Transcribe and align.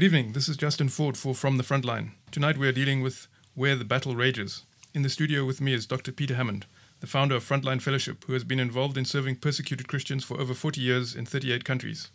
Good 0.00 0.06
evening. 0.06 0.32
This 0.32 0.48
is 0.48 0.56
Justin 0.56 0.88
Ford 0.88 1.18
for 1.18 1.34
From 1.34 1.58
the 1.58 1.62
Frontline. 1.62 2.12
Tonight 2.30 2.56
we 2.56 2.66
are 2.66 2.72
dealing 2.72 3.02
with 3.02 3.28
Where 3.54 3.76
the 3.76 3.84
Battle 3.84 4.16
Rages. 4.16 4.62
In 4.94 5.02
the 5.02 5.10
studio 5.10 5.44
with 5.44 5.60
me 5.60 5.74
is 5.74 5.84
Dr. 5.84 6.10
Peter 6.10 6.36
Hammond, 6.36 6.64
the 7.00 7.06
founder 7.06 7.36
of 7.36 7.46
Frontline 7.46 7.82
Fellowship, 7.82 8.24
who 8.24 8.32
has 8.32 8.42
been 8.42 8.58
involved 8.58 8.96
in 8.96 9.04
serving 9.04 9.36
persecuted 9.36 9.88
Christians 9.88 10.24
for 10.24 10.40
over 10.40 10.54
40 10.54 10.80
years 10.80 11.14
in 11.14 11.26
38 11.26 11.66
countries. 11.66 12.08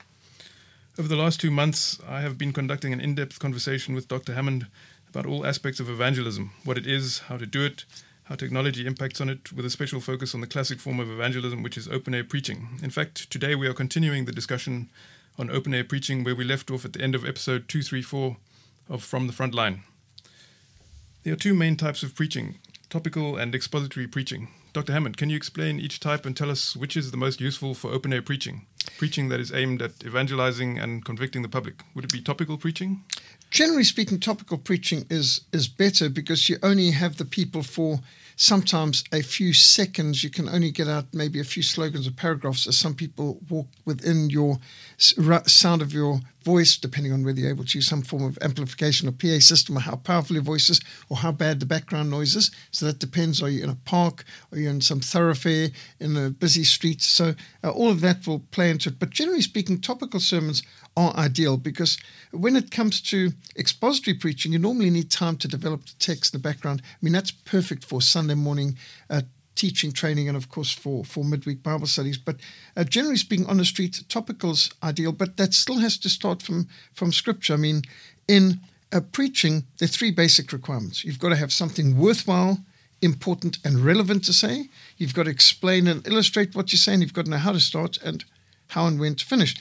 Over 0.97 1.07
the 1.07 1.15
last 1.15 1.39
two 1.39 1.51
months, 1.51 1.99
I 2.09 2.21
have 2.21 2.39
been 2.39 2.53
conducting 2.53 2.91
an 2.91 2.99
in 2.99 3.13
depth 3.13 3.37
conversation 3.37 3.93
with 3.93 4.07
Dr. 4.07 4.33
Hammond 4.33 4.65
about 5.07 5.27
all 5.27 5.45
aspects 5.45 5.79
of 5.79 5.87
evangelism 5.87 6.53
what 6.63 6.79
it 6.79 6.87
is, 6.87 7.19
how 7.29 7.37
to 7.37 7.45
do 7.45 7.63
it, 7.63 7.85
how 8.23 8.33
technology 8.33 8.87
impacts 8.87 9.21
on 9.21 9.29
it, 9.29 9.53
with 9.53 9.63
a 9.63 9.69
special 9.69 10.01
focus 10.01 10.33
on 10.33 10.41
the 10.41 10.47
classic 10.47 10.79
form 10.79 10.99
of 10.99 11.11
evangelism, 11.11 11.61
which 11.61 11.77
is 11.77 11.87
open 11.87 12.15
air 12.15 12.23
preaching. 12.23 12.79
In 12.81 12.89
fact, 12.89 13.29
today 13.29 13.53
we 13.53 13.67
are 13.67 13.75
continuing 13.75 14.25
the 14.25 14.31
discussion 14.31 14.89
on 15.37 15.49
open 15.49 15.73
air 15.73 15.83
preaching 15.83 16.23
where 16.23 16.35
we 16.35 16.43
left 16.43 16.71
off 16.71 16.85
at 16.85 16.93
the 16.93 17.01
end 17.01 17.15
of 17.15 17.25
episode 17.25 17.67
234 17.67 18.37
of 18.89 19.03
From 19.03 19.27
the 19.27 19.33
Front 19.33 19.53
Line. 19.53 19.83
There 21.23 21.33
are 21.33 21.37
two 21.37 21.53
main 21.53 21.75
types 21.75 22.03
of 22.03 22.15
preaching 22.15 22.59
topical 22.89 23.35
and 23.35 23.53
expository 23.53 24.07
preaching. 24.07 24.47
Dr. 24.71 24.93
Hammond, 24.93 25.17
can 25.17 25.29
you 25.29 25.35
explain 25.35 25.79
each 25.79 25.99
type 25.99 26.25
and 26.25 26.37
tell 26.37 26.51
us 26.51 26.75
which 26.75 26.95
is 26.95 27.11
the 27.11 27.17
most 27.17 27.41
useful 27.41 27.73
for 27.73 27.91
open 27.91 28.13
air 28.13 28.21
preaching? 28.21 28.67
Preaching 28.97 29.29
that 29.29 29.39
is 29.39 29.51
aimed 29.51 29.81
at 29.81 30.05
evangelizing 30.05 30.77
and 30.79 31.03
convicting 31.03 31.41
the 31.41 31.49
public. 31.49 31.81
Would 31.93 32.05
it 32.05 32.13
be 32.13 32.21
topical 32.21 32.57
preaching? 32.57 33.03
Generally 33.49 33.85
speaking, 33.85 34.19
topical 34.19 34.57
preaching 34.57 35.05
is 35.09 35.41
is 35.51 35.67
better 35.67 36.09
because 36.09 36.47
you 36.47 36.57
only 36.61 36.91
have 36.91 37.17
the 37.17 37.25
people 37.25 37.63
for 37.63 37.99
sometimes 38.35 39.03
a 39.11 39.21
few 39.21 39.53
seconds. 39.53 40.23
You 40.23 40.29
can 40.29 40.49
only 40.49 40.71
get 40.71 40.87
out 40.87 41.05
maybe 41.13 41.39
a 41.39 41.43
few 41.43 41.63
slogans 41.63 42.07
or 42.07 42.11
paragraphs 42.11 42.67
as 42.67 42.77
some 42.77 42.93
people 42.93 43.39
walk 43.49 43.67
within 43.85 44.29
your 44.29 44.59
sound 44.97 45.81
of 45.81 45.93
your 45.93 46.19
voice, 46.45 46.77
depending 46.77 47.11
on 47.11 47.25
whether 47.25 47.39
you're 47.39 47.49
able 47.49 47.65
to 47.65 47.77
use 47.77 47.87
some 47.87 48.03
form 48.03 48.23
of 48.23 48.37
amplification 48.41 49.09
or 49.09 49.11
PA 49.11 49.39
system 49.39 49.77
or 49.77 49.81
how 49.81 49.95
powerful 49.95 50.35
your 50.35 50.43
voice 50.43 50.69
is 50.69 50.79
or 51.09 51.17
how 51.17 51.31
bad 51.31 51.59
the 51.59 51.65
background 51.65 52.09
noise 52.11 52.35
is. 52.35 52.51
So 52.71 52.85
that 52.85 52.99
depends. 52.99 53.41
Are 53.41 53.49
you 53.49 53.63
in 53.63 53.69
a 53.69 53.75
park? 53.75 54.23
Are 54.51 54.57
you 54.57 54.69
in 54.69 54.79
some 54.79 54.99
thoroughfare 54.99 55.69
in 55.99 56.15
a 56.15 56.29
busy 56.29 56.63
street? 56.63 57.01
So 57.01 57.33
uh, 57.63 57.71
all 57.71 57.89
of 57.89 58.01
that 58.01 58.25
will 58.27 58.39
play 58.51 58.69
into 58.69 58.89
it. 58.89 58.99
But 58.99 59.09
generally 59.09 59.41
speaking, 59.41 59.81
topical 59.81 60.19
sermons 60.19 60.61
are 60.95 61.13
ideal 61.15 61.57
because 61.57 61.97
when 62.31 62.55
it 62.55 62.71
comes 62.71 63.01
to 63.01 63.31
expository 63.57 64.15
preaching, 64.15 64.53
you 64.53 64.59
normally 64.59 64.91
need 64.91 65.09
time 65.09 65.37
to 65.37 65.47
develop 65.47 65.85
the 65.85 65.93
text 65.99 66.33
in 66.33 66.39
the 66.39 66.47
background. 66.47 66.81
I 66.85 66.97
mean, 67.01 67.13
that's 67.13 67.31
perfect 67.31 67.83
for 67.83 68.01
Sunday 68.01 68.35
morning 68.35 68.77
uh, 69.09 69.21
teaching 69.55 69.91
training 69.91 70.27
and 70.27 70.37
of 70.37 70.49
course 70.49 70.71
for 70.71 71.03
for 71.03 71.23
midweek 71.23 71.63
bible 71.63 71.87
studies. 71.87 72.17
But 72.17 72.37
uh, 72.75 72.83
generally 72.83 73.17
speaking 73.17 73.47
on 73.47 73.57
the 73.57 73.65
street 73.65 74.03
topicals 74.07 74.73
ideal 74.83 75.11
but 75.11 75.37
that 75.37 75.53
still 75.53 75.79
has 75.79 75.97
to 75.99 76.09
start 76.09 76.41
from 76.41 76.67
from 76.93 77.11
scripture. 77.11 77.53
I 77.53 77.57
mean 77.57 77.81
in 78.27 78.59
uh, 78.91 79.01
preaching 79.11 79.65
there 79.77 79.85
are 79.85 79.89
three 79.89 80.11
basic 80.11 80.51
requirements. 80.51 81.03
You've 81.03 81.19
got 81.19 81.29
to 81.29 81.35
have 81.35 81.51
something 81.51 81.97
worthwhile 81.97 82.59
important 83.01 83.57
and 83.63 83.79
relevant 83.79 84.23
to 84.25 84.33
say. 84.33 84.69
You've 84.97 85.13
got 85.13 85.23
to 85.23 85.29
explain 85.29 85.87
and 85.87 86.07
illustrate 86.07 86.55
what 86.55 86.71
you're 86.71 86.77
saying. 86.77 87.01
You've 87.01 87.13
got 87.13 87.25
to 87.25 87.31
know 87.31 87.37
how 87.37 87.51
to 87.51 87.59
start 87.59 87.97
and 88.03 88.23
how 88.69 88.87
and 88.87 88.99
when 88.99 89.15
to 89.15 89.25
finish. 89.25 89.55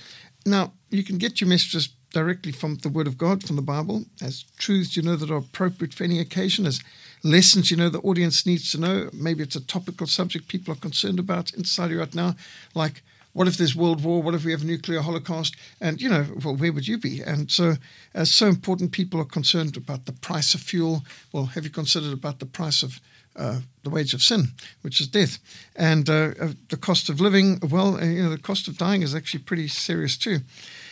Now 0.46 0.72
you 0.90 1.04
can 1.04 1.18
get 1.18 1.40
your 1.40 1.48
messages 1.48 1.88
directly 2.14 2.52
from 2.52 2.76
the 2.76 2.88
word 2.88 3.08
of 3.08 3.18
god 3.18 3.42
from 3.42 3.56
the 3.56 3.70
bible 3.76 4.04
as 4.22 4.44
truths 4.56 4.96
you 4.96 5.02
know 5.02 5.16
that 5.16 5.32
are 5.32 5.36
appropriate 5.36 5.92
for 5.92 6.04
any 6.04 6.20
occasion 6.20 6.64
as 6.64 6.80
lessons 7.24 7.70
you 7.70 7.76
know 7.76 7.88
the 7.88 8.00
audience 8.00 8.46
needs 8.46 8.70
to 8.70 8.78
know. 8.78 9.10
Maybe 9.12 9.42
it's 9.42 9.56
a 9.56 9.66
topical 9.66 10.06
subject 10.06 10.46
people 10.46 10.72
are 10.72 10.78
concerned 10.78 11.18
about 11.18 11.52
in 11.54 11.64
society 11.64 11.96
right 11.96 12.14
now, 12.14 12.36
like 12.74 13.02
what 13.34 13.48
if 13.48 13.56
there's 13.56 13.74
world 13.74 14.02
war? 14.04 14.22
What 14.22 14.34
if 14.34 14.44
we 14.44 14.52
have 14.52 14.62
a 14.62 14.66
nuclear 14.66 15.00
holocaust? 15.00 15.56
And 15.80 16.00
you 16.00 16.08
know, 16.08 16.24
well, 16.42 16.54
where 16.54 16.72
would 16.72 16.86
you 16.86 16.96
be? 16.96 17.20
And 17.20 17.50
so, 17.50 17.74
uh, 18.14 18.24
so 18.24 18.46
important. 18.46 18.92
People 18.92 19.20
are 19.20 19.24
concerned 19.24 19.76
about 19.76 20.06
the 20.06 20.12
price 20.12 20.54
of 20.54 20.60
fuel. 20.60 21.04
Well, 21.32 21.46
have 21.46 21.64
you 21.64 21.70
considered 21.70 22.12
about 22.12 22.38
the 22.38 22.46
price 22.46 22.84
of 22.84 23.00
uh, 23.34 23.60
the 23.82 23.90
wage 23.90 24.14
of 24.14 24.22
sin, 24.22 24.52
which 24.82 25.00
is 25.00 25.08
death, 25.08 25.38
and 25.74 26.08
uh, 26.08 26.30
uh 26.40 26.52
the 26.68 26.76
cost 26.76 27.08
of 27.08 27.20
living? 27.20 27.58
Well, 27.68 27.96
uh, 27.96 28.04
you 28.04 28.22
know, 28.22 28.30
the 28.30 28.38
cost 28.38 28.68
of 28.68 28.78
dying 28.78 29.02
is 29.02 29.14
actually 29.14 29.42
pretty 29.42 29.66
serious 29.66 30.16
too. 30.16 30.38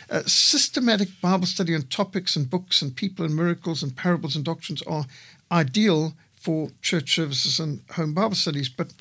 Uh, 0.09 0.23
systematic 0.25 1.09
Bible 1.21 1.45
study 1.45 1.73
on 1.73 1.83
topics 1.83 2.35
and 2.35 2.49
books 2.49 2.81
and 2.81 2.93
people 2.93 3.25
and 3.25 3.33
miracles 3.33 3.81
and 3.81 3.95
parables 3.95 4.35
and 4.35 4.43
doctrines 4.43 4.81
are 4.81 5.05
ideal 5.49 6.13
for 6.43 6.69
church 6.81 7.15
services 7.15 7.57
and 7.57 7.81
home 7.91 8.13
Bible 8.13 8.35
studies. 8.35 8.67
But 8.67 8.91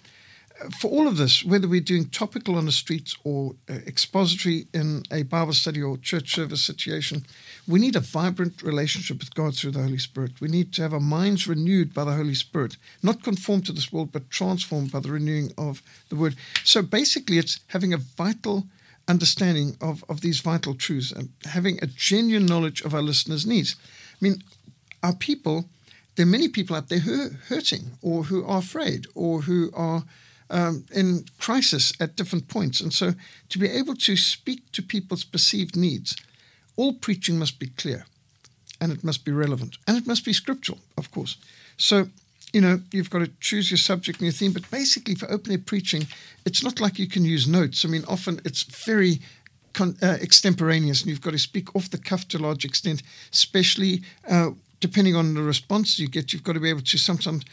uh, 0.60 0.70
for 0.78 0.88
all 0.88 1.08
of 1.08 1.16
this, 1.16 1.44
whether 1.44 1.66
we're 1.66 1.80
doing 1.80 2.08
topical 2.08 2.54
on 2.56 2.66
the 2.66 2.72
streets 2.72 3.16
or 3.25 3.56
uh, 3.69 3.75
expository 3.84 4.69
in 4.72 5.03
a 5.10 5.25
Bible 5.25 5.52
study 5.52 5.82
or 5.82 5.97
church 5.97 6.32
service 6.32 6.62
situation, 6.62 7.26
we 7.66 7.81
need 7.81 7.97
a 7.97 8.00
vibrant 8.00 8.62
relationship 8.62 9.19
with 9.19 9.34
God 9.34 9.56
through 9.56 9.72
the 9.72 9.82
Holy 9.82 9.98
Spirit. 9.98 10.41
We 10.41 10.47
need 10.47 10.72
to 10.75 10.82
have 10.82 10.94
our 10.94 11.00
minds 11.00 11.48
renewed 11.48 11.92
by 11.92 12.04
the 12.04 12.14
Holy 12.14 12.34
Spirit, 12.34 12.76
not 13.02 13.25
conformed 13.25 13.66
to 13.66 13.72
this 13.72 13.92
world, 13.92 14.12
but 14.12 14.31
transformed 14.31 14.92
by 14.92 15.00
the 15.00 15.10
renewing 15.10 15.50
of 15.58 15.82
the 16.10 16.16
Word. 16.16 16.36
So 16.62 16.81
basically, 16.81 17.38
it's 17.38 17.58
having 17.69 17.92
a 17.92 17.98
vital 17.98 18.66
understanding 19.08 19.76
of, 19.81 20.04
of 20.08 20.20
these 20.20 20.38
vital 20.41 20.75
truths 20.75 21.10
and 21.10 21.31
having 21.47 21.81
a 21.82 21.88
genuine 21.88 22.47
knowledge 22.47 22.82
of 22.82 22.94
our 22.94 23.02
listeners' 23.02 23.44
needs. 23.44 23.75
I 24.12 24.19
mean, 24.20 24.44
our 25.02 25.14
people 25.14 25.66
there 26.17 26.25
are 26.25 26.28
many 26.28 26.49
people 26.49 26.77
out 26.77 26.89
there 26.89 26.99
who 26.99 27.23
are 27.23 27.31
hurting 27.49 27.93
or 28.03 28.25
who 28.25 28.45
are 28.45 28.59
afraid 28.59 29.06
or 29.15 29.43
who 29.43 29.71
are 29.75 30.05
um, 30.50 30.84
in 30.95 31.25
crisis 31.39 31.93
at 31.99 32.17
different 32.17 32.49
points. 32.49 32.81
And 32.81 32.93
so 32.93 33.15
to 33.49 33.59
be 33.59 33.69
able 33.69 33.95
to 33.97 34.17
speak 34.17 34.71
to 34.73 34.83
people's 34.83 35.25
perceived 35.25 35.77
needs, 35.77 36.17
all 36.77 36.93
preaching 36.93 37.39
must 37.39 37.59
be 37.59 37.69
clear 37.69 38.06
and 38.81 38.93
it 38.93 39.03
must 39.03 39.25
be 39.25 39.33
relevant 39.33 39.78
and 39.87 39.97
it 39.97 40.06
must 40.06 40.25
be 40.25 40.33
scriptural, 40.33 40.81
of 40.99 41.11
course. 41.11 41.37
So, 41.78 42.09
you 42.53 42.61
know, 42.61 42.81
you've 42.91 43.11
got 43.11 43.21
to 43.21 43.31
choose 43.41 43.71
your 43.71 43.79
subject 43.79 44.19
and 44.19 44.27
your 44.27 44.33
theme, 44.33 44.53
but 44.53 44.71
basically 44.71 45.15
for 45.15 45.31
open 45.31 45.53
air 45.53 45.59
preaching, 45.59 46.06
it's 46.44 46.62
not 46.62 46.81
like 46.81 46.99
you 46.99 47.09
can 47.09 47.25
use 47.25 47.49
notes. 47.49 47.84
I 47.84 47.89
mean, 47.89 48.05
often 48.06 48.41
it's 48.44 48.62
very 48.62 49.21
Con, 49.73 49.97
uh, 50.03 50.19
extemporaneous, 50.21 51.00
and 51.00 51.09
you've 51.09 51.23
got 51.23 51.31
to 51.31 51.39
speak 51.39 51.75
off 51.75 51.89
the 51.89 51.97
cuff 51.97 52.29
to 52.29 52.37
a 52.37 52.41
large 52.41 52.65
extent, 52.65 53.03
especially 53.33 54.03
uh, 54.29 54.50
depending 54.82 55.16
on 55.16 55.34
the 55.34 55.43
response 55.43 55.98
you 55.98 56.09
get, 56.09 56.32
you've 56.32 56.43
got 56.43 56.54
to 56.54 56.60
be 56.60 56.69
able 56.69 56.82
to 56.82 56.98
sometimes 56.98 57.44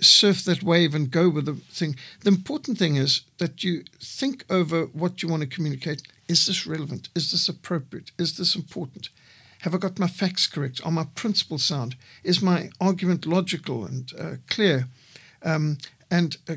surf 0.00 0.44
that 0.44 0.62
wave 0.62 0.94
and 0.94 1.10
go 1.10 1.28
with 1.28 1.46
the 1.46 1.54
thing. 1.54 1.96
The 2.22 2.30
important 2.30 2.78
thing 2.78 2.96
is 2.96 3.22
that 3.38 3.64
you 3.64 3.82
think 4.00 4.44
over 4.48 4.84
what 4.84 5.22
you 5.22 5.28
want 5.28 5.42
to 5.42 5.48
communicate. 5.48 6.02
Is 6.28 6.46
this 6.46 6.66
relevant? 6.66 7.08
Is 7.14 7.32
this 7.32 7.48
appropriate? 7.48 8.12
Is 8.18 8.36
this 8.36 8.54
important? 8.54 9.08
Have 9.60 9.74
I 9.74 9.78
got 9.78 9.98
my 9.98 10.06
facts 10.06 10.46
correct? 10.46 10.80
Are 10.84 10.92
my 10.92 11.06
principles 11.14 11.64
sound? 11.64 11.96
Is 12.22 12.40
my 12.40 12.70
argument 12.80 13.26
logical 13.26 13.84
and 13.84 14.12
uh, 14.18 14.34
clear? 14.48 14.86
Um, 15.42 15.78
and 16.08 16.36
uh, 16.48 16.56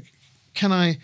can 0.54 0.72
I, 0.72 1.00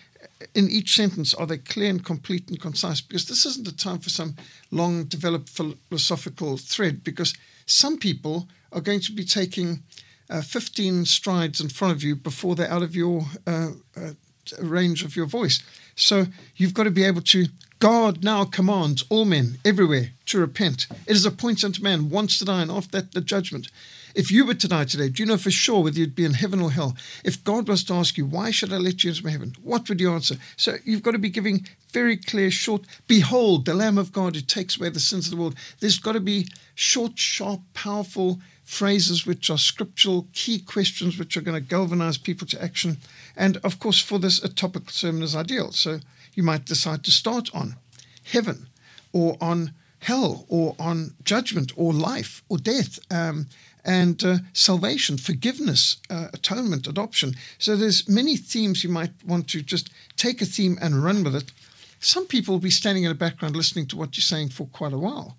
in 0.53 0.69
each 0.69 0.95
sentence, 0.95 1.33
are 1.33 1.47
they 1.47 1.57
clear 1.57 1.89
and 1.89 2.03
complete 2.03 2.49
and 2.49 2.59
concise? 2.59 3.01
Because 3.01 3.25
this 3.25 3.45
isn't 3.45 3.67
a 3.67 3.75
time 3.75 3.99
for 3.99 4.09
some 4.09 4.35
long 4.69 5.05
developed 5.05 5.49
philosophical 5.49 6.57
thread, 6.57 7.03
because 7.03 7.33
some 7.65 7.97
people 7.97 8.47
are 8.75 8.81
going 8.81 8.99
to 8.99 9.11
be 9.13 9.23
taking 9.23 9.81
uh, 10.29 10.41
15 10.41 11.05
strides 11.05 11.61
in 11.61 11.69
front 11.69 11.93
of 11.93 12.03
you 12.03 12.15
before 12.15 12.55
they're 12.55 12.71
out 12.71 12.83
of 12.83 12.95
your 12.95 13.23
uh, 13.47 13.69
uh, 13.95 14.11
range 14.59 15.03
of 15.03 15.15
your 15.15 15.25
voice. 15.25 15.63
So 15.95 16.25
you've 16.55 16.73
got 16.73 16.83
to 16.83 16.91
be 16.91 17.03
able 17.03 17.21
to. 17.21 17.47
God 17.79 18.23
now 18.23 18.45
commands 18.45 19.03
all 19.09 19.25
men 19.25 19.57
everywhere 19.65 20.11
to 20.27 20.39
repent. 20.39 20.87
It 21.07 21.15
is 21.15 21.25
appointed 21.25 21.65
unto 21.65 21.83
man 21.83 22.09
once 22.09 22.39
to 22.39 22.45
die, 22.45 22.61
and 22.61 22.71
after 22.71 23.01
that 23.01 23.11
the 23.11 23.21
judgment. 23.21 23.67
If 24.15 24.31
you 24.31 24.45
were 24.45 24.53
to 24.53 24.67
die 24.69 24.85
today, 24.85 25.09
do 25.09 25.21
you 25.21 25.27
know 25.27 25.37
for 25.37 25.51
sure 25.51 25.83
whether 25.83 25.99
you'd 25.99 26.15
be 26.15 26.23
in 26.23 26.35
heaven 26.35 26.61
or 26.61 26.71
hell? 26.71 26.95
If 27.25 27.43
God 27.43 27.67
was 27.67 27.83
to 27.85 27.95
ask 27.95 28.17
you, 28.17 28.25
why 28.25 28.49
should 28.49 28.71
I 28.71 28.77
let 28.77 29.03
you 29.03 29.09
into 29.11 29.29
heaven? 29.29 29.55
What 29.61 29.89
would 29.89 29.99
you 29.99 30.13
answer? 30.13 30.37
So 30.55 30.77
you've 30.85 31.03
got 31.03 31.11
to 31.11 31.19
be 31.19 31.29
giving 31.29 31.67
very 31.91 32.15
clear, 32.15 32.49
short, 32.49 32.83
behold, 33.07 33.65
the 33.65 33.73
Lamb 33.73 33.97
of 33.97 34.13
God 34.13 34.35
who 34.35 34.41
takes 34.41 34.79
away 34.79 34.87
the 34.87 35.01
sins 35.01 35.25
of 35.25 35.31
the 35.31 35.37
world. 35.37 35.55
There's 35.81 35.99
got 35.99 36.13
to 36.13 36.21
be 36.21 36.47
short, 36.75 37.19
sharp, 37.19 37.59
powerful 37.73 38.39
phrases 38.65 39.25
which 39.25 39.49
are 39.49 39.57
scriptural, 39.57 40.27
key 40.33 40.59
questions 40.59 41.17
which 41.17 41.37
are 41.37 41.41
going 41.41 41.61
to 41.61 41.69
galvanize 41.69 42.17
people 42.17 42.47
to 42.47 42.61
action. 42.61 42.97
And 43.37 43.57
of 43.57 43.79
course, 43.79 43.99
for 44.01 44.19
this, 44.19 44.43
a 44.43 44.49
topical 44.49 44.91
sermon 44.91 45.23
is 45.23 45.35
ideal. 45.35 45.71
So 45.71 45.99
you 46.33 46.43
might 46.43 46.65
decide 46.65 47.03
to 47.03 47.11
start 47.11 47.49
on 47.53 47.75
heaven 48.23 48.67
or 49.13 49.37
on 49.39 49.71
hell 49.99 50.45
or 50.49 50.75
on 50.79 51.13
judgment 51.23 51.71
or 51.75 51.93
life 51.93 52.43
or 52.49 52.57
death. 52.57 52.99
Um, 53.11 53.47
and 53.85 54.23
uh, 54.23 54.37
salvation, 54.53 55.17
forgiveness, 55.17 55.97
uh, 56.09 56.29
atonement, 56.33 56.87
adoption. 56.87 57.35
So 57.59 57.75
there's 57.75 58.09
many 58.09 58.35
themes 58.35 58.83
you 58.83 58.89
might 58.89 59.11
want 59.23 59.47
to 59.49 59.61
just 59.61 59.91
take 60.17 60.41
a 60.41 60.45
theme 60.45 60.79
and 60.81 61.03
run 61.03 61.23
with 61.23 61.35
it. 61.35 61.51
Some 61.99 62.25
people 62.25 62.55
will 62.55 62.59
be 62.59 62.71
standing 62.71 63.03
in 63.03 63.09
the 63.09 63.15
background 63.15 63.55
listening 63.55 63.85
to 63.87 63.95
what 63.95 64.17
you're 64.17 64.23
saying 64.23 64.49
for 64.49 64.65
quite 64.67 64.93
a 64.93 64.97
while. 64.97 65.37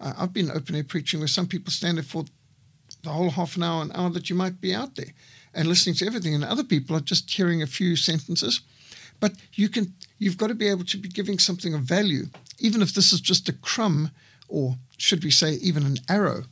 Uh, 0.00 0.12
I've 0.18 0.34
been 0.34 0.50
open 0.50 0.74
air 0.74 0.84
preaching 0.84 1.20
where 1.20 1.28
some 1.28 1.46
people 1.46 1.72
stand 1.72 1.96
there 1.96 2.04
for 2.04 2.26
the 3.02 3.10
whole 3.10 3.30
half 3.30 3.56
an 3.56 3.62
hour, 3.62 3.82
an 3.82 3.92
hour 3.94 4.10
that 4.10 4.28
you 4.28 4.36
might 4.36 4.60
be 4.60 4.74
out 4.74 4.96
there 4.96 5.12
and 5.54 5.68
listening 5.68 5.94
to 5.96 6.06
everything, 6.06 6.34
and 6.34 6.44
other 6.44 6.64
people 6.64 6.96
are 6.96 7.00
just 7.00 7.30
hearing 7.30 7.62
a 7.62 7.66
few 7.66 7.96
sentences. 7.96 8.60
But 9.20 9.32
you 9.54 9.68
can, 9.68 9.94
you've 10.18 10.36
got 10.36 10.48
to 10.48 10.54
be 10.54 10.68
able 10.68 10.84
to 10.84 10.96
be 10.96 11.08
giving 11.08 11.38
something 11.38 11.74
of 11.74 11.82
value, 11.82 12.26
even 12.58 12.82
if 12.82 12.92
this 12.92 13.12
is 13.12 13.20
just 13.20 13.48
a 13.48 13.52
crumb, 13.52 14.10
or 14.48 14.76
should 14.96 15.24
we 15.24 15.30
say, 15.30 15.54
even 15.54 15.84
an 15.84 15.98
arrow 16.08 16.44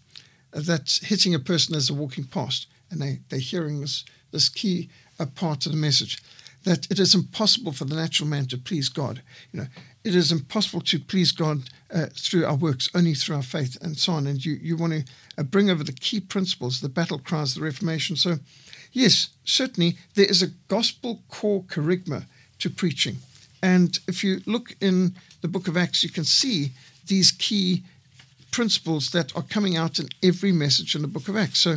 that's 0.52 1.04
hitting 1.06 1.34
a 1.34 1.38
person 1.38 1.74
as 1.74 1.88
they're 1.88 1.96
walking 1.96 2.24
past, 2.24 2.66
and 2.90 3.00
they, 3.00 3.20
they're 3.28 3.38
hearing 3.38 3.80
this, 3.80 4.04
this 4.30 4.48
key 4.48 4.88
uh, 5.18 5.26
part 5.26 5.66
of 5.66 5.72
the 5.72 5.78
message 5.78 6.22
that 6.66 6.90
it 6.90 6.98
is 6.98 7.14
impossible 7.14 7.70
for 7.70 7.84
the 7.84 7.94
natural 7.94 8.28
man 8.28 8.44
to 8.46 8.58
please 8.58 8.88
God. 8.88 9.22
You 9.52 9.60
know, 9.60 9.66
it 10.02 10.16
is 10.16 10.32
impossible 10.32 10.80
to 10.80 10.98
please 10.98 11.30
God 11.30 11.70
uh, 11.94 12.06
through 12.12 12.44
our 12.44 12.56
works, 12.56 12.90
only 12.92 13.14
through 13.14 13.36
our 13.36 13.42
faith, 13.42 13.78
and 13.80 13.96
so 13.96 14.14
on. 14.14 14.26
And 14.26 14.44
you, 14.44 14.54
you 14.60 14.76
want 14.76 14.92
to 14.92 15.04
uh, 15.38 15.44
bring 15.44 15.70
over 15.70 15.84
the 15.84 15.92
key 15.92 16.18
principles, 16.18 16.80
the 16.80 16.88
battle 16.88 17.20
cries, 17.20 17.54
the 17.54 17.60
Reformation. 17.60 18.16
So, 18.16 18.38
yes, 18.90 19.28
certainly 19.44 19.96
there 20.16 20.26
is 20.26 20.42
a 20.42 20.50
gospel 20.66 21.22
core 21.28 21.62
kerygma 21.62 22.24
to 22.58 22.68
preaching. 22.68 23.18
And 23.62 23.96
if 24.08 24.24
you 24.24 24.40
look 24.44 24.74
in 24.80 25.14
the 25.42 25.48
book 25.48 25.68
of 25.68 25.76
Acts, 25.76 26.02
you 26.02 26.10
can 26.10 26.24
see 26.24 26.72
these 27.06 27.30
key 27.30 27.84
principles 28.50 29.12
that 29.12 29.34
are 29.36 29.42
coming 29.42 29.76
out 29.76 30.00
in 30.00 30.08
every 30.20 30.50
message 30.50 30.96
in 30.96 31.02
the 31.02 31.08
book 31.08 31.28
of 31.28 31.36
Acts. 31.36 31.60
So 31.60 31.76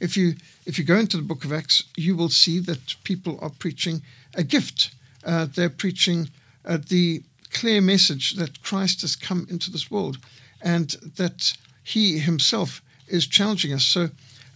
if 0.00 0.16
you 0.16 0.36
if 0.64 0.78
you 0.78 0.84
go 0.84 0.96
into 0.96 1.16
the 1.16 1.22
book 1.22 1.44
of 1.44 1.52
Acts, 1.52 1.84
you 1.96 2.16
will 2.16 2.28
see 2.28 2.60
that 2.60 2.96
people 3.04 3.38
are 3.42 3.50
preaching 3.50 4.02
a 4.34 4.42
gift. 4.42 4.94
Uh, 5.24 5.46
they're 5.54 5.70
preaching 5.70 6.30
uh, 6.64 6.78
the 6.88 7.22
clear 7.50 7.80
message 7.80 8.34
that 8.34 8.62
Christ 8.62 9.02
has 9.02 9.16
come 9.16 9.46
into 9.50 9.70
this 9.70 9.90
world 9.90 10.18
and 10.60 10.90
that 11.16 11.56
he 11.82 12.18
himself 12.18 12.80
is 13.08 13.26
challenging 13.26 13.72
us. 13.72 13.84
So 13.84 14.08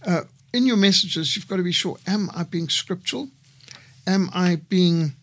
uh, 0.05 0.21
in 0.53 0.65
your 0.65 0.77
messages, 0.77 1.35
you've 1.35 1.47
got 1.47 1.57
to 1.57 1.63
be 1.63 1.71
sure 1.71 1.97
am 2.07 2.29
I 2.35 2.43
being 2.43 2.69
scriptural? 2.69 3.29
Am 4.05 4.29
I 4.33 4.55
being 4.69 5.13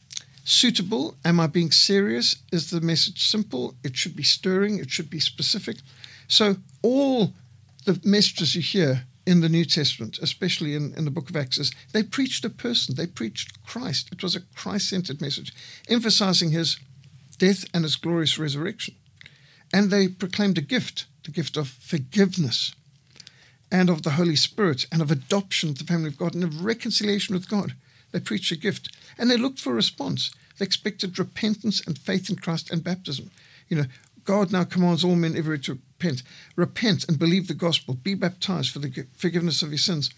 suitable? 0.45 1.17
Am 1.25 1.41
I 1.41 1.47
being 1.47 1.71
serious? 1.71 2.37
Is 2.53 2.71
the 2.71 2.81
message 2.81 3.27
simple? 3.27 3.75
It 3.83 3.97
should 3.97 4.15
be 4.15 4.23
stirring, 4.23 4.79
it 4.79 4.91
should 4.91 5.11
be 5.11 5.21
specific. 5.21 5.79
So, 6.29 6.57
all 6.83 7.33
the 7.85 8.01
messages 8.05 8.55
you 8.55 8.63
hear 8.63 9.05
in 9.27 9.41
the 9.41 9.49
New 9.49 9.65
Testament, 9.65 10.19
especially 10.21 10.75
in, 10.75 10.95
in 10.95 11.05
the 11.05 11.11
book 11.11 11.31
of 11.31 11.37
Acts, 11.37 11.71
they 11.93 12.03
preached 12.03 12.45
a 12.45 12.51
person, 12.51 12.95
they 12.95 13.07
preached 13.07 13.63
Christ. 13.65 14.11
It 14.13 14.23
was 14.23 14.37
a 14.37 14.43
Christ 14.55 14.91
centered 14.91 15.21
message, 15.21 15.53
emphasizing 15.89 16.51
his 16.51 16.79
death 17.39 17.65
and 17.73 17.85
his 17.85 17.97
glorious 17.97 18.39
resurrection. 18.39 18.95
And 19.73 19.91
they 19.91 20.09
proclaimed 20.09 20.59
a 20.59 20.63
gift, 20.63 21.07
the 21.25 21.31
gift 21.31 21.57
of 21.57 21.69
forgiveness 21.69 22.75
and 23.73 23.91
of 23.91 24.03
the 24.03 24.11
Holy 24.11 24.37
Spirit 24.37 24.87
and 24.93 25.03
of 25.03 25.11
adoption 25.11 25.75
to 25.75 25.85
the 25.85 25.93
family 25.93 26.09
of 26.09 26.19
God 26.19 26.35
and 26.35 26.45
of 26.45 26.65
reconciliation 26.65 27.35
with 27.35 27.49
God. 27.49 27.75
They 28.13 28.21
preached 28.21 28.53
a 28.53 28.57
gift 28.57 28.95
and 29.19 29.31
they 29.31 29.37
looked 29.37 29.59
for 29.59 29.73
a 29.73 29.75
response. 29.75 30.33
They 30.59 30.65
expected 30.65 31.19
repentance 31.19 31.85
and 31.85 31.99
faith 31.99 32.31
in 32.31 32.37
Christ 32.37 32.71
and 32.71 32.85
baptism. 32.85 33.31
You 33.69 33.79
know, 33.79 33.85
God 34.25 34.53
now 34.53 34.65
commands 34.65 35.03
all 35.03 35.17
men 35.17 35.37
everywhere 35.37 35.59
to 35.59 35.79
repent. 35.99 36.23
Repent 36.57 37.09
and 37.09 37.19
believe 37.19 37.49
the 37.49 37.55
gospel. 37.55 37.95
Be 37.95 38.15
baptized 38.15 38.71
for 38.71 38.79
the 38.79 39.07
forgiveness 39.17 39.63
of 39.63 39.71
your 39.71 39.79
sins. 39.79 40.11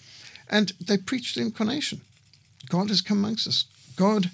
And 0.49 0.73
they 0.81 0.99
preach 0.99 1.35
the 1.35 1.43
incarnation. 1.43 2.01
God 2.69 2.89
has 2.89 3.01
come 3.01 3.19
amongst 3.19 3.47
us. 3.47 3.65
God 3.97 4.31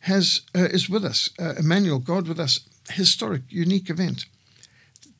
has 0.00 0.42
uh, 0.54 0.64
is 0.64 0.88
with 0.88 1.04
us. 1.04 1.30
Uh, 1.38 1.54
Emmanuel, 1.58 1.98
God 1.98 2.28
with 2.28 2.40
us. 2.40 2.60
Historic, 2.90 3.42
unique 3.48 3.90
event. 3.90 4.26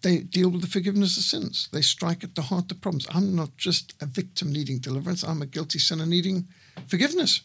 They 0.02 0.18
deal 0.18 0.50
with 0.50 0.60
the 0.60 0.68
forgiveness 0.68 1.16
of 1.16 1.24
sins. 1.24 1.68
They 1.72 1.82
strike 1.82 2.22
at 2.22 2.34
the 2.34 2.42
heart 2.42 2.70
of 2.70 2.80
problems. 2.80 3.06
I'm 3.10 3.34
not 3.34 3.56
just 3.56 3.94
a 4.00 4.06
victim 4.06 4.52
needing 4.52 4.78
deliverance. 4.78 5.24
I'm 5.24 5.42
a 5.42 5.46
guilty 5.46 5.78
sinner 5.78 6.06
needing 6.06 6.46
forgiveness, 6.86 7.40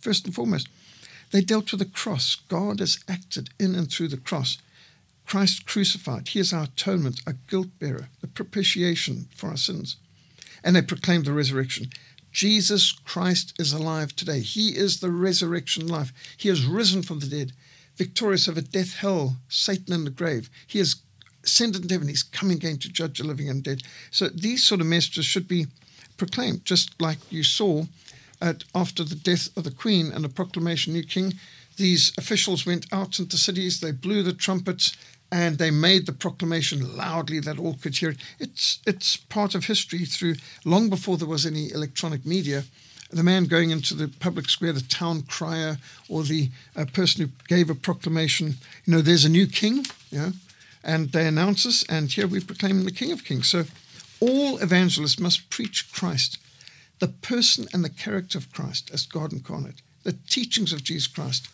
first 0.00 0.24
and 0.24 0.34
foremost. 0.34 0.68
They 1.32 1.42
dealt 1.42 1.70
with 1.70 1.80
the 1.80 1.84
cross. 1.84 2.36
God 2.48 2.80
has 2.80 2.98
acted 3.08 3.50
in 3.58 3.74
and 3.74 3.90
through 3.90 4.08
the 4.08 4.16
cross 4.16 4.56
Christ 5.28 5.66
crucified. 5.66 6.28
He 6.28 6.40
is 6.40 6.54
our 6.54 6.64
atonement, 6.64 7.20
our 7.26 7.34
guilt 7.48 7.68
bearer, 7.78 8.08
the 8.22 8.26
propitiation 8.26 9.28
for 9.36 9.48
our 9.48 9.58
sins. 9.58 9.98
And 10.64 10.74
they 10.74 10.80
proclaimed 10.80 11.26
the 11.26 11.34
resurrection. 11.34 11.90
Jesus 12.32 12.92
Christ 12.92 13.52
is 13.58 13.74
alive 13.74 14.16
today. 14.16 14.40
He 14.40 14.70
is 14.70 15.00
the 15.00 15.10
resurrection 15.10 15.86
life. 15.86 16.14
He 16.38 16.48
has 16.48 16.64
risen 16.64 17.02
from 17.02 17.18
the 17.18 17.26
dead, 17.26 17.52
victorious 17.96 18.48
over 18.48 18.62
death, 18.62 18.94
hell, 18.94 19.36
Satan, 19.48 19.92
and 19.92 20.06
the 20.06 20.10
grave. 20.10 20.48
He 20.66 20.78
has 20.78 20.96
ascended 21.44 21.82
into 21.82 21.94
heaven. 21.94 22.08
He's 22.08 22.22
coming 22.22 22.56
again 22.56 22.78
to 22.78 22.88
judge 22.88 23.18
the 23.18 23.26
living 23.26 23.50
and 23.50 23.62
dead. 23.62 23.82
So 24.10 24.28
these 24.28 24.64
sort 24.64 24.80
of 24.80 24.86
messages 24.86 25.26
should 25.26 25.46
be 25.46 25.66
proclaimed, 26.16 26.64
just 26.64 27.00
like 27.02 27.18
you 27.30 27.44
saw 27.44 27.84
at, 28.40 28.64
after 28.74 29.04
the 29.04 29.14
death 29.14 29.54
of 29.58 29.64
the 29.64 29.70
Queen 29.70 30.10
and 30.10 30.24
the 30.24 30.30
proclamation 30.30 30.94
new 30.94 31.04
king. 31.04 31.34
These 31.76 32.12
officials 32.18 32.66
went 32.66 32.86
out 32.92 33.18
into 33.20 33.36
cities, 33.36 33.80
they 33.80 33.92
blew 33.92 34.24
the 34.24 34.32
trumpets, 34.32 34.96
and 35.30 35.58
they 35.58 35.70
made 35.70 36.06
the 36.06 36.12
proclamation 36.12 36.96
loudly 36.96 37.40
that 37.40 37.58
all 37.58 37.74
could 37.74 37.96
hear 37.96 38.10
it. 38.10 38.18
It's 38.38 38.80
it's 38.86 39.16
part 39.16 39.54
of 39.54 39.66
history 39.66 40.04
through 40.04 40.36
long 40.64 40.88
before 40.88 41.16
there 41.16 41.28
was 41.28 41.46
any 41.46 41.70
electronic 41.70 42.24
media. 42.24 42.64
The 43.10 43.22
man 43.22 43.44
going 43.44 43.70
into 43.70 43.94
the 43.94 44.08
public 44.08 44.50
square, 44.50 44.72
the 44.74 44.82
town 44.82 45.22
crier, 45.22 45.78
or 46.10 46.24
the 46.24 46.50
uh, 46.76 46.84
person 46.92 47.24
who 47.24 47.30
gave 47.48 47.70
a 47.70 47.74
proclamation, 47.74 48.58
you 48.84 48.92
know, 48.92 49.00
there's 49.00 49.24
a 49.24 49.30
new 49.30 49.46
king, 49.46 49.86
you 50.10 50.18
know, 50.18 50.32
and 50.84 51.10
they 51.12 51.26
announce 51.26 51.64
us, 51.64 51.84
and 51.88 52.12
here 52.12 52.26
we 52.26 52.40
proclaim 52.40 52.84
the 52.84 52.92
King 52.92 53.10
of 53.12 53.24
Kings. 53.24 53.48
So 53.48 53.64
all 54.20 54.58
evangelists 54.58 55.18
must 55.18 55.48
preach 55.48 55.90
Christ, 55.90 56.38
the 56.98 57.08
person 57.08 57.66
and 57.72 57.82
the 57.82 57.88
character 57.88 58.36
of 58.36 58.52
Christ 58.52 58.90
as 58.92 59.06
God 59.06 59.32
incarnate, 59.32 59.80
the 60.02 60.18
teachings 60.28 60.74
of 60.74 60.84
Jesus 60.84 61.06
Christ, 61.06 61.48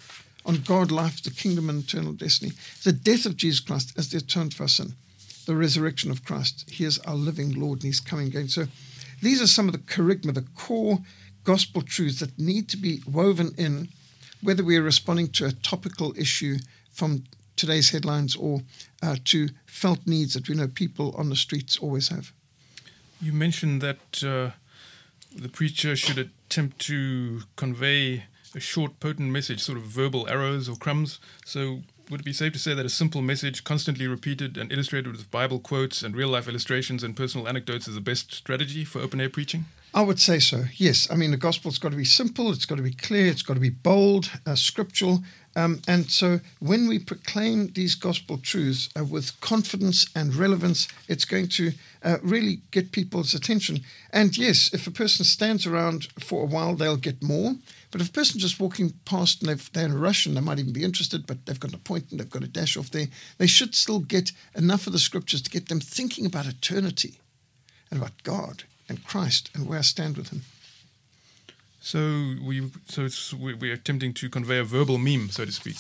on 0.45 0.63
God, 0.63 0.91
life, 0.91 1.23
the 1.23 1.31
kingdom, 1.31 1.69
and 1.71 1.85
eternal 1.85 2.13
destiny. 2.13 2.53
The 2.83 2.93
death 2.93 3.27
of 3.27 3.37
Jesus 3.37 3.61
Christ 3.61 3.95
as 3.97 4.11
the 4.11 4.19
atonement 4.19 4.55
for 4.55 4.65
our 4.65 4.69
sin. 4.69 4.95
The 5.47 5.57
resurrection 5.57 6.11
of 6.11 6.25
Christ. 6.25 6.65
He 6.71 6.85
is 6.85 6.99
our 7.01 7.15
living 7.15 7.53
Lord 7.53 7.79
and 7.79 7.85
He's 7.85 8.01
coming 8.01 8.29
again. 8.29 8.49
So 8.49 8.67
these 9.23 9.41
are 9.41 9.47
some 9.47 9.69
of 9.69 9.73
the 9.73 9.79
kerygma, 9.79 10.35
the 10.35 10.47
core 10.55 10.99
gospel 11.45 11.83
truths 11.83 12.21
that 12.21 12.39
need 12.39 12.69
to 12.71 12.77
be 12.77 13.03
woven 13.07 13.53
in, 13.57 13.89
whether 14.43 14.65
we 14.65 14.77
are 14.77 14.83
responding 14.83 15.29
to 15.29 15.47
a 15.47 15.53
topical 15.53 16.15
issue 16.19 16.57
from 16.91 17.25
today's 17.57 17.91
headlines 17.91 18.35
or 18.35 18.63
uh, 19.03 19.17
to 19.25 19.49
felt 19.67 20.07
needs 20.07 20.35
that 20.35 20.49
we 20.49 20.55
know 20.55 20.69
people 20.69 21.15
on 21.17 21.29
the 21.29 21.37
streets 21.37 21.79
always 21.79 22.09
have. 22.09 22.33
You 23.21 23.33
mentioned 23.33 23.81
that 23.81 24.23
uh, 24.25 24.51
the 25.35 25.49
preacher 25.49 25.97
should 25.97 26.19
attempt 26.19 26.79
to 26.81 27.43
convey 27.57 28.25
a 28.55 28.61
short, 28.61 29.01
potent 29.01 29.31
message, 29.31 29.61
sort 29.61 29.79
of 29.79 29.85
verbal 29.85 30.29
arrows 30.29 30.69
or 30.69 30.77
crumbs. 30.77 31.19
So, 31.45 31.83
would 32.11 32.21
it 32.21 32.25
be 32.25 32.35
safe 32.35 32.53
to 32.53 32.59
say 32.59 32.75
that 32.75 32.85
a 32.85 32.91
simple 32.91 33.23
message, 33.23 33.65
constantly 33.65 34.07
repeated 34.07 34.59
and 34.59 34.71
illustrated 34.71 35.13
with 35.13 35.31
Bible 35.31 35.59
quotes 35.59 36.03
and 36.03 36.15
real 36.15 36.29
life 36.29 36.47
illustrations 36.47 37.03
and 37.03 37.17
personal 37.17 37.49
anecdotes, 37.49 37.89
is 37.89 37.95
the 37.95 38.01
best 38.01 38.33
strategy 38.33 38.85
for 38.85 39.01
open 39.01 39.21
air 39.21 39.31
preaching? 39.31 39.65
I 39.95 40.03
would 40.03 40.19
say 40.19 40.41
so, 40.41 40.65
yes. 40.75 41.09
I 41.11 41.15
mean, 41.15 41.31
the 41.31 41.37
gospel's 41.37 41.79
got 41.79 41.93
to 41.93 41.97
be 41.97 42.05
simple, 42.05 42.51
it's 42.51 42.67
got 42.67 42.77
to 42.77 42.83
be 42.83 42.93
clear, 42.93 43.27
it's 43.29 43.43
got 43.43 43.55
to 43.55 43.61
be 43.61 43.71
bold, 43.71 44.29
uh, 44.45 44.57
scriptural. 44.57 45.23
Um, 45.55 45.83
and 45.87 46.11
so 46.11 46.41
when 46.59 46.89
we 46.89 46.99
proclaim 46.99 47.69
these 47.69 47.95
gospel 47.95 48.39
truths 48.39 48.89
uh, 48.99 49.05
with 49.05 49.41
confidence 49.41 50.07
and 50.17 50.35
relevance, 50.35 50.89
it's 51.09 51.25
going 51.25 51.49
to 51.51 51.73
uh, 52.05 52.19
really 52.23 52.61
get 52.71 52.93
people's 52.93 53.35
attention. 53.35 53.81
And 54.13 54.37
yes, 54.37 54.71
if 54.73 54.87
a 54.87 54.91
person 54.91 55.25
stands 55.25 55.67
around 55.67 56.09
for 56.21 56.43
a 56.43 56.47
while, 56.47 56.75
they'll 56.75 56.97
get 56.97 57.23
more. 57.23 57.55
But 57.91 58.01
if 58.01 58.11
a 58.11 58.13
person 58.13 58.41
just 58.41 58.61
walking 58.61 58.93
past 59.05 59.43
and 59.43 59.59
they're 59.73 59.87
in 59.87 59.93
a 59.93 59.97
rush 59.97 60.27
and 60.27 60.37
they 60.37 60.41
might 60.41 60.59
even 60.59 60.73
be 60.73 60.85
interested, 60.85 61.27
but 61.27 61.47
they've 61.47 61.59
got 61.59 61.71
an 61.71 61.77
appointment, 61.77 62.19
they've 62.19 62.31
got 62.31 62.43
a 62.43 62.49
dash 62.49 62.77
off 62.77 62.91
there, 62.91 63.07
they 63.39 63.47
should 63.47 63.75
still 63.75 64.01
get 64.01 64.33
enough 64.55 64.87
of 64.87 64.93
the 64.93 64.99
scriptures 64.99 65.43
to 65.43 65.51
get 65.51 65.69
them 65.69 65.81
thinking 65.81 66.27
about 66.27 66.47
eternity 66.47 67.21
and 67.91 68.01
about 68.01 68.23
God 68.23 68.65
and 68.89 69.05
Christ 69.05 69.51
and 69.55 69.67
where 69.67 69.79
I 69.79 69.83
stand 69.83 70.17
with 70.17 70.31
Him. 70.31 70.43
So 71.81 72.35
we 72.43 72.71
so 72.89 73.09
we're 73.39 73.75
attempting 73.75 74.15
to 74.15 74.31
convey 74.31 74.59
a 74.59 74.65
verbal 74.65 74.99
meme, 74.99 75.29
so 75.31 75.45
to 75.45 75.53
speak. 75.53 75.77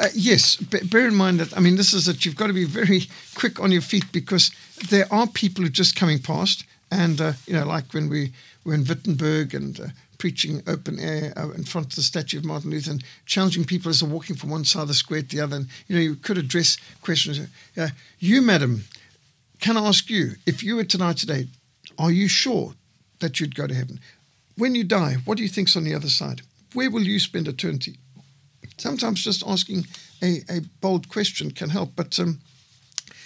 Uh, 0.00 0.08
yes, 0.14 0.56
bear 0.56 1.06
in 1.06 1.14
mind 1.14 1.40
that 1.40 1.54
I 1.54 1.60
mean 1.60 1.76
this 1.76 1.92
is 1.92 2.06
that 2.06 2.24
you've 2.24 2.34
got 2.36 2.46
to 2.46 2.54
be 2.54 2.64
very 2.64 3.02
quick 3.34 3.60
on 3.60 3.70
your 3.70 3.82
feet 3.82 4.10
because 4.12 4.50
there 4.88 5.06
are 5.12 5.26
people 5.26 5.62
who 5.62 5.68
are 5.68 5.72
just 5.82 5.94
coming 5.94 6.18
past, 6.18 6.64
and 6.90 7.20
uh, 7.20 7.32
you 7.46 7.52
know, 7.52 7.66
like 7.66 7.92
when 7.92 8.08
we 8.08 8.32
were 8.64 8.72
in 8.72 8.86
Wittenberg 8.86 9.54
and 9.54 9.78
uh, 9.78 9.86
preaching 10.16 10.62
open 10.66 10.98
air 10.98 11.34
uh, 11.36 11.50
in 11.50 11.64
front 11.64 11.88
of 11.88 11.96
the 11.96 12.02
statue 12.02 12.38
of 12.38 12.46
Martin 12.46 12.70
Luther 12.70 12.92
and 12.92 13.04
challenging 13.26 13.64
people 13.64 13.90
as 13.90 14.00
they're 14.00 14.08
walking 14.08 14.36
from 14.36 14.48
one 14.48 14.64
side 14.64 14.82
of 14.82 14.88
the 14.88 14.94
square 14.94 15.20
to 15.20 15.36
the 15.36 15.42
other, 15.42 15.56
and 15.56 15.66
you 15.86 15.96
know, 15.96 16.02
you 16.02 16.14
could 16.14 16.38
address 16.38 16.78
questions. 17.02 17.38
Uh, 17.76 17.88
you, 18.18 18.40
madam, 18.40 18.84
can 19.60 19.76
I 19.76 19.86
ask 19.86 20.08
you 20.08 20.36
if 20.46 20.62
you 20.62 20.76
were 20.76 20.84
to 20.84 20.96
die 20.98 21.12
today, 21.12 21.48
are 21.98 22.10
you 22.10 22.26
sure 22.26 22.72
that 23.18 23.38
you'd 23.38 23.54
go 23.54 23.66
to 23.66 23.74
heaven? 23.74 24.00
When 24.56 24.74
you 24.74 24.82
die, 24.84 25.16
what 25.26 25.36
do 25.36 25.42
you 25.42 25.48
think's 25.50 25.76
on 25.76 25.84
the 25.84 25.94
other 25.94 26.08
side? 26.08 26.40
Where 26.72 26.90
will 26.90 27.02
you 27.02 27.18
spend 27.18 27.48
eternity? 27.48 27.98
Sometimes 28.80 29.22
just 29.22 29.44
asking 29.46 29.86
a, 30.22 30.40
a 30.48 30.60
bold 30.80 31.10
question 31.10 31.50
can 31.50 31.68
help, 31.68 31.90
but 31.96 32.18
um, 32.18 32.40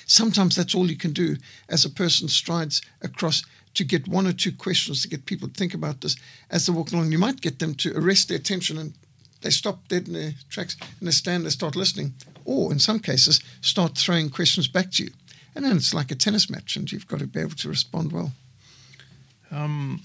sometimes 0.06 0.56
that's 0.56 0.74
all 0.74 0.90
you 0.90 0.96
can 0.96 1.12
do 1.12 1.36
as 1.68 1.84
a 1.84 1.90
person 1.90 2.26
strides 2.26 2.82
across 3.02 3.44
to 3.74 3.84
get 3.84 4.08
one 4.08 4.26
or 4.26 4.32
two 4.32 4.50
questions 4.50 5.02
to 5.02 5.08
get 5.08 5.26
people 5.26 5.46
to 5.46 5.54
think 5.54 5.72
about 5.72 6.00
this 6.00 6.16
as 6.50 6.66
they're 6.66 6.74
walking 6.74 6.98
along. 6.98 7.12
You 7.12 7.18
might 7.18 7.40
get 7.40 7.60
them 7.60 7.74
to 7.76 7.96
arrest 7.96 8.28
their 8.28 8.38
attention 8.38 8.78
and 8.78 8.94
they 9.42 9.50
stop 9.50 9.86
dead 9.86 10.08
in 10.08 10.14
their 10.14 10.32
tracks 10.48 10.76
and 10.98 11.06
they 11.06 11.12
stand, 11.12 11.46
they 11.46 11.50
start 11.50 11.76
listening, 11.76 12.14
or 12.44 12.72
in 12.72 12.80
some 12.80 12.98
cases, 12.98 13.40
start 13.60 13.96
throwing 13.96 14.30
questions 14.30 14.66
back 14.66 14.90
to 14.92 15.04
you. 15.04 15.10
And 15.54 15.64
then 15.64 15.76
it's 15.76 15.94
like 15.94 16.10
a 16.10 16.16
tennis 16.16 16.50
match, 16.50 16.74
and 16.74 16.90
you've 16.90 17.06
got 17.06 17.20
to 17.20 17.28
be 17.28 17.38
able 17.38 17.54
to 17.54 17.68
respond 17.68 18.10
well. 18.10 18.32
Um, 19.52 20.00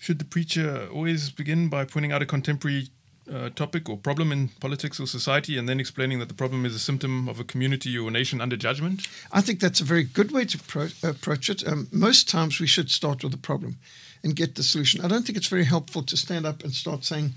should 0.00 0.18
the 0.18 0.24
preacher 0.24 0.88
always 0.90 1.28
begin 1.28 1.68
by 1.68 1.84
pointing 1.84 2.10
out 2.10 2.22
a 2.22 2.26
contemporary 2.26 2.88
uh, 3.32 3.50
topic 3.50 3.88
or 3.88 3.96
problem 3.96 4.32
in 4.32 4.48
politics 4.60 5.00
or 5.00 5.06
society 5.06 5.58
and 5.58 5.68
then 5.68 5.80
explaining 5.80 6.18
that 6.18 6.28
the 6.28 6.34
problem 6.34 6.64
is 6.64 6.74
a 6.74 6.78
symptom 6.78 7.28
of 7.28 7.40
a 7.40 7.44
community 7.44 7.96
or 7.96 8.10
nation 8.10 8.40
under 8.40 8.56
judgment? 8.56 9.08
I 9.32 9.40
think 9.40 9.60
that's 9.60 9.80
a 9.80 9.84
very 9.84 10.04
good 10.04 10.32
way 10.32 10.44
to 10.44 10.58
pro- 10.58 10.88
approach 11.02 11.48
it. 11.48 11.66
Um, 11.66 11.88
most 11.92 12.28
times 12.28 12.60
we 12.60 12.66
should 12.66 12.90
start 12.90 13.22
with 13.22 13.32
the 13.32 13.38
problem 13.38 13.76
and 14.22 14.36
get 14.36 14.54
the 14.54 14.62
solution. 14.62 15.04
I 15.04 15.08
don't 15.08 15.24
think 15.24 15.38
it's 15.38 15.48
very 15.48 15.64
helpful 15.64 16.02
to 16.02 16.16
stand 16.16 16.46
up 16.46 16.62
and 16.62 16.72
start 16.72 17.04
saying, 17.04 17.34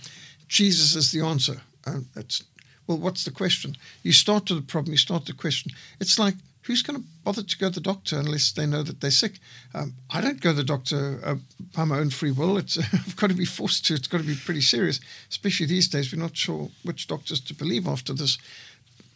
Jesus 0.48 0.96
is 0.96 1.12
the 1.12 1.22
answer. 1.22 1.62
Uh, 1.86 2.00
that's 2.14 2.44
well, 2.88 2.98
what's 2.98 3.24
the 3.24 3.32
question? 3.32 3.78
You 4.04 4.12
start 4.12 4.50
with 4.50 4.60
the 4.60 4.72
problem, 4.72 4.92
you 4.92 4.98
start 4.98 5.26
the 5.26 5.34
question. 5.34 5.72
It's 6.00 6.20
like, 6.20 6.36
who's 6.64 6.82
going 6.82 7.00
to 7.00 7.06
bother 7.24 7.44
to 7.44 7.58
go 7.58 7.68
to 7.68 7.76
the 7.76 7.82
doctor 7.82 8.18
unless 8.18 8.52
they 8.52 8.66
know 8.66 8.84
that 8.84 9.02
they're 9.02 9.12
sick? 9.12 9.40
Um, 9.74 9.94
I 10.10 10.22
don't 10.22 10.42
go 10.42 10.52
to 10.52 10.58
the 10.58 10.64
doctor 10.64 11.20
uh, 11.24 11.36
by 11.76 11.84
my 11.86 12.00
own 12.00 12.10
free 12.10 12.32
will. 12.32 12.58
It's 12.58 12.78
I've 12.94 13.16
got 13.16 13.30
to 13.30 13.36
be 13.36 13.46
forced 13.46 13.86
to. 13.86 13.94
It's 13.94 14.08
got 14.08 14.22
to 14.22 14.28
be 14.28 14.36
pretty 14.36 14.62
serious, 14.62 15.00
especially 15.30 15.66
these 15.66 15.88
days. 15.88 16.12
We're 16.12 16.22
not 16.22 16.36
sure 16.36 16.70
which 16.84 17.08
doctors 17.08 17.42
to 17.42 17.54
believe 17.54 17.88
after 17.88 18.14
this 18.14 18.38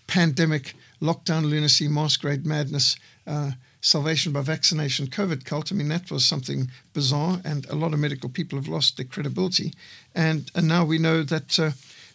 pandemic, 0.07 0.73
lockdown 1.01 1.49
lunacy, 1.49 1.87
masquerade 1.87 2.45
madness, 2.45 2.95
uh, 3.25 3.51
salvation 3.81 4.31
by 4.31 4.41
vaccination, 4.41 5.07
COVID 5.07 5.45
cult. 5.45 5.71
I 5.71 5.75
mean, 5.75 5.89
that 5.89 6.09
was 6.09 6.25
something 6.25 6.71
bizarre, 6.93 7.41
and 7.43 7.65
a 7.69 7.75
lot 7.75 7.93
of 7.93 7.99
medical 7.99 8.29
people 8.29 8.57
have 8.57 8.67
lost 8.67 8.97
their 8.97 9.05
credibility. 9.05 9.73
And, 10.15 10.49
and 10.55 10.67
now 10.67 10.85
we 10.85 10.97
know 10.97 11.23
that 11.23 11.59
uh, 11.59 11.71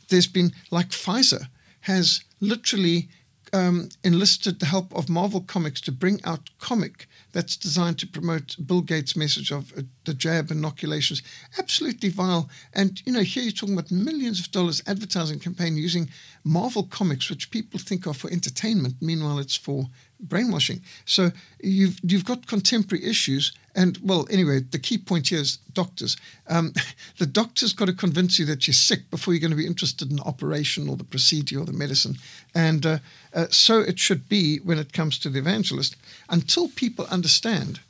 there's 0.08 0.26
been, 0.26 0.52
like 0.70 0.88
Pfizer, 0.88 1.46
has 1.82 2.22
literally 2.40 3.08
um, 3.52 3.88
enlisted 4.02 4.58
the 4.58 4.66
help 4.66 4.94
of 4.94 5.08
Marvel 5.08 5.40
Comics 5.40 5.80
to 5.82 5.92
bring 5.92 6.20
out 6.24 6.50
comic 6.58 7.06
that's 7.32 7.56
designed 7.56 7.98
to 7.98 8.06
promote 8.06 8.56
Bill 8.66 8.80
Gates' 8.80 9.16
message 9.16 9.50
of 9.50 9.72
uh, 9.76 9.82
the 10.04 10.14
jab 10.14 10.50
inoculations. 10.50 11.22
Absolutely 11.58 12.08
vile. 12.08 12.48
And, 12.72 13.02
you 13.06 13.12
know, 13.12 13.20
here 13.20 13.42
you're 13.42 13.52
talking 13.52 13.74
about 13.74 13.90
millions 13.90 14.40
of 14.40 14.50
dollars 14.50 14.82
advertising 14.86 15.38
campaign 15.38 15.76
using 15.76 16.08
Marvel 16.44 16.84
Comics, 16.84 17.28
which 17.30 17.50
people 17.50 17.78
think 17.78 18.06
are 18.06 18.14
for 18.14 18.30
entertainment. 18.30 18.94
Meanwhile, 19.00 19.38
it's 19.38 19.56
for 19.56 19.86
brainwashing. 20.22 20.80
So 21.04 21.30
you've 21.60 21.98
you've 22.02 22.24
got 22.24 22.46
contemporary 22.46 23.04
issues, 23.04 23.52
and 23.74 23.98
well, 24.02 24.26
anyway, 24.30 24.60
the 24.60 24.78
key 24.78 24.98
point 24.98 25.28
here 25.28 25.40
is 25.40 25.58
doctors. 25.72 26.16
Um, 26.48 26.72
the 27.18 27.26
doctor's 27.26 27.72
got 27.72 27.86
to 27.86 27.92
convince 27.92 28.38
you 28.38 28.46
that 28.46 28.66
you're 28.66 28.74
sick 28.74 29.10
before 29.10 29.34
you're 29.34 29.40
going 29.40 29.50
to 29.50 29.56
be 29.56 29.66
interested 29.66 30.10
in 30.10 30.16
the 30.16 30.22
operation 30.22 30.88
or 30.88 30.96
the 30.96 31.04
procedure 31.04 31.60
or 31.60 31.64
the 31.64 31.72
medicine, 31.72 32.16
and 32.54 32.86
uh, 32.86 32.98
uh, 33.34 33.46
so 33.50 33.80
it 33.80 33.98
should 33.98 34.28
be 34.28 34.58
when 34.58 34.78
it 34.78 34.92
comes 34.92 35.18
to 35.18 35.28
the 35.28 35.38
evangelist. 35.38 35.96
Until 36.28 36.68
people 36.68 37.06
understand 37.10 37.80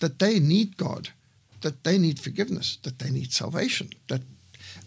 that 0.00 0.18
they 0.18 0.40
need 0.40 0.76
God, 0.76 1.10
that 1.60 1.84
they 1.84 1.98
need 1.98 2.18
forgiveness, 2.18 2.78
that 2.82 2.98
they 2.98 3.10
need 3.10 3.32
salvation, 3.32 3.90
that 4.08 4.22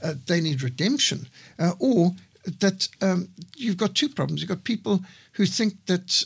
uh, 0.04 0.14
they 0.26 0.42
need 0.42 0.62
redemption, 0.62 1.28
uh, 1.58 1.74
or 1.80 2.14
that 2.60 2.88
um, 3.02 3.30
you've 3.56 3.78
got 3.78 3.96
two 3.96 4.10
problems. 4.10 4.42
You've 4.42 4.50
got 4.50 4.64
people 4.64 5.02
who 5.34 5.46
think 5.46 5.74
that 5.88 6.24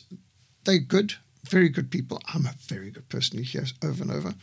they're 0.64 0.80
good, 0.80 1.14
very 1.44 1.70
good 1.70 1.90
people. 1.90 2.22
I'm 2.34 2.46
a 2.46 2.54
very 2.68 2.92
good 2.92 3.10
person, 3.10 3.38
you 3.38 3.44
hear 3.44 3.66
over 3.84 4.04
and 4.04 4.12
over. 4.12 4.34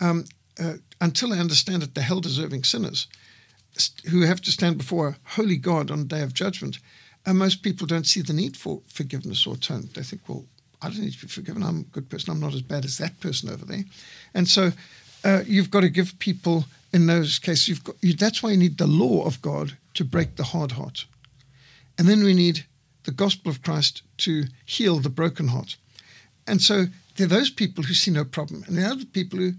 Um, 0.00 0.24
uh, 0.60 0.74
until 1.00 1.32
I 1.32 1.38
understand 1.38 1.82
that 1.82 1.94
they're 1.94 2.04
hell 2.04 2.20
deserving 2.20 2.64
sinners 2.64 3.06
who 4.10 4.22
have 4.22 4.40
to 4.42 4.50
stand 4.50 4.78
before 4.78 5.08
a 5.08 5.16
holy 5.30 5.56
God 5.56 5.90
on 5.90 6.00
the 6.00 6.16
day 6.16 6.22
of 6.22 6.34
judgment. 6.34 6.78
And 7.24 7.38
most 7.38 7.62
people 7.62 7.86
don't 7.86 8.06
see 8.06 8.22
the 8.22 8.32
need 8.32 8.56
for 8.56 8.80
forgiveness 8.88 9.46
or 9.46 9.54
atonement. 9.54 9.94
They 9.94 10.02
think, 10.02 10.22
well, 10.28 10.46
I 10.80 10.88
don't 10.88 11.00
need 11.00 11.12
to 11.12 11.26
be 11.26 11.28
forgiven. 11.28 11.62
I'm 11.62 11.80
a 11.80 11.92
good 11.92 12.08
person. 12.08 12.32
I'm 12.32 12.40
not 12.40 12.54
as 12.54 12.62
bad 12.62 12.84
as 12.84 12.98
that 12.98 13.20
person 13.20 13.50
over 13.50 13.64
there. 13.64 13.84
And 14.34 14.48
so 14.48 14.72
uh, 15.24 15.42
you've 15.46 15.70
got 15.70 15.80
to 15.80 15.88
give 15.88 16.18
people, 16.18 16.64
in 16.92 17.06
those 17.06 17.38
cases, 17.38 17.68
you've 17.68 17.84
got, 17.84 17.96
you, 18.00 18.14
that's 18.14 18.42
why 18.42 18.50
you 18.50 18.56
need 18.56 18.78
the 18.78 18.86
law 18.86 19.24
of 19.24 19.42
God 19.42 19.76
to 19.94 20.04
break 20.04 20.36
the 20.36 20.44
hard 20.44 20.72
heart. 20.72 21.04
And 21.98 22.08
then 22.08 22.24
we 22.24 22.34
need 22.34 22.64
the 23.08 23.14
gospel 23.14 23.50
of 23.50 23.62
Christ 23.62 24.02
to 24.18 24.44
heal 24.66 24.98
the 24.98 25.08
broken 25.08 25.48
heart. 25.48 25.78
And 26.46 26.60
so 26.60 26.88
there 27.16 27.24
are 27.24 27.30
those 27.30 27.48
people 27.48 27.84
who 27.84 27.94
see 27.94 28.10
no 28.10 28.22
problem, 28.22 28.64
and 28.66 28.76
there 28.76 28.86
are 28.86 28.92
other 28.92 29.06
people 29.06 29.38
who, 29.38 29.54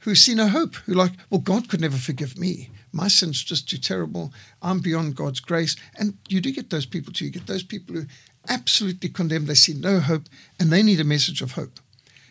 who 0.00 0.14
see 0.14 0.34
no 0.34 0.48
hope, 0.48 0.74
who 0.74 0.92
like, 0.92 1.12
well, 1.30 1.40
God 1.40 1.70
could 1.70 1.80
never 1.80 1.96
forgive 1.96 2.36
me. 2.36 2.68
My 2.92 3.08
sin's 3.08 3.42
just 3.42 3.70
too 3.70 3.78
terrible. 3.78 4.34
I'm 4.60 4.80
beyond 4.80 5.16
God's 5.16 5.40
grace. 5.40 5.76
And 5.98 6.18
you 6.28 6.42
do 6.42 6.52
get 6.52 6.68
those 6.68 6.84
people 6.84 7.10
too. 7.10 7.24
You 7.24 7.30
get 7.30 7.46
those 7.46 7.62
people 7.62 7.94
who 7.94 8.04
absolutely 8.50 9.08
condemn, 9.08 9.46
they 9.46 9.54
see 9.54 9.72
no 9.72 10.00
hope, 10.00 10.24
and 10.58 10.70
they 10.70 10.82
need 10.82 11.00
a 11.00 11.04
message 11.04 11.40
of 11.40 11.52
hope. 11.52 11.80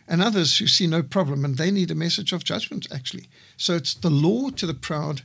And 0.07 0.21
others 0.21 0.59
who 0.59 0.67
see 0.67 0.85
no 0.85 1.01
problem, 1.01 1.43
and 1.43 1.57
they 1.57 1.71
need 1.71 1.89
a 1.89 1.95
message 1.95 2.31
of 2.31 2.43
judgment, 2.43 2.85
actually. 2.93 3.27
So 3.57 3.73
it's 3.73 3.95
the 3.95 4.11
law 4.11 4.51
to 4.51 4.67
the 4.67 4.75
proud, 4.75 5.23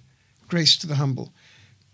grace 0.49 0.75
to 0.79 0.87
the 0.87 0.97
humble. 0.97 1.35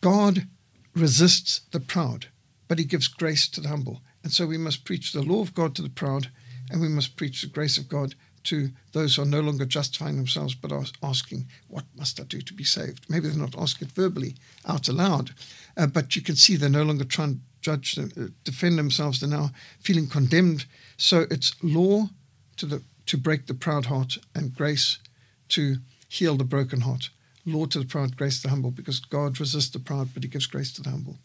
God 0.00 0.46
resists 0.94 1.62
the 1.72 1.80
proud 1.80 2.28
but 2.70 2.78
he 2.78 2.84
gives 2.84 3.08
grace 3.08 3.48
to 3.48 3.60
the 3.60 3.66
humble. 3.66 4.00
And 4.22 4.30
so 4.30 4.46
we 4.46 4.56
must 4.56 4.84
preach 4.84 5.12
the 5.12 5.22
law 5.22 5.40
of 5.40 5.54
God 5.54 5.74
to 5.74 5.82
the 5.82 5.90
proud, 5.90 6.30
and 6.70 6.80
we 6.80 6.86
must 6.86 7.16
preach 7.16 7.42
the 7.42 7.48
grace 7.48 7.76
of 7.76 7.88
God 7.88 8.14
to 8.44 8.70
those 8.92 9.16
who 9.16 9.22
are 9.22 9.26
no 9.26 9.40
longer 9.40 9.64
justifying 9.64 10.14
themselves 10.14 10.54
but 10.54 10.70
are 10.70 10.84
asking, 11.02 11.48
What 11.66 11.86
must 11.96 12.20
I 12.20 12.22
do 12.22 12.40
to 12.40 12.54
be 12.54 12.62
saved? 12.62 13.06
Maybe 13.08 13.26
they're 13.26 13.36
not 13.36 13.58
asking 13.58 13.88
it 13.88 13.94
verbally 13.94 14.36
out 14.68 14.86
aloud, 14.86 15.32
uh, 15.76 15.88
but 15.88 16.14
you 16.14 16.22
can 16.22 16.36
see 16.36 16.54
they're 16.54 16.68
no 16.68 16.84
longer 16.84 17.02
trying 17.02 17.34
to 17.34 17.40
judge, 17.60 17.98
uh, 17.98 18.28
defend 18.44 18.78
themselves. 18.78 19.18
They're 19.18 19.28
now 19.28 19.50
feeling 19.80 20.06
condemned. 20.06 20.66
So 20.96 21.26
it's 21.28 21.56
law 21.64 22.10
to, 22.58 22.66
the, 22.66 22.84
to 23.06 23.16
break 23.16 23.46
the 23.46 23.54
proud 23.54 23.86
heart 23.86 24.18
and 24.32 24.54
grace 24.54 25.00
to 25.48 25.78
heal 26.08 26.36
the 26.36 26.44
broken 26.44 26.82
heart. 26.82 27.10
Law 27.44 27.66
to 27.66 27.80
the 27.80 27.84
proud, 27.84 28.16
grace 28.16 28.36
to 28.36 28.42
the 28.44 28.50
humble, 28.50 28.70
because 28.70 29.00
God 29.00 29.40
resists 29.40 29.70
the 29.70 29.80
proud, 29.80 30.14
but 30.14 30.22
he 30.22 30.28
gives 30.28 30.46
grace 30.46 30.72
to 30.74 30.82
the 30.82 30.90
humble. 30.90 31.18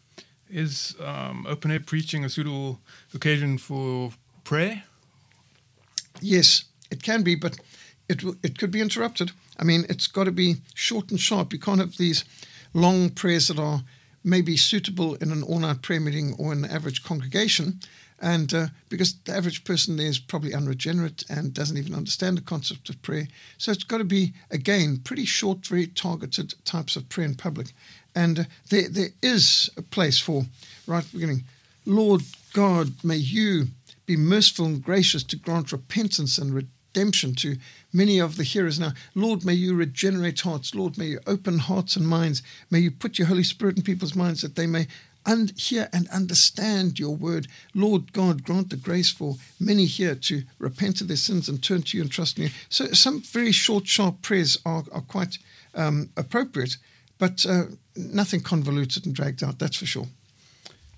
Is 0.49 0.95
um, 0.99 1.45
open 1.47 1.71
air 1.71 1.79
preaching 1.79 2.23
a 2.23 2.29
suitable 2.29 2.79
occasion 3.13 3.57
for 3.57 4.11
prayer? 4.43 4.83
Yes, 6.21 6.65
it 6.91 7.01
can 7.01 7.23
be, 7.23 7.35
but 7.35 7.57
it 8.07 8.23
it 8.43 8.59
could 8.59 8.71
be 8.71 8.79
interrupted. 8.79 9.31
I 9.59 9.63
mean, 9.63 9.85
it's 9.89 10.07
got 10.07 10.25
to 10.25 10.31
be 10.31 10.57
short 10.75 11.09
and 11.09 11.19
sharp. 11.19 11.51
You 11.51 11.59
can't 11.59 11.79
have 11.79 11.97
these 11.97 12.25
long 12.73 13.09
prayers 13.09 13.47
that 13.47 13.59
are 13.59 13.83
maybe 14.23 14.57
suitable 14.57 15.15
in 15.15 15.31
an 15.31 15.43
all-night 15.43 15.81
prayer 15.81 15.99
meeting 15.99 16.35
or 16.37 16.51
an 16.51 16.65
average 16.65 17.03
congregation, 17.03 17.79
and 18.19 18.53
uh, 18.53 18.67
because 18.89 19.15
the 19.25 19.35
average 19.35 19.63
person 19.63 19.97
there 19.97 20.07
is 20.07 20.19
probably 20.19 20.53
unregenerate 20.53 21.23
and 21.29 21.53
doesn't 21.53 21.77
even 21.77 21.95
understand 21.95 22.37
the 22.37 22.41
concept 22.41 22.89
of 22.89 23.01
prayer, 23.01 23.27
so 23.57 23.71
it's 23.71 23.83
got 23.83 23.97
to 23.97 24.03
be 24.03 24.33
again 24.51 24.97
pretty 25.03 25.25
short, 25.25 25.65
very 25.65 25.87
targeted 25.87 26.53
types 26.65 26.95
of 26.95 27.09
prayer 27.09 27.27
in 27.27 27.35
public. 27.35 27.73
And 28.15 28.47
there, 28.69 28.87
there 28.89 29.09
is 29.21 29.69
a 29.77 29.81
place 29.81 30.19
for, 30.19 30.45
right 30.87 30.99
at 30.99 31.11
the 31.11 31.17
beginning, 31.17 31.43
Lord 31.85 32.21
God, 32.53 32.93
may 33.03 33.17
you 33.17 33.67
be 34.05 34.15
merciful 34.15 34.65
and 34.65 34.83
gracious 34.83 35.23
to 35.23 35.35
grant 35.35 35.71
repentance 35.71 36.37
and 36.37 36.53
redemption 36.53 37.35
to 37.35 37.57
many 37.91 38.19
of 38.19 38.37
the 38.37 38.43
hearers 38.43 38.79
now. 38.79 38.93
Lord, 39.13 39.45
may 39.45 39.53
you 39.53 39.75
regenerate 39.75 40.41
hearts. 40.41 40.73
Lord, 40.73 40.97
may 40.97 41.07
you 41.07 41.19
open 41.27 41.59
hearts 41.59 41.95
and 41.95 42.07
minds. 42.07 42.41
May 42.71 42.79
you 42.79 42.91
put 42.91 43.19
your 43.19 43.27
Holy 43.27 43.43
Spirit 43.43 43.77
in 43.77 43.83
people's 43.83 44.15
minds 44.15 44.41
that 44.41 44.55
they 44.55 44.67
may 44.67 44.87
un- 45.25 45.51
hear 45.57 45.89
and 45.91 46.07
understand 46.09 46.99
your 46.99 47.15
word. 47.15 47.47
Lord 47.73 48.13
God, 48.13 48.43
grant 48.43 48.69
the 48.69 48.77
grace 48.77 49.11
for 49.11 49.35
many 49.59 49.85
here 49.85 50.15
to 50.15 50.43
repent 50.59 51.01
of 51.01 51.07
their 51.07 51.17
sins 51.17 51.49
and 51.49 51.61
turn 51.61 51.81
to 51.83 51.97
you 51.97 52.03
and 52.03 52.11
trust 52.11 52.37
in 52.37 52.45
you. 52.45 52.49
So, 52.69 52.87
some 52.87 53.21
very 53.21 53.51
short, 53.51 53.87
sharp 53.87 54.21
prayers 54.21 54.57
are, 54.65 54.83
are 54.91 55.01
quite 55.01 55.37
um, 55.73 56.09
appropriate 56.15 56.77
but 57.17 57.45
uh, 57.45 57.63
nothing 57.95 58.41
convoluted 58.41 59.05
and 59.05 59.15
dragged 59.15 59.43
out, 59.43 59.59
that's 59.59 59.77
for 59.77 59.85
sure. 59.85 60.07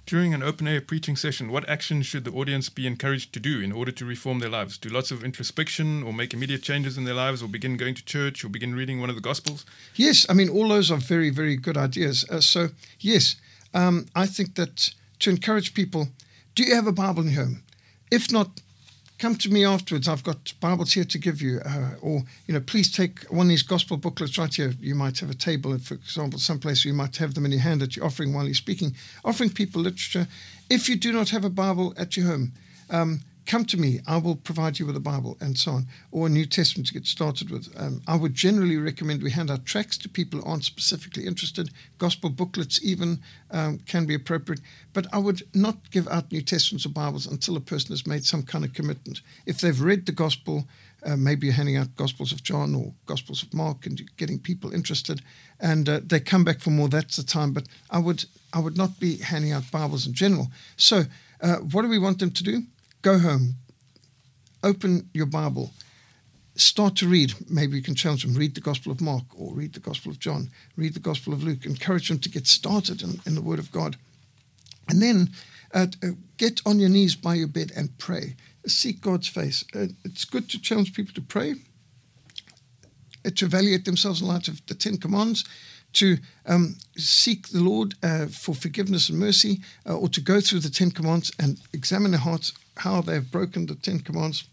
During 0.06 0.34
an 0.34 0.42
open 0.42 0.70
air 0.70 0.80
preaching 0.80 1.18
session, 1.18 1.52
what 1.52 1.68
actions 1.68 2.06
should 2.06 2.24
the 2.24 2.32
audience 2.32 2.70
be 2.70 2.88
encouraged 2.88 3.34
to 3.34 3.42
do 3.42 3.60
in 3.60 3.74
order 3.74 3.92
to 3.92 4.06
reform 4.06 4.40
their 4.40 4.50
lives? 4.50 4.78
Do 4.78 4.88
lots 4.88 5.12
of 5.12 5.22
introspection 5.22 6.02
or 6.02 6.14
make 6.14 6.34
immediate 6.34 6.64
changes 6.64 6.98
in 6.98 7.04
their 7.04 7.14
lives 7.14 7.44
or 7.44 7.50
begin 7.50 7.76
going 7.76 7.94
to 7.96 8.06
church 8.06 8.46
or 8.46 8.48
begin 8.48 8.74
reading 8.74 9.02
one 9.02 9.10
of 9.10 9.16
the 9.16 9.22
Gospels? 9.22 9.66
Yes, 9.96 10.26
I 10.30 10.34
mean, 10.34 10.48
all 10.48 10.70
those 10.70 10.90
are 10.90 10.98
very, 10.98 11.30
very 11.30 11.58
good 11.58 11.76
ideas. 11.76 12.26
Uh, 12.30 12.40
so, 12.40 12.70
yes, 13.02 13.36
um, 13.74 14.06
I 14.16 14.28
think 14.28 14.56
that 14.56 14.92
to 15.20 15.30
encourage 15.30 15.74
people, 15.74 16.08
do 16.56 16.64
you 16.64 16.74
have 16.74 16.88
a 16.88 16.94
Bible 16.94 17.24
in 17.24 17.34
your 17.34 17.44
home? 17.44 17.64
If 18.10 18.32
not, 18.32 18.62
come 19.18 19.36
to 19.36 19.50
me 19.50 19.66
afterwards. 19.66 20.08
I've 20.08 20.24
got 20.24 20.54
Bibles 20.60 20.94
here 20.94 21.04
to 21.04 21.18
give 21.18 21.42
you. 21.42 21.60
Uh, 21.66 21.92
or, 22.02 22.24
you 22.46 22.54
know, 22.54 22.60
please 22.60 22.92
take 22.92 23.24
one 23.26 23.48
of 23.48 23.50
these 23.50 23.64
gospel 23.64 23.98
booklets 23.98 24.38
right 24.38 24.54
here. 24.54 24.74
You 24.80 24.96
might 24.96 25.20
have 25.20 25.30
a 25.30 25.36
table, 25.36 25.78
for 25.80 25.96
example, 25.96 26.40
someplace 26.40 26.86
you 26.86 26.94
might 26.94 27.18
have 27.18 27.34
them 27.34 27.46
in 27.46 27.52
your 27.52 27.62
hand 27.62 27.82
that 27.82 27.96
you're 27.96 28.06
offering 28.06 28.34
while 28.34 28.46
you're 28.46 28.54
speaking. 28.54 28.96
Offering 29.26 29.50
people 29.50 29.82
literature. 29.82 30.28
If 30.70 30.88
you 30.90 30.96
do 30.96 31.12
not 31.12 31.30
have 31.30 31.46
a 31.46 31.50
Bible 31.50 31.94
at 31.98 32.16
your 32.16 32.28
home, 32.28 32.54
um, 32.90 33.22
come 33.52 33.66
to 33.66 33.78
me, 33.78 34.00
I 34.06 34.18
will 34.18 34.36
provide 34.36 34.78
you 34.78 34.86
with 34.88 34.98
a 34.98 35.10
Bible 35.14 35.38
and 35.40 35.58
so 35.58 35.72
on, 35.72 35.88
or 36.12 36.28
a 36.28 36.30
New 36.30 36.46
Testament 36.46 36.88
to 36.88 36.94
get 36.94 37.08
started 37.08 37.50
with. 37.50 37.68
Um, 37.82 38.02
I 38.08 38.16
would 38.16 38.36
generally 38.36 38.78
recommend 38.78 39.24
we 39.24 39.32
hand 39.32 39.50
out 39.50 39.66
tracts 39.66 39.98
to 40.00 40.10
people 40.10 40.40
who 40.40 40.46
aren't 40.46 40.66
specifically 40.66 41.26
interested. 41.26 41.72
Gospel 41.98 42.30
booklets, 42.30 42.80
even, 42.84 43.20
um, 43.52 43.80
can 43.86 44.06
be 44.06 44.16
appropriate. 44.16 44.62
But 44.94 45.06
I 45.12 45.20
would 45.26 45.42
not 45.54 45.92
give 45.92 46.08
out 46.10 46.32
New 46.32 46.44
Testaments 46.44 46.86
or 46.86 46.90
Bibles 46.90 47.28
until 47.28 47.58
a 47.58 47.62
person 47.62 47.92
has 47.92 48.06
made 48.06 48.26
some 48.26 48.44
kind 48.44 48.66
of 48.66 48.74
commitment. 48.74 49.22
If 49.46 49.58
they've 49.60 49.86
read 49.90 50.06
the 50.06 50.24
gospel, 50.24 50.68
Uh, 51.06 51.16
maybe 51.16 51.46
you're 51.46 51.58
handing 51.58 51.80
out 51.80 51.96
Gospels 51.96 52.32
of 52.32 52.42
John 52.50 52.76
or 52.76 52.92
Gospels 53.06 53.44
of 53.44 53.54
Mark, 53.54 53.86
and 53.88 54.02
getting 54.18 54.40
people 54.42 54.76
interested, 54.76 55.22
and 55.60 55.88
uh, 55.88 56.00
they 56.10 56.20
come 56.20 56.44
back 56.44 56.60
for 56.60 56.72
more. 56.72 56.90
That's 56.90 57.16
the 57.16 57.24
time. 57.24 57.54
But 57.54 57.68
I 57.90 58.00
would 58.00 58.26
I 58.56 58.60
would 58.60 58.78
not 58.78 59.00
be 59.00 59.24
handing 59.32 59.54
out 59.56 59.72
Bibles 59.72 60.08
in 60.08 60.14
general. 60.14 60.48
So, 60.76 60.96
uh, 61.46 61.58
what 61.72 61.84
do 61.84 61.90
we 61.90 62.00
want 62.00 62.18
them 62.18 62.32
to 62.32 62.44
do? 62.44 62.64
Go 63.08 63.20
home, 63.20 63.56
open 64.66 65.10
your 65.14 65.28
Bible, 65.28 65.72
start 66.56 66.98
to 66.98 67.08
read. 67.08 67.34
Maybe 67.50 67.78
you 67.78 67.82
can 67.82 67.96
challenge 67.96 68.24
them. 68.24 68.34
Read 68.34 68.54
the 68.54 68.60
Gospel 68.60 68.92
of 68.92 69.00
Mark 69.00 69.24
or 69.34 69.54
read 69.54 69.72
the 69.72 69.80
Gospel 69.80 70.12
of 70.12 70.20
John. 70.20 70.50
Read 70.76 70.94
the 70.94 71.00
Gospel 71.00 71.32
of 71.32 71.42
Luke. 71.42 71.66
Encourage 71.66 72.10
them 72.10 72.20
to 72.20 72.28
get 72.28 72.48
started 72.48 73.02
in, 73.02 73.22
in 73.26 73.34
the 73.34 73.42
Word 73.42 73.60
of 73.60 73.72
God. 73.72 73.96
And 74.90 75.02
then 75.02 75.30
uh, 75.74 75.88
uh, 76.04 76.08
get 76.36 76.60
on 76.66 76.82
your 76.82 76.90
knees 76.90 77.16
by 77.16 77.36
your 77.36 77.48
bed 77.48 77.72
and 77.78 77.98
pray. 77.98 78.36
Seek 78.66 79.00
God's 79.00 79.30
face. 79.30 79.64
Uh, 79.74 79.86
it's 80.04 80.26
good 80.26 80.50
to 80.50 80.62
challenge 80.62 80.94
people 80.94 81.14
to 81.14 81.22
pray, 81.22 81.56
uh, 83.26 83.30
to 83.36 83.46
evaluate 83.46 83.86
themselves 83.86 84.20
in 84.20 84.28
light 84.28 84.50
of 84.50 84.60
the 84.66 84.76
Ten 84.76 84.98
Commandments, 84.98 85.46
to 85.94 86.18
um, 86.46 86.76
seek 86.98 87.48
the 87.48 87.64
Lord 87.64 87.96
uh, 88.04 88.26
for 88.26 88.54
forgiveness 88.54 89.08
and 89.08 89.18
mercy, 89.18 89.62
uh, 89.88 89.96
or 89.96 90.10
to 90.10 90.20
go 90.20 90.42
through 90.42 90.60
the 90.60 90.70
Ten 90.70 90.92
Commandments 90.92 91.32
and 91.40 91.62
examine 91.72 92.12
their 92.12 92.20
hearts, 92.20 92.52
how 92.78 93.02
they 93.02 93.16
have 93.16 93.32
broken 93.32 93.66
the 93.66 93.76
Ten 93.76 94.00
Commandments 94.00 94.46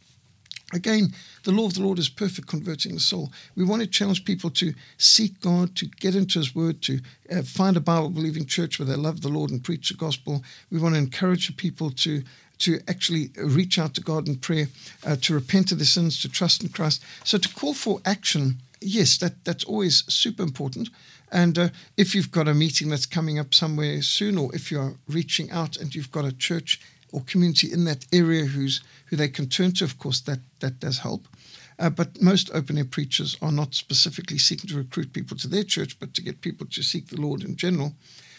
Again, 0.74 1.14
the 1.44 1.52
law 1.52 1.66
of 1.66 1.74
the 1.74 1.82
Lord 1.82 1.98
is 1.98 2.08
perfect, 2.08 2.48
converting 2.48 2.94
the 2.94 3.00
soul. 3.00 3.30
We 3.54 3.64
want 3.64 3.82
to 3.82 3.86
challenge 3.86 4.24
people 4.24 4.50
to 4.50 4.74
seek 4.98 5.40
God, 5.40 5.76
to 5.76 5.86
get 5.86 6.16
into 6.16 6.40
His 6.40 6.54
Word, 6.54 6.82
to 6.82 7.00
uh, 7.30 7.42
find 7.42 7.76
a 7.76 7.80
Bible 7.80 8.10
believing 8.10 8.44
church 8.44 8.78
where 8.78 8.86
they 8.86 8.96
love 8.96 9.20
the 9.20 9.28
Lord 9.28 9.50
and 9.50 9.62
preach 9.62 9.90
the 9.90 9.94
gospel. 9.94 10.42
We 10.70 10.80
want 10.80 10.94
to 10.94 11.00
encourage 11.00 11.56
people 11.56 11.90
to 11.90 12.22
to 12.56 12.78
actually 12.86 13.30
reach 13.36 13.80
out 13.80 13.94
to 13.94 14.00
God 14.00 14.28
in 14.28 14.36
prayer, 14.36 14.68
uh, 15.04 15.16
to 15.22 15.34
repent 15.34 15.72
of 15.72 15.78
their 15.78 15.84
sins, 15.86 16.22
to 16.22 16.28
trust 16.28 16.62
in 16.62 16.68
Christ. 16.68 17.02
So 17.24 17.36
to 17.36 17.48
call 17.52 17.74
for 17.74 18.00
action, 18.04 18.58
yes, 18.80 19.18
that 19.18 19.44
that's 19.44 19.64
always 19.64 20.04
super 20.12 20.42
important. 20.42 20.88
And 21.30 21.58
uh, 21.58 21.68
if 21.96 22.14
you've 22.14 22.30
got 22.30 22.48
a 22.48 22.54
meeting 22.54 22.88
that's 22.88 23.06
coming 23.06 23.38
up 23.38 23.54
somewhere 23.54 24.02
soon, 24.02 24.38
or 24.38 24.54
if 24.54 24.70
you're 24.70 24.94
reaching 25.08 25.50
out 25.50 25.76
and 25.76 25.94
you've 25.94 26.12
got 26.12 26.24
a 26.24 26.32
church 26.32 26.80
or 27.14 27.22
community 27.22 27.72
in 27.72 27.84
that 27.84 28.04
area 28.12 28.44
who's 28.44 28.82
who 29.06 29.16
they 29.16 29.28
can 29.28 29.48
turn 29.48 29.72
to. 29.72 29.84
Of 29.84 29.98
course, 29.98 30.20
that 30.22 30.40
that 30.58 30.80
does 30.80 30.98
help. 30.98 31.28
Uh, 31.78 31.90
but 31.90 32.20
most 32.20 32.50
open 32.52 32.76
air 32.76 32.84
preachers 32.84 33.36
are 33.40 33.52
not 33.52 33.74
specifically 33.74 34.38
seeking 34.38 34.68
to 34.68 34.76
recruit 34.76 35.12
people 35.12 35.36
to 35.36 35.48
their 35.48 35.64
church, 35.64 35.98
but 35.98 36.12
to 36.14 36.22
get 36.22 36.40
people 36.40 36.66
to 36.66 36.82
seek 36.82 37.08
the 37.08 37.20
Lord 37.20 37.42
in 37.42 37.56
general. 37.56 37.94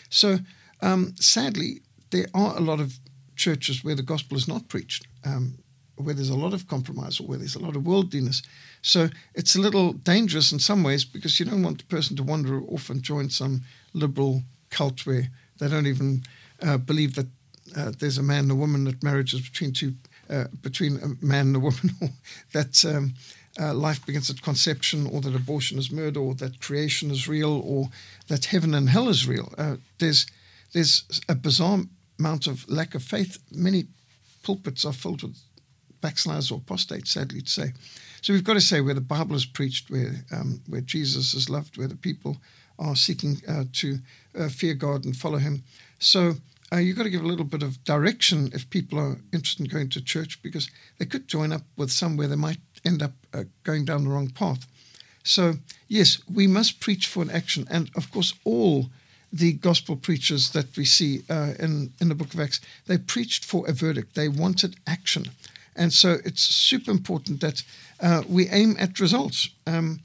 So, 0.09 0.39
um, 0.81 1.15
sadly, 1.19 1.81
there 2.11 2.27
are 2.33 2.55
a 2.55 2.61
lot 2.61 2.79
of 2.79 2.99
churches 3.35 3.83
where 3.83 3.95
the 3.95 4.03
gospel 4.03 4.37
is 4.37 4.47
not 4.47 4.69
preached, 4.69 5.07
um, 5.25 5.57
where 5.97 6.15
there's 6.15 6.29
a 6.29 6.37
lot 6.45 6.53
of 6.53 6.67
compromise 6.67 7.19
or 7.19 7.27
where 7.27 7.37
there's 7.37 7.55
a 7.55 7.65
lot 7.65 7.75
of 7.75 7.85
worldliness. 7.85 8.41
So, 8.81 9.09
it's 9.33 9.55
a 9.55 9.61
little 9.61 9.91
dangerous 9.93 10.53
in 10.53 10.59
some 10.59 10.83
ways 10.83 11.03
because 11.03 11.37
you 11.37 11.45
don't 11.45 11.63
want 11.63 11.79
the 11.79 11.95
person 11.95 12.15
to 12.17 12.23
wander 12.23 12.61
off 12.63 12.89
and 12.89 13.03
join 13.03 13.29
some 13.29 13.63
liberal 13.93 14.43
cult 14.69 15.05
where 15.05 15.27
they 15.59 15.67
don't 15.67 15.87
even 15.87 16.23
uh, 16.61 16.77
believe 16.77 17.15
that 17.15 17.27
uh, 17.75 17.91
there's 17.99 18.17
a 18.17 18.23
man 18.23 18.43
and 18.43 18.51
a 18.51 18.55
woman 18.55 18.85
that 18.85 19.03
marriage 19.03 19.33
is 19.33 19.41
between 19.41 19.73
two 19.73 19.93
uh, 20.29 20.45
between 20.61 20.97
a 20.97 21.25
man 21.25 21.47
and 21.47 21.55
a 21.55 21.59
woman, 21.59 21.91
or 22.01 22.09
that 22.53 22.83
um, 22.85 23.13
uh, 23.59 23.73
life 23.73 24.05
begins 24.05 24.29
at 24.29 24.41
conception, 24.41 25.07
or 25.07 25.21
that 25.21 25.35
abortion 25.35 25.77
is 25.77 25.91
murder, 25.91 26.19
or 26.19 26.33
that 26.35 26.59
creation 26.59 27.11
is 27.11 27.27
real, 27.27 27.61
or 27.63 27.89
that 28.27 28.45
heaven 28.45 28.73
and 28.73 28.89
hell 28.89 29.07
is 29.07 29.27
real. 29.27 29.53
Uh, 29.57 29.75
there's 29.99 30.25
there's 30.73 31.21
a 31.29 31.35
bizarre 31.35 31.81
amount 32.19 32.47
of 32.47 32.67
lack 32.69 32.95
of 32.95 33.03
faith. 33.03 33.37
Many 33.51 33.85
pulpits 34.43 34.85
are 34.85 34.93
filled 34.93 35.23
with 35.23 35.37
backsliders 36.01 36.51
or 36.51 36.57
apostates, 36.57 37.11
sadly 37.11 37.41
to 37.41 37.49
say. 37.49 37.73
So 38.21 38.33
we've 38.33 38.43
got 38.43 38.53
to 38.53 38.61
say 38.61 38.81
where 38.81 38.93
the 38.93 39.01
Bible 39.01 39.35
is 39.35 39.45
preached, 39.45 39.89
where 39.89 40.25
um, 40.31 40.61
where 40.67 40.81
Jesus 40.81 41.33
is 41.33 41.49
loved, 41.49 41.77
where 41.77 41.87
the 41.87 41.95
people 41.95 42.37
are 42.79 42.95
seeking 42.95 43.41
uh, 43.47 43.65
to 43.73 43.99
uh, 44.37 44.49
fear 44.49 44.73
God 44.73 45.05
and 45.05 45.15
follow 45.15 45.37
Him. 45.37 45.63
So 45.99 46.35
uh, 46.71 46.77
you've 46.77 46.97
got 46.97 47.03
to 47.03 47.09
give 47.09 47.23
a 47.23 47.27
little 47.27 47.45
bit 47.45 47.63
of 47.63 47.83
direction 47.83 48.49
if 48.53 48.69
people 48.69 48.99
are 48.99 49.17
interested 49.31 49.65
in 49.65 49.71
going 49.71 49.89
to 49.89 50.01
church 50.01 50.41
because 50.41 50.69
they 50.97 51.05
could 51.05 51.27
join 51.27 51.53
up 51.53 51.61
with 51.77 51.91
some 51.91 52.17
where 52.17 52.27
they 52.27 52.35
might 52.35 52.57
end 52.83 53.03
up 53.03 53.13
uh, 53.33 53.43
going 53.63 53.85
down 53.85 54.03
the 54.03 54.09
wrong 54.09 54.29
path. 54.29 54.65
So, 55.23 55.55
yes, 55.87 56.21
we 56.31 56.47
must 56.47 56.79
preach 56.79 57.07
for 57.07 57.21
an 57.23 57.31
action. 57.31 57.67
And 57.69 57.89
of 57.95 58.11
course, 58.11 58.33
all 58.43 58.89
the 59.31 59.53
gospel 59.53 59.95
preachers 59.95 60.51
that 60.51 60.75
we 60.77 60.85
see 60.85 61.23
uh, 61.29 61.53
in, 61.59 61.93
in 61.99 62.09
the 62.09 62.15
book 62.15 62.33
of 62.33 62.39
Acts, 62.39 62.61
they 62.87 62.97
preached 62.97 63.45
for 63.45 63.67
a 63.67 63.73
verdict, 63.73 64.15
they 64.15 64.29
wanted 64.29 64.77
action. 64.87 65.25
And 65.75 65.91
so 65.91 66.17
it's 66.23 66.41
super 66.41 66.89
important 66.89 67.41
that 67.41 67.63
uh, 67.99 68.23
we 68.27 68.49
aim 68.49 68.75
at 68.79 68.99
results. 68.99 69.49
Um, 69.67 69.99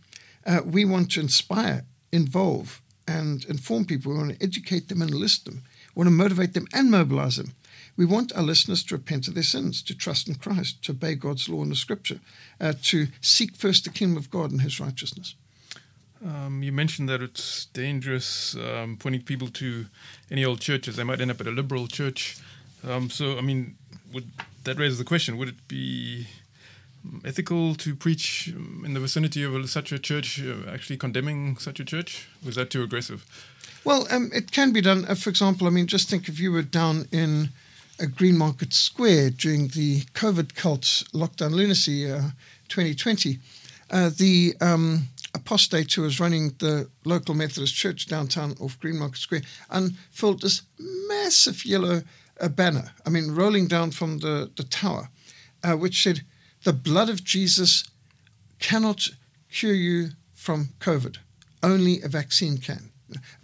uh, 0.44 0.60
we 0.64 0.84
want 0.84 1.12
to 1.12 1.20
inspire, 1.20 1.84
involve, 2.12 2.82
and 3.06 3.44
inform 3.44 3.84
people. 3.84 4.12
We 4.12 4.18
want 4.18 4.38
to 4.38 4.44
educate 4.44 4.88
them 4.88 5.00
and 5.00 5.10
enlist 5.10 5.44
them 5.44 5.62
want 5.94 6.06
to 6.06 6.12
motivate 6.12 6.54
them 6.54 6.66
and 6.72 6.90
mobilize 6.90 7.36
them. 7.36 7.54
We 7.96 8.06
want 8.06 8.34
our 8.34 8.42
listeners 8.42 8.82
to 8.84 8.94
repent 8.94 9.28
of 9.28 9.34
their 9.34 9.42
sins, 9.42 9.82
to 9.82 9.94
trust 9.94 10.28
in 10.28 10.36
Christ, 10.36 10.82
to 10.84 10.92
obey 10.92 11.14
God's 11.14 11.48
law 11.48 11.62
and 11.62 11.70
the 11.70 11.76
scripture, 11.76 12.20
uh, 12.60 12.74
to 12.84 13.08
seek 13.20 13.56
first 13.56 13.84
the 13.84 13.90
kingdom 13.90 14.16
of 14.16 14.30
God 14.30 14.50
and 14.50 14.62
his 14.62 14.80
righteousness. 14.80 15.34
Um, 16.24 16.62
you 16.62 16.72
mentioned 16.72 17.08
that 17.08 17.22
it's 17.22 17.66
dangerous 17.66 18.54
um, 18.56 18.96
pointing 18.98 19.22
people 19.22 19.48
to 19.48 19.86
any 20.30 20.44
old 20.44 20.60
churches. 20.60 20.96
They 20.96 21.04
might 21.04 21.20
end 21.20 21.30
up 21.30 21.40
at 21.40 21.46
a 21.46 21.50
liberal 21.50 21.86
church. 21.86 22.38
Um, 22.86 23.10
so, 23.10 23.38
I 23.38 23.40
mean, 23.40 23.76
would 24.12 24.30
that 24.64 24.78
raises 24.78 24.98
the 24.98 25.04
question: 25.04 25.38
Would 25.38 25.48
it 25.48 25.68
be 25.68 26.26
ethical 27.24 27.74
to 27.76 27.94
preach 27.94 28.48
in 28.48 28.92
the 28.92 29.00
vicinity 29.00 29.42
of 29.42 29.70
such 29.70 29.92
a 29.92 29.98
church, 29.98 30.42
uh, 30.42 30.70
actually 30.70 30.98
condemning 30.98 31.56
such 31.56 31.80
a 31.80 31.84
church? 31.84 32.28
Was 32.44 32.56
that 32.56 32.70
too 32.70 32.82
aggressive? 32.82 33.24
Well, 33.82 34.06
um, 34.10 34.30
it 34.34 34.52
can 34.52 34.72
be 34.72 34.82
done. 34.82 35.06
Uh, 35.06 35.14
for 35.14 35.30
example, 35.30 35.66
I 35.66 35.70
mean, 35.70 35.86
just 35.86 36.10
think 36.10 36.28
if 36.28 36.38
you 36.38 36.52
were 36.52 36.62
down 36.62 37.06
in 37.12 37.48
a 37.98 38.04
Greenmarket 38.04 38.74
Square 38.74 39.30
during 39.30 39.68
the 39.68 40.02
COVID 40.12 40.54
cult 40.54 40.82
lockdown 41.14 41.52
lunacy 41.52 42.10
uh, 42.10 42.30
2020, 42.68 43.38
uh, 43.90 44.10
the 44.16 44.54
um, 44.60 45.08
apostate 45.34 45.92
who 45.94 46.02
was 46.02 46.20
running 46.20 46.54
the 46.58 46.90
local 47.06 47.34
Methodist 47.34 47.74
church 47.74 48.06
downtown 48.06 48.54
off 48.60 48.78
Greenmarket 48.80 49.16
Square 49.16 49.42
unfurled 49.70 50.42
this 50.42 50.62
massive 51.08 51.64
yellow 51.64 52.02
uh, 52.38 52.48
banner, 52.48 52.92
I 53.06 53.10
mean, 53.10 53.34
rolling 53.34 53.66
down 53.66 53.92
from 53.92 54.18
the, 54.18 54.50
the 54.56 54.64
tower, 54.64 55.08
uh, 55.64 55.72
which 55.72 56.02
said, 56.02 56.20
The 56.64 56.74
blood 56.74 57.08
of 57.08 57.24
Jesus 57.24 57.88
cannot 58.58 59.08
cure 59.50 59.74
you 59.74 60.10
from 60.34 60.70
COVID, 60.80 61.16
only 61.62 62.02
a 62.02 62.08
vaccine 62.08 62.58
can 62.58 62.90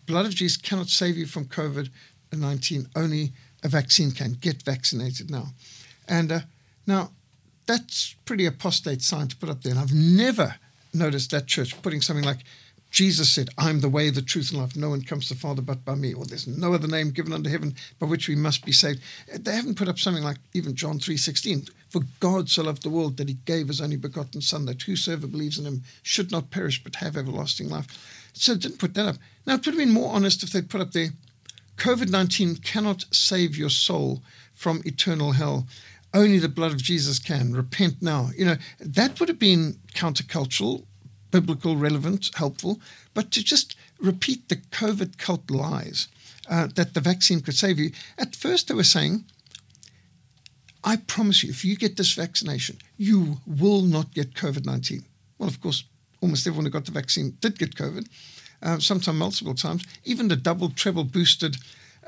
blood 0.07 0.27
of 0.27 0.35
Jesus 0.35 0.57
cannot 0.57 0.89
save 0.89 1.17
you 1.17 1.27
from 1.27 1.47
COVID 1.47 1.91
19. 2.33 2.89
Only 2.95 3.33
a 3.63 3.69
vaccine 3.69 4.11
can. 4.11 4.33
Get 4.33 4.63
vaccinated 4.63 5.31
now. 5.31 5.49
And 6.09 6.33
uh, 6.33 6.41
now, 6.87 7.11
that's 7.67 8.15
pretty 8.25 8.47
apostate 8.47 9.03
sign 9.03 9.29
to 9.29 9.37
put 9.37 9.49
up 9.49 9.63
there. 9.63 9.73
And 9.73 9.81
I've 9.81 9.93
never 9.93 10.57
noticed 10.95 11.31
that 11.31 11.47
church 11.47 11.81
putting 11.83 12.01
something 12.01 12.25
like, 12.25 12.39
Jesus 12.91 13.31
said, 13.31 13.51
I'm 13.59 13.81
the 13.81 13.89
way, 13.89 14.11
the 14.11 14.23
truth, 14.23 14.51
and 14.51 14.61
life. 14.61 14.77
No 14.77 14.91
one 14.91 15.03
comes 15.03 15.29
to 15.29 15.35
the 15.35 15.41
Father 15.41 15.61
but 15.61 15.85
by 15.85 15.95
me. 15.95 16.15
Or 16.15 16.25
there's 16.25 16.47
no 16.47 16.73
other 16.73 16.89
name 16.89 17.11
given 17.11 17.33
under 17.33 17.51
heaven 17.51 17.75
by 17.99 18.07
which 18.07 18.29
we 18.29 18.37
must 18.37 18.65
be 18.65 18.73
saved. 18.73 19.03
They 19.35 19.55
haven't 19.55 19.77
put 19.77 19.89
up 19.89 19.99
something 19.99 20.25
like 20.25 20.39
even 20.55 20.75
John 20.75 20.99
3.16. 20.99 21.71
For 21.91 22.03
God 22.21 22.49
so 22.49 22.63
loved 22.63 22.83
the 22.83 22.91
world 22.91 23.17
that 23.17 23.29
he 23.29 23.37
gave 23.45 23.69
his 23.69 23.81
only 23.81 23.97
begotten 23.97 24.41
Son, 24.41 24.65
that 24.67 24.83
whosoever 24.83 25.27
believes 25.27 25.59
in 25.59 25.67
him 25.67 25.83
should 26.03 26.31
not 26.31 26.51
perish 26.51 26.83
but 26.83 26.97
have 26.97 27.17
everlasting 27.17 27.69
life. 27.69 28.31
So 28.33 28.55
didn't 28.55 28.79
put 28.79 28.95
that 28.95 29.07
up. 29.07 29.17
Now, 29.47 29.55
it 29.55 29.67
would 29.67 29.75
have 29.75 29.85
been 29.85 29.93
more 29.93 30.15
honest 30.15 30.43
if 30.43 30.51
they'd 30.51 30.71
put 30.71 30.81
up 30.81 30.93
there 30.93 31.11
COVID 31.77 32.11
19 32.11 32.57
cannot 32.57 33.05
save 33.11 33.57
your 33.57 33.71
soul 33.71 34.23
from 34.55 34.83
eternal 34.85 35.33
hell. 35.33 35.67
Only 36.15 36.39
the 36.39 36.49
blood 36.49 36.73
of 36.73 36.83
Jesus 36.83 37.19
can. 37.19 37.53
Repent 37.53 38.01
now. 38.01 38.31
You 38.37 38.47
know, 38.47 38.57
that 38.81 39.21
would 39.21 39.29
have 39.29 39.39
been 39.39 39.79
countercultural, 39.95 40.85
biblical, 41.41 41.77
relevant, 41.77 42.31
helpful. 42.35 42.81
But 43.13 43.31
to 43.33 43.45
just 43.45 43.77
repeat 44.01 44.49
the 44.49 44.57
COVID 44.57 45.19
cult 45.19 45.51
lies 45.51 46.09
uh, 46.49 46.69
that 46.77 46.95
the 46.95 47.01
vaccine 47.01 47.41
could 47.41 47.57
save 47.57 47.79
you, 47.79 47.91
at 48.17 48.35
first 48.35 48.69
they 48.69 48.75
were 48.75 48.95
saying, 48.97 49.25
I 50.83 50.97
promise 50.97 51.43
you, 51.43 51.51
if 51.51 51.63
you 51.63 51.77
get 51.77 51.97
this 51.97 52.15
vaccination, 52.15 52.79
you 52.97 53.39
will 53.47 53.83
not 53.83 54.15
get 54.15 54.35
COVID 54.35 54.65
19. 54.65 55.05
Well, 55.39 55.49
of 55.49 55.61
course, 55.61 55.85
almost 56.23 56.47
everyone 56.47 56.65
who 56.65 56.71
got 56.71 56.87
the 56.87 57.01
vaccine 57.01 57.37
did 57.41 57.59
get 57.59 57.75
COVID, 57.75 58.07
uh, 58.63 58.79
sometimes 58.79 59.19
multiple 59.19 59.55
times. 59.55 59.85
Even 60.05 60.29
the 60.29 60.37
double, 60.37 60.71
treble 60.71 61.05
boosted 61.05 61.57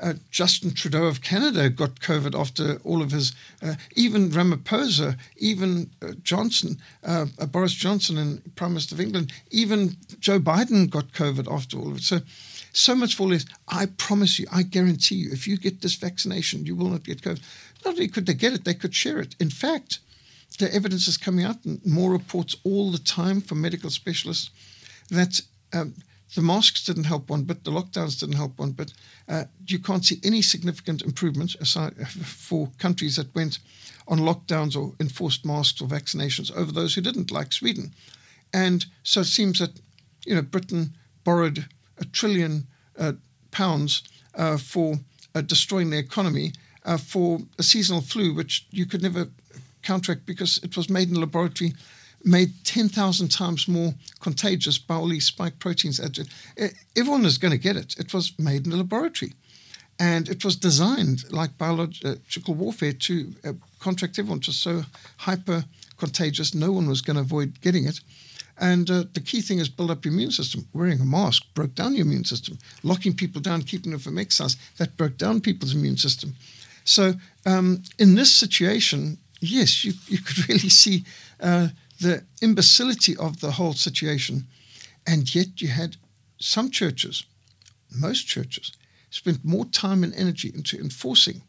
uh, 0.01 0.13
Justin 0.31 0.71
Trudeau 0.71 1.05
of 1.05 1.21
Canada 1.21 1.69
got 1.69 1.99
COVID 1.99 2.39
after 2.39 2.79
all 2.83 3.01
of 3.01 3.11
his, 3.11 3.33
uh, 3.61 3.75
even 3.95 4.29
Ramaphosa, 4.29 5.17
even 5.37 5.89
uh, 6.01 6.13
Johnson, 6.23 6.77
uh, 7.03 7.25
uh, 7.37 7.45
Boris 7.45 7.73
Johnson 7.73 8.17
and 8.17 8.55
Prime 8.55 8.71
Minister 8.71 8.95
of 8.95 9.01
England, 9.01 9.31
even 9.51 9.97
Joe 10.19 10.39
Biden 10.39 10.89
got 10.89 11.11
COVID 11.11 11.51
after 11.51 11.77
all 11.77 11.91
of 11.91 11.97
it. 11.97 12.03
So, 12.03 12.19
so 12.71 12.95
much 12.95 13.15
for 13.15 13.29
this. 13.29 13.45
I 13.67 13.87
promise 13.87 14.39
you, 14.39 14.47
I 14.51 14.63
guarantee 14.63 15.15
you, 15.15 15.31
if 15.31 15.47
you 15.47 15.57
get 15.57 15.81
this 15.81 15.95
vaccination, 15.95 16.65
you 16.65 16.75
will 16.75 16.89
not 16.89 17.03
get 17.03 17.21
COVID. 17.21 17.41
Not 17.85 17.95
only 17.95 18.07
could 18.07 18.25
they 18.25 18.33
get 18.33 18.53
it, 18.53 18.65
they 18.65 18.73
could 18.73 18.95
share 18.95 19.19
it. 19.19 19.35
In 19.39 19.49
fact, 19.49 19.99
the 20.59 20.73
evidence 20.73 21.07
is 21.07 21.17
coming 21.17 21.45
out, 21.45 21.63
and 21.65 21.85
more 21.85 22.11
reports 22.11 22.55
all 22.63 22.91
the 22.91 22.97
time 22.97 23.41
from 23.41 23.61
medical 23.61 23.89
specialists 23.89 24.49
that 25.09 25.41
um, 25.73 25.93
the 26.35 26.41
masks 26.41 26.83
didn't 26.85 27.05
help 27.05 27.29
one 27.29 27.43
bit, 27.43 27.63
the 27.63 27.71
lockdowns 27.71 28.19
didn't 28.19 28.35
help 28.35 28.59
one 28.59 28.71
bit. 28.71 28.93
Uh, 29.27 29.45
you 29.65 29.79
can't 29.79 30.05
see 30.05 30.19
any 30.23 30.41
significant 30.41 31.01
improvement 31.01 31.55
aside 31.55 31.95
for 32.07 32.69
countries 32.77 33.15
that 33.15 33.33
went 33.33 33.59
on 34.07 34.19
lockdowns 34.19 34.75
or 34.75 34.93
enforced 34.99 35.45
masks 35.45 35.81
or 35.81 35.87
vaccinations 35.87 36.55
over 36.55 36.71
those 36.71 36.95
who 36.95 37.01
didn't, 37.01 37.31
like 37.31 37.53
Sweden. 37.53 37.93
And 38.53 38.85
so 39.03 39.21
it 39.21 39.25
seems 39.25 39.59
that 39.59 39.79
you 40.25 40.35
know 40.35 40.41
Britain 40.41 40.91
borrowed 41.23 41.65
a 41.97 42.05
trillion 42.05 42.67
uh, 42.97 43.13
pounds 43.51 44.03
uh, 44.35 44.57
for 44.57 44.99
uh, 45.35 45.41
destroying 45.41 45.89
the 45.89 45.97
economy 45.97 46.53
uh, 46.85 46.97
for 46.97 47.39
a 47.57 47.63
seasonal 47.63 48.01
flu, 48.01 48.33
which 48.33 48.65
you 48.71 48.85
could 48.85 49.01
never 49.01 49.27
counteract 49.81 50.25
because 50.25 50.59
it 50.63 50.75
was 50.75 50.89
made 50.89 51.09
in 51.09 51.15
a 51.15 51.19
laboratory, 51.19 51.73
made 52.23 52.51
10,000 52.63 53.29
times 53.29 53.67
more 53.67 53.93
contagious 54.19 54.77
by 54.77 55.01
spike 55.19 55.59
proteins. 55.59 55.99
Everyone 56.95 57.25
is 57.25 57.37
going 57.37 57.51
to 57.51 57.57
get 57.57 57.75
it. 57.75 57.95
It 57.97 58.13
was 58.13 58.37
made 58.37 58.65
in 58.65 58.73
a 58.73 58.77
laboratory. 58.77 59.33
And 59.99 60.29
it 60.29 60.45
was 60.45 60.55
designed 60.55 61.29
like 61.31 61.57
biological 61.57 62.53
warfare 62.53 62.93
to 62.93 63.33
uh, 63.43 63.53
contract 63.79 64.17
everyone. 64.17 64.41
Was 64.47 64.57
so 64.57 64.83
hyper 65.17 65.65
contagious, 65.97 66.55
no 66.55 66.71
one 66.71 66.87
was 66.87 67.01
going 67.01 67.15
to 67.15 67.21
avoid 67.21 67.59
getting 67.61 67.85
it. 67.85 67.99
And 68.57 68.89
uh, 68.89 69.03
the 69.13 69.21
key 69.21 69.41
thing 69.41 69.59
is 69.59 69.69
build 69.69 69.91
up 69.91 70.05
your 70.05 70.13
immune 70.13 70.31
system. 70.31 70.67
Wearing 70.73 70.99
a 70.99 71.05
mask 71.05 71.43
broke 71.53 71.75
down 71.75 71.95
your 71.95 72.05
immune 72.05 72.25
system. 72.25 72.57
Locking 72.83 73.13
people 73.13 73.41
down, 73.41 73.61
keeping 73.63 73.91
them 73.91 73.99
from 73.99 74.17
exercise, 74.17 74.57
that 74.77 74.97
broke 74.97 75.17
down 75.17 75.41
people's 75.41 75.73
immune 75.73 75.97
system. 75.97 76.35
So 76.83 77.13
um, 77.45 77.83
in 77.97 78.15
this 78.15 78.33
situation, 78.33 79.17
yes, 79.39 79.83
you, 79.83 79.93
you 80.07 80.19
could 80.19 80.49
really 80.49 80.69
see 80.69 81.05
uh, 81.39 81.69
the 81.99 82.25
imbecility 82.41 83.15
of 83.17 83.39
the 83.39 83.51
whole 83.51 83.73
situation. 83.73 84.47
And 85.05 85.33
yet 85.33 85.61
you 85.61 85.69
had 85.69 85.97
some 86.39 86.71
churches, 86.71 87.25
most 87.91 88.27
churches, 88.27 88.71
spent 89.09 89.43
more 89.43 89.65
time 89.65 90.03
and 90.03 90.13
energy 90.13 90.51
into 90.53 90.77
enforcing 90.77 91.41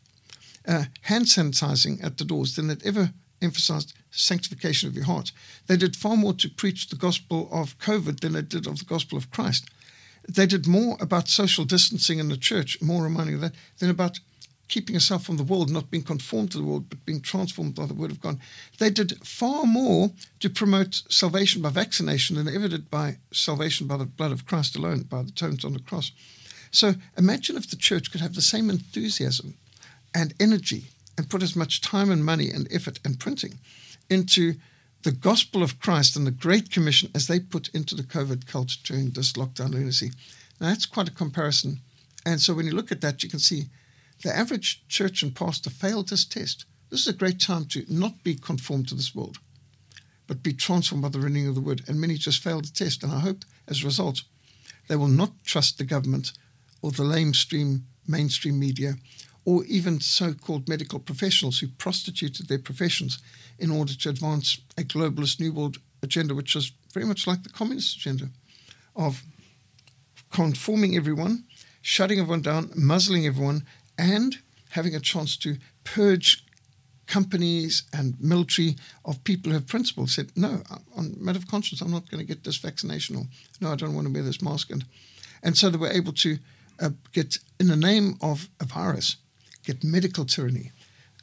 uh, 0.67 0.85
hand 1.03 1.27
sanitizing 1.27 2.03
at 2.05 2.19
the 2.19 2.25
doors 2.25 2.57
than 2.57 2.69
they'd 2.69 2.87
ever 2.87 3.13
emphasized 3.43 3.95
sanctification 4.11 4.89
of 4.89 4.95
your 4.95 5.07
heart. 5.07 5.33
They 5.67 5.77
did 5.77 5.97
far 5.97 6.17
more 6.17 6.35
to 6.35 6.51
preach 6.51 6.89
the 6.89 6.97
gospel 6.97 7.49
of 7.51 7.79
COVID 7.79 8.21
than 8.21 8.33
they 8.33 8.43
did 8.43 8.67
of 8.67 8.79
the 8.79 8.85
gospel 8.85 9.17
of 9.17 9.31
Christ. 9.31 9.69
They 10.29 10.47
did 10.47 10.67
more 10.67 10.97
about 11.01 11.29
social 11.29 11.65
distancing 11.65 12.19
in 12.19 12.29
the 12.29 12.37
church, 12.37 12.81
more 12.83 13.03
reminding 13.03 13.37
of 13.37 13.41
that, 13.41 13.55
than 13.79 13.91
about 13.91 14.21
keeping 14.71 14.95
yourself 14.95 15.25
from 15.25 15.37
the 15.37 15.43
world, 15.43 15.69
not 15.69 15.91
being 15.91 16.05
conformed 16.05 16.53
to 16.53 16.59
the 16.59 16.65
world, 16.65 16.89
but 16.89 17.05
being 17.05 17.21
transformed 17.21 17.75
by 17.75 17.85
the 17.87 17.95
word 17.95 18.13
of 18.13 18.21
God. 18.21 18.39
They 18.79 18.89
did 18.89 19.27
far 19.27 19.67
more 19.67 20.13
to 20.39 20.49
promote 20.49 21.03
salvation 21.09 21.61
by 21.61 21.71
vaccination 21.71 22.37
than 22.37 22.49
ever 22.49 22.69
did 22.69 22.89
by 22.89 23.19
salvation 23.33 23.89
by 23.89 23.97
the 23.97 24.07
blood 24.07 24.31
of 24.31 24.47
Christ 24.47 24.77
alone, 24.77 25.03
by 25.03 25.23
the 25.23 25.33
tones 25.33 25.65
on 25.65 25.73
the 25.73 25.81
cross. 25.81 26.13
So 26.71 26.95
imagine 27.19 27.57
if 27.57 27.69
the 27.69 27.77
church 27.77 28.13
could 28.13 28.21
have 28.21 28.35
the 28.35 28.43
same 28.43 28.71
enthusiasm 28.71 29.55
and 30.15 30.35
energy 30.39 30.85
and 31.19 31.29
put 31.29 31.43
as 31.43 31.57
much 31.57 31.81
time 31.81 32.11
and 32.11 32.25
money 32.25 32.49
and 32.51 32.69
effort 32.71 33.01
and 33.05 33.19
printing 33.19 33.59
into 34.09 34.55
the 35.03 35.13
gospel 35.13 35.63
of 35.65 35.81
Christ 35.81 36.17
and 36.17 36.27
the 36.27 36.31
Great 36.31 36.71
Commission 36.71 37.11
as 37.15 37.27
they 37.27 37.41
put 37.41 37.69
into 37.75 37.97
the 37.97 38.03
COVID 38.03 38.47
culture 38.47 38.79
during 38.85 39.11
this 39.11 39.33
lockdown 39.33 39.71
lunacy. 39.71 40.13
Now, 40.61 40.69
that's 40.69 40.87
quite 40.87 41.09
a 41.09 41.13
comparison. 41.13 41.81
And 42.25 42.41
so 42.41 42.55
when 42.55 42.67
you 42.67 42.73
look 42.73 42.93
at 42.93 43.01
that, 43.01 43.23
you 43.23 43.31
can 43.31 43.39
see 43.39 43.65
the 44.23 44.37
average 44.37 44.87
church 44.89 45.23
and 45.23 45.35
pastor 45.35 45.71
failed 45.71 46.09
this 46.09 46.25
test. 46.25 46.65
This 46.91 47.01
is 47.01 47.09
a 47.09 47.13
great 47.13 47.41
time 47.41 47.67
to 47.67 47.85
not 47.89 48.23
be 48.23 48.35
conformed 48.35 48.89
to 48.89 48.95
this 48.95 49.15
world, 49.15 49.39
but 50.27 50.43
be 50.43 50.53
transformed 50.53 51.03
by 51.03 51.09
the 51.09 51.21
renewing 51.21 51.49
of 51.49 51.55
the 51.55 51.61
word. 51.61 51.83
And 51.87 52.01
many 52.01 52.15
just 52.15 52.43
failed 52.43 52.65
the 52.65 52.73
test. 52.73 53.03
And 53.03 53.13
I 53.13 53.21
hope 53.21 53.45
as 53.69 53.83
a 53.83 53.87
result, 53.87 54.23
they 54.89 54.97
will 54.97 55.09
not 55.09 55.33
trust 55.45 55.79
the 55.79 55.85
government 55.85 56.33
or 56.83 56.91
the 56.91 57.05
lamestream 57.05 57.83
mainstream 58.07 58.59
media 58.59 58.95
or 59.45 59.65
even 59.65 60.01
so 60.01 60.35
called 60.35 60.69
medical 60.69 60.99
professionals 60.99 61.61
who 61.61 61.69
prostituted 61.69 62.49
their 62.49 62.59
professions 62.59 63.19
in 63.59 63.71
order 63.71 63.95
to 63.95 64.09
advance 64.09 64.61
a 64.77 64.83
globalist 64.83 65.41
New 65.41 65.53
World 65.53 65.79
agenda, 66.03 66.35
which 66.35 66.57
is 66.57 66.73
very 66.93 67.07
much 67.07 67.27
like 67.27 67.43
the 67.43 67.49
communist 67.49 67.97
agenda 67.97 68.29
of 68.97 69.23
conforming 70.31 70.97
everyone, 70.97 71.45
shutting 71.83 72.19
everyone 72.19 72.43
down, 72.43 72.71
muzzling 72.77 73.27
everyone, 73.27 73.67
and 74.01 74.39
having 74.71 74.95
a 74.95 75.01
chance 75.01 75.37
to 75.37 75.57
purge 75.85 76.43
companies 77.07 77.83
and 77.93 78.19
military 78.21 78.77
of 79.05 79.23
people 79.25 79.51
who 79.51 79.59
have 79.59 79.67
principles 79.67 80.15
said, 80.15 80.31
no, 80.37 80.63
on 80.97 81.15
matter 81.19 81.39
of 81.39 81.49
conscience, 81.49 81.83
I'm 81.83 81.91
not 81.91 82.11
going 82.11 82.21
to 82.21 82.27
get 82.27 82.45
this 82.45 82.57
vaccination, 82.57 83.17
or 83.17 83.25
no, 83.61 83.73
I 83.73 83.77
don't 83.77 83.95
want 83.95 84.07
to 84.07 84.13
wear 84.13 84.23
this 84.23 84.41
mask. 84.41 84.71
And, 84.71 84.85
and 85.43 85.59
so 85.59 85.69
they 85.69 85.77
were 85.77 85.91
able 85.91 86.13
to 86.15 86.39
uh, 86.81 86.91
get, 87.13 87.39
in 87.59 87.67
the 87.67 87.77
name 87.77 88.17
of 88.23 88.49
a 88.61 88.65
virus, 88.65 89.17
get 89.65 89.85
medical 89.85 90.25
tyranny, 90.25 90.71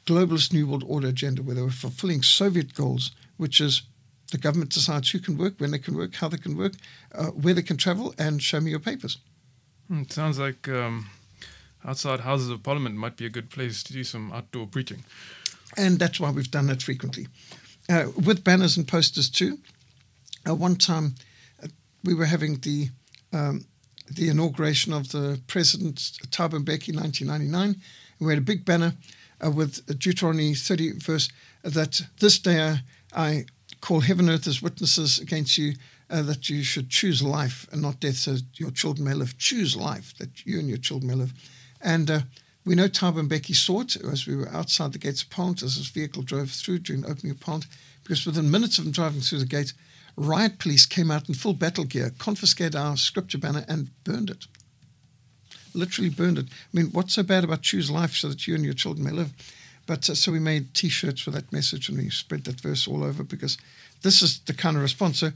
globalist 0.06 0.52
New 0.52 0.68
World 0.68 0.84
Order 0.86 1.08
agenda, 1.08 1.42
where 1.42 1.56
they 1.56 1.62
were 1.62 1.70
fulfilling 1.70 2.22
Soviet 2.22 2.74
goals, 2.74 3.10
which 3.38 3.60
is 3.60 3.82
the 4.30 4.38
government 4.38 4.70
decides 4.70 5.10
who 5.10 5.18
can 5.18 5.38
work, 5.38 5.54
when 5.58 5.70
they 5.70 5.78
can 5.78 5.96
work, 5.96 6.14
how 6.16 6.28
they 6.28 6.36
can 6.36 6.56
work, 6.56 6.74
uh, 7.14 7.26
where 7.28 7.54
they 7.54 7.62
can 7.62 7.78
travel, 7.78 8.14
and 8.18 8.42
show 8.42 8.60
me 8.60 8.70
your 8.70 8.78
papers. 8.78 9.18
Hmm, 9.88 10.02
it 10.02 10.12
sounds 10.12 10.38
like 10.38 10.68
um, 10.68 11.06
outside 11.84 12.20
Houses 12.20 12.50
of 12.50 12.62
Parliament 12.62 12.96
might 12.96 13.16
be 13.16 13.26
a 13.26 13.30
good 13.30 13.50
place 13.50 13.82
to 13.84 13.92
do 13.92 14.04
some 14.04 14.32
outdoor 14.32 14.66
preaching. 14.66 15.04
And 15.76 15.98
that's 15.98 16.18
why 16.18 16.30
we've 16.30 16.50
done 16.50 16.66
that 16.66 16.82
frequently. 16.82 17.28
Uh, 17.88 18.06
with 18.24 18.44
banners 18.44 18.76
and 18.76 18.86
posters 18.86 19.30
too. 19.30 19.58
Uh, 20.48 20.54
one 20.54 20.76
time 20.76 21.14
uh, 21.62 21.68
we 22.04 22.14
were 22.14 22.26
having 22.26 22.56
the 22.56 22.88
um, 23.32 23.64
the 24.10 24.28
inauguration 24.28 24.94
of 24.94 25.10
the 25.10 25.38
president, 25.46 25.96
Thabo 26.30 26.64
Mbeki, 26.64 26.94
1999. 26.96 27.76
We 28.20 28.32
had 28.32 28.38
a 28.38 28.42
big 28.42 28.64
banner 28.64 28.94
uh, 29.44 29.50
with 29.50 29.84
Deuteronomy 29.98 30.54
30 30.54 30.92
verse 30.92 31.28
that 31.62 32.00
this 32.18 32.38
day 32.38 32.78
I 33.14 33.44
call 33.80 34.00
heaven 34.00 34.28
and 34.28 34.38
earth 34.38 34.46
as 34.46 34.62
witnesses 34.62 35.18
against 35.18 35.58
you 35.58 35.74
uh, 36.10 36.22
that 36.22 36.48
you 36.48 36.62
should 36.62 36.88
choose 36.88 37.22
life 37.22 37.66
and 37.70 37.82
not 37.82 38.00
death 38.00 38.16
so 38.16 38.36
your 38.54 38.70
children 38.70 39.06
may 39.06 39.14
live. 39.14 39.36
Choose 39.38 39.76
life 39.76 40.16
that 40.18 40.46
you 40.46 40.58
and 40.58 40.68
your 40.68 40.78
children 40.78 41.08
may 41.08 41.14
live. 41.14 41.32
And 41.80 42.10
uh, 42.10 42.20
we 42.64 42.74
know 42.74 42.88
Thabo 42.88 43.26
Mbeki 43.26 43.54
saw 43.54 43.80
it 43.80 43.96
as 43.96 44.26
we 44.26 44.36
were 44.36 44.48
outside 44.48 44.92
the 44.92 44.98
gates 44.98 45.22
of 45.22 45.30
Parliament 45.30 45.62
as 45.62 45.76
his 45.76 45.88
vehicle 45.88 46.22
drove 46.22 46.50
through 46.50 46.80
during 46.80 47.02
the 47.02 47.08
opening 47.08 47.32
of 47.32 47.40
Parliament, 47.40 47.70
because 48.02 48.26
within 48.26 48.50
minutes 48.50 48.78
of 48.78 48.86
him 48.86 48.92
driving 48.92 49.20
through 49.20 49.38
the 49.38 49.46
gate, 49.46 49.72
riot 50.16 50.58
police 50.58 50.84
came 50.84 51.10
out 51.10 51.28
in 51.28 51.34
full 51.34 51.54
battle 51.54 51.84
gear, 51.84 52.12
confiscated 52.18 52.76
our 52.76 52.96
scripture 52.96 53.38
banner, 53.38 53.64
and 53.68 53.90
burned 54.04 54.30
it. 54.30 54.46
Literally 55.74 56.10
burned 56.10 56.38
it. 56.38 56.46
I 56.46 56.76
mean, 56.76 56.86
what's 56.86 57.14
so 57.14 57.22
bad 57.22 57.44
about 57.44 57.62
choose 57.62 57.90
life 57.90 58.14
so 58.14 58.28
that 58.28 58.46
you 58.46 58.54
and 58.54 58.64
your 58.64 58.74
children 58.74 59.04
may 59.06 59.12
live? 59.12 59.32
But 59.86 60.10
uh, 60.10 60.14
so 60.14 60.32
we 60.32 60.38
made 60.38 60.74
T-shirts 60.74 61.24
with 61.24 61.34
that 61.34 61.52
message 61.52 61.88
and 61.88 61.96
we 61.96 62.10
spread 62.10 62.44
that 62.44 62.60
verse 62.60 62.86
all 62.86 63.02
over 63.02 63.22
because 63.22 63.56
this 64.02 64.20
is 64.20 64.40
the 64.40 64.52
kind 64.52 64.76
of 64.76 64.82
response. 64.82 65.20
So 65.20 65.30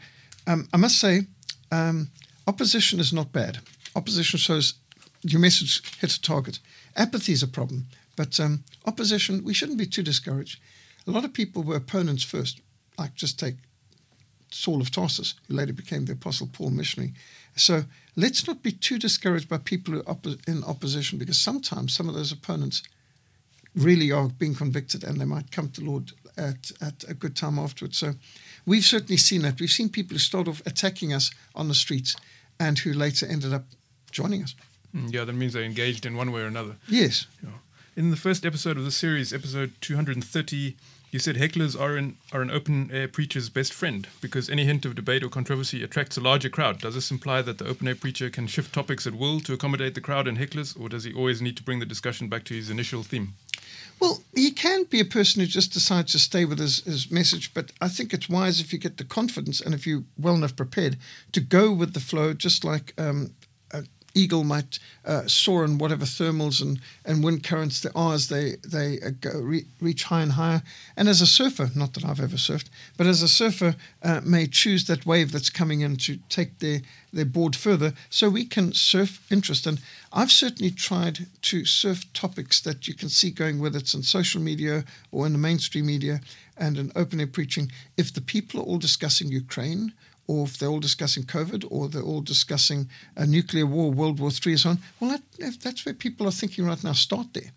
um, 0.46 0.68
I 0.72 0.76
must 0.76 0.98
say, 0.98 1.22
um, 1.70 2.11
opposition 2.46 3.00
is 3.00 3.12
not 3.12 3.33
bad. 3.33 3.61
Opposition 3.96 4.38
shows 4.38 4.74
your 5.22 5.40
message 5.40 5.98
hits 5.98 6.16
a 6.16 6.20
target. 6.20 6.58
Apathy 6.96 7.32
is 7.32 7.42
a 7.42 7.48
problem, 7.48 7.87
but 8.16 8.38
um, 8.40 8.64
opposition, 8.87 9.44
we 9.44 9.54
shouldn't 9.54 9.78
be 9.78 9.87
too 9.87 10.02
discouraged. 10.02 10.61
A 11.06 11.11
lot 11.11 11.24
of 11.24 11.32
people 11.32 11.62
were 11.62 11.76
opponents 11.76 12.22
first, 12.22 12.61
like 12.98 13.14
just 13.14 13.38
take 13.38 13.56
Saul 14.50 14.80
of 14.80 14.90
Tarsus, 14.90 15.35
who 15.48 15.54
later 15.54 15.72
became 15.72 16.04
the 16.04 16.12
Apostle 16.12 16.48
Paul 16.52 16.70
missionary. 16.70 17.14
So 17.56 17.85
let's 18.16 18.46
not 18.46 18.62
be 18.62 18.72
too 18.72 18.98
discouraged 18.98 19.48
by 19.48 19.58
people 19.58 19.94
who 19.94 20.02
are 20.06 20.16
in 20.46 20.64
opposition, 20.64 21.18
because 21.18 21.38
sometimes 21.38 21.94
some 21.94 22.08
of 22.08 22.14
those 22.14 22.32
opponents 22.32 22.82
really 23.74 24.12
are 24.12 24.28
being 24.28 24.54
convicted 24.54 25.02
and 25.02 25.18
they 25.18 25.24
might 25.24 25.50
come 25.50 25.70
to 25.70 25.80
the 25.80 25.90
Lord 25.90 26.12
at, 26.37 26.70
at 26.80 27.04
a 27.08 27.14
good 27.14 27.35
time 27.35 27.58
afterwards. 27.58 27.96
So 27.96 28.14
we've 28.66 28.85
certainly 28.85 29.16
seen 29.16 29.42
that. 29.42 29.61
We've 29.61 29.70
seen 29.70 29.88
people 29.88 30.14
who 30.14 30.18
start 30.18 30.48
off 30.48 30.62
attacking 30.66 31.12
us 31.12 31.30
on 31.54 31.68
the 31.68 31.74
streets 31.74 32.14
and 32.61 32.78
who 32.78 32.92
later 32.92 33.26
ended 33.26 33.54
up 33.54 33.64
joining 34.11 34.42
us. 34.42 34.54
Mm, 34.94 35.12
yeah, 35.12 35.24
that 35.24 35.33
means 35.33 35.52
they're 35.52 35.62
engaged 35.62 36.07
in 36.07 36.16
one 36.16 36.33
way 36.33 36.42
or 36.42 36.46
another. 36.46 36.76
Yes. 36.88 37.26
Yeah. 37.42 37.50
In 37.96 38.11
the 38.11 38.16
first 38.16 38.46
episode 38.46 38.78
of 38.78 38.85
the 38.85 38.90
series, 38.90 39.33
episode 39.33 39.72
230, 39.81 40.76
you 41.11 41.18
said 41.18 41.37
hecklers 41.37 41.78
are 41.78 41.96
an, 41.96 42.16
are 42.33 42.40
an 42.40 42.50
open 42.50 42.90
air 42.90 43.07
preacher's 43.07 43.50
best 43.50 43.74
friend 43.74 44.09
because 44.22 44.48
any 44.48 44.64
hint 44.64 44.87
of 44.87 44.94
debate 44.94 45.22
or 45.22 45.28
controversy 45.28 45.83
attracts 45.83 46.16
a 46.16 46.22
larger 46.22 46.48
crowd. 46.48 46.81
Does 46.81 46.94
this 46.94 47.11
imply 47.11 47.42
that 47.42 47.59
the 47.59 47.66
open 47.66 47.87
air 47.87 47.94
preacher 47.94 48.31
can 48.31 48.46
shift 48.46 48.72
topics 48.72 49.07
at 49.07 49.14
will 49.14 49.40
to 49.40 49.52
accommodate 49.52 49.94
the 49.94 50.00
crowd 50.00 50.26
and 50.26 50.38
hecklers, 50.38 50.78
or 50.81 50.88
does 50.88 51.05
he 51.05 51.12
always 51.12 51.42
need 51.42 51.57
to 51.59 51.62
bring 51.62 51.81
the 51.81 51.87
discussion 51.87 52.28
back 52.28 52.44
to 52.44 52.55
his 52.55 52.70
initial 52.70 53.02
theme? 53.02 53.35
Well, 54.00 54.22
he 54.35 54.50
can 54.50 54.85
be 54.85 55.00
a 55.00 55.05
person 55.05 55.40
who 55.40 55.46
just 55.46 55.72
decides 55.72 56.12
to 56.12 56.18
stay 56.18 56.46
with 56.46 56.59
his, 56.59 56.83
his 56.85 57.11
message, 57.11 57.52
but 57.52 57.72
I 57.81 57.88
think 57.88 58.14
it's 58.14 58.28
wise 58.28 58.59
if 58.59 58.72
you 58.72 58.78
get 58.78 58.96
the 58.96 59.05
confidence 59.05 59.61
and 59.61 59.74
if 59.74 59.87
you're 59.87 60.02
well 60.18 60.35
enough 60.35 60.57
prepared 60.57 60.96
to 61.33 61.40
go 61.40 61.70
with 61.70 61.92
the 61.92 62.00
flow, 62.00 62.33
just 62.33 62.64
like 62.64 62.94
um, 62.98 63.35
eagle 64.14 64.44
might 64.44 64.79
uh, 65.05 65.27
soar 65.27 65.64
in 65.64 65.79
whatever 65.79 66.05
thermals 66.05 66.61
and, 66.61 66.81
and 67.05 67.25
wind 67.25 67.42
currents 67.44 67.81
there 67.81 67.96
are 67.96 68.14
as 68.14 68.29
they, 68.29 68.57
they 68.66 69.01
uh, 69.01 69.11
go, 69.20 69.38
re- 69.40 69.66
reach 69.81 70.05
higher 70.05 70.22
and 70.22 70.33
higher. 70.33 70.62
And 70.96 71.09
as 71.09 71.20
a 71.20 71.27
surfer, 71.27 71.70
not 71.75 71.94
that 71.94 72.05
I've 72.05 72.20
ever 72.20 72.37
surfed, 72.37 72.68
but 72.96 73.07
as 73.07 73.22
a 73.22 73.29
surfer, 73.29 73.75
uh, 74.03 74.20
may 74.25 74.46
choose 74.46 74.85
that 74.87 75.07
wave 75.07 75.33
that's 75.33 75.51
coming 75.51 75.81
in 75.81 75.96
to 75.96 76.18
take 76.29 76.59
their, 76.59 76.81
their 77.12 77.25
board 77.25 77.57
further 77.57 77.94
so 78.11 78.29
we 78.29 78.44
can 78.44 78.72
surf 78.72 79.25
interest. 79.31 79.66
And 79.66 79.81
I've 80.12 80.33
certainly 80.33 80.70
tried 80.70 81.27
to 81.42 81.64
surf 81.64 82.12
topics 82.12 82.61
that 82.61 82.87
you 82.87 82.94
can 82.94 83.09
see 83.09 83.31
going, 83.31 83.61
whether 83.61 83.79
it's 83.79 83.94
in 83.94 84.03
social 84.03 84.40
media 84.40 84.85
or 85.11 85.27
in 85.27 85.33
the 85.33 85.38
mainstream 85.38 85.87
media 85.87 86.20
and 86.62 86.79
an 86.79 86.92
open 86.94 87.20
air 87.20 87.27
preaching. 87.27 87.70
If 87.96 88.14
the 88.14 88.20
people 88.20 88.61
are 88.61 88.64
all 88.64 88.79
discussing 88.79 89.29
Ukraine, 89.29 89.92
or 90.29 90.44
if 90.44 90.57
they're 90.57 90.68
all 90.68 90.81
discussing 90.81 91.25
COVID, 91.25 91.66
or 91.68 91.88
they're 91.88 92.11
all 92.12 92.22
discussing 92.22 92.88
a 93.16 93.27
nuclear 93.27 93.66
war, 93.66 93.90
World 93.90 94.20
War 94.20 94.31
III, 94.31 94.53
and 94.53 94.61
so 94.61 94.70
on. 94.70 94.79
Well, 95.01 95.11
that, 95.11 95.61
that's 95.61 95.85
where 95.85 95.94
people 95.94 96.27
are 96.29 96.38
thinking 96.40 96.64
right 96.64 96.83
now. 96.85 96.92
Start 96.92 97.35
there, 97.35 97.51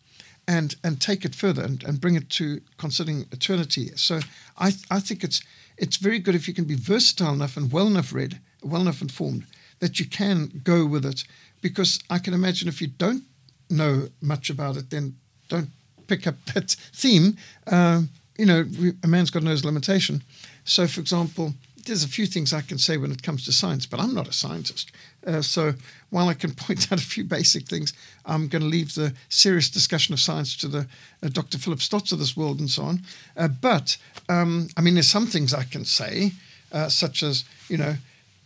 and 0.48 0.76
and 0.84 1.00
take 1.00 1.24
it 1.24 1.36
further 1.36 1.62
and, 1.62 1.84
and 1.84 2.02
bring 2.02 2.16
it 2.16 2.30
to 2.32 2.62
considering 2.78 3.28
eternity. 3.32 3.92
So 3.96 4.20
I 4.58 4.74
I 4.90 5.00
think 5.00 5.24
it's 5.24 5.42
it's 5.78 5.98
very 5.98 6.20
good 6.20 6.36
if 6.36 6.48
you 6.48 6.56
can 6.56 6.66
be 6.66 6.76
versatile 6.76 7.34
enough 7.34 7.56
and 7.58 7.72
well 7.72 7.88
enough 7.88 8.12
read, 8.12 8.40
well 8.64 8.82
enough 8.82 9.02
informed 9.02 9.46
that 9.80 10.00
you 10.00 10.06
can 10.06 10.62
go 10.64 10.86
with 10.86 11.06
it. 11.06 11.24
Because 11.62 12.00
I 12.10 12.20
can 12.20 12.34
imagine 12.34 12.68
if 12.68 12.82
you 12.82 12.88
don't 12.88 13.24
know 13.70 14.10
much 14.22 14.50
about 14.50 14.78
it, 14.78 14.90
then 14.90 15.16
don't 15.50 15.70
pick 16.08 16.28
up 16.28 16.36
that 16.54 16.72
theme. 16.94 17.38
Um, 17.68 18.10
you 18.38 18.46
know, 18.46 18.66
a 19.04 19.08
man's 19.08 19.30
got 19.30 19.44
no 19.44 19.56
limitation. 19.64 20.24
So, 20.64 20.88
for 20.88 21.00
example, 21.00 21.54
there's 21.86 22.04
a 22.04 22.08
few 22.08 22.26
things 22.26 22.52
I 22.54 22.62
can 22.62 22.78
say 22.78 22.98
when 22.98 23.12
it 23.12 23.24
comes 23.24 23.46
to 23.46 23.52
science, 23.52 23.86
but 23.86 24.00
I'm 24.00 24.14
not 24.14 24.28
a 24.28 24.34
scientist. 24.34 24.92
Uh, 25.26 25.42
so 25.42 25.74
while 26.10 26.28
I 26.28 26.34
can 26.34 26.52
point 26.56 26.92
out 26.92 27.00
a 27.00 27.06
few 27.06 27.24
basic 27.24 27.68
things, 27.68 27.94
I'm 28.26 28.48
going 28.48 28.62
to 28.62 28.68
leave 28.68 28.96
the 28.96 29.14
serious 29.30 29.70
discussion 29.70 30.14
of 30.14 30.20
science 30.20 30.56
to 30.58 30.68
the 30.68 30.88
uh, 31.24 31.30
Dr. 31.30 31.58
Philip 31.58 31.82
Stotts 31.82 32.12
of 32.12 32.20
this 32.20 32.36
world 32.36 32.60
and 32.60 32.70
so 32.70 32.84
on. 32.84 33.02
Uh, 33.38 33.48
but 33.48 33.98
um, 34.30 34.70
I 34.76 34.82
mean, 34.82 34.96
there's 34.96 35.10
some 35.10 35.28
things 35.28 35.54
I 35.54 35.64
can 35.64 35.86
say, 35.86 36.32
uh, 36.72 36.90
such 36.90 37.24
as 37.24 37.46
you 37.70 37.78
know 37.78 37.96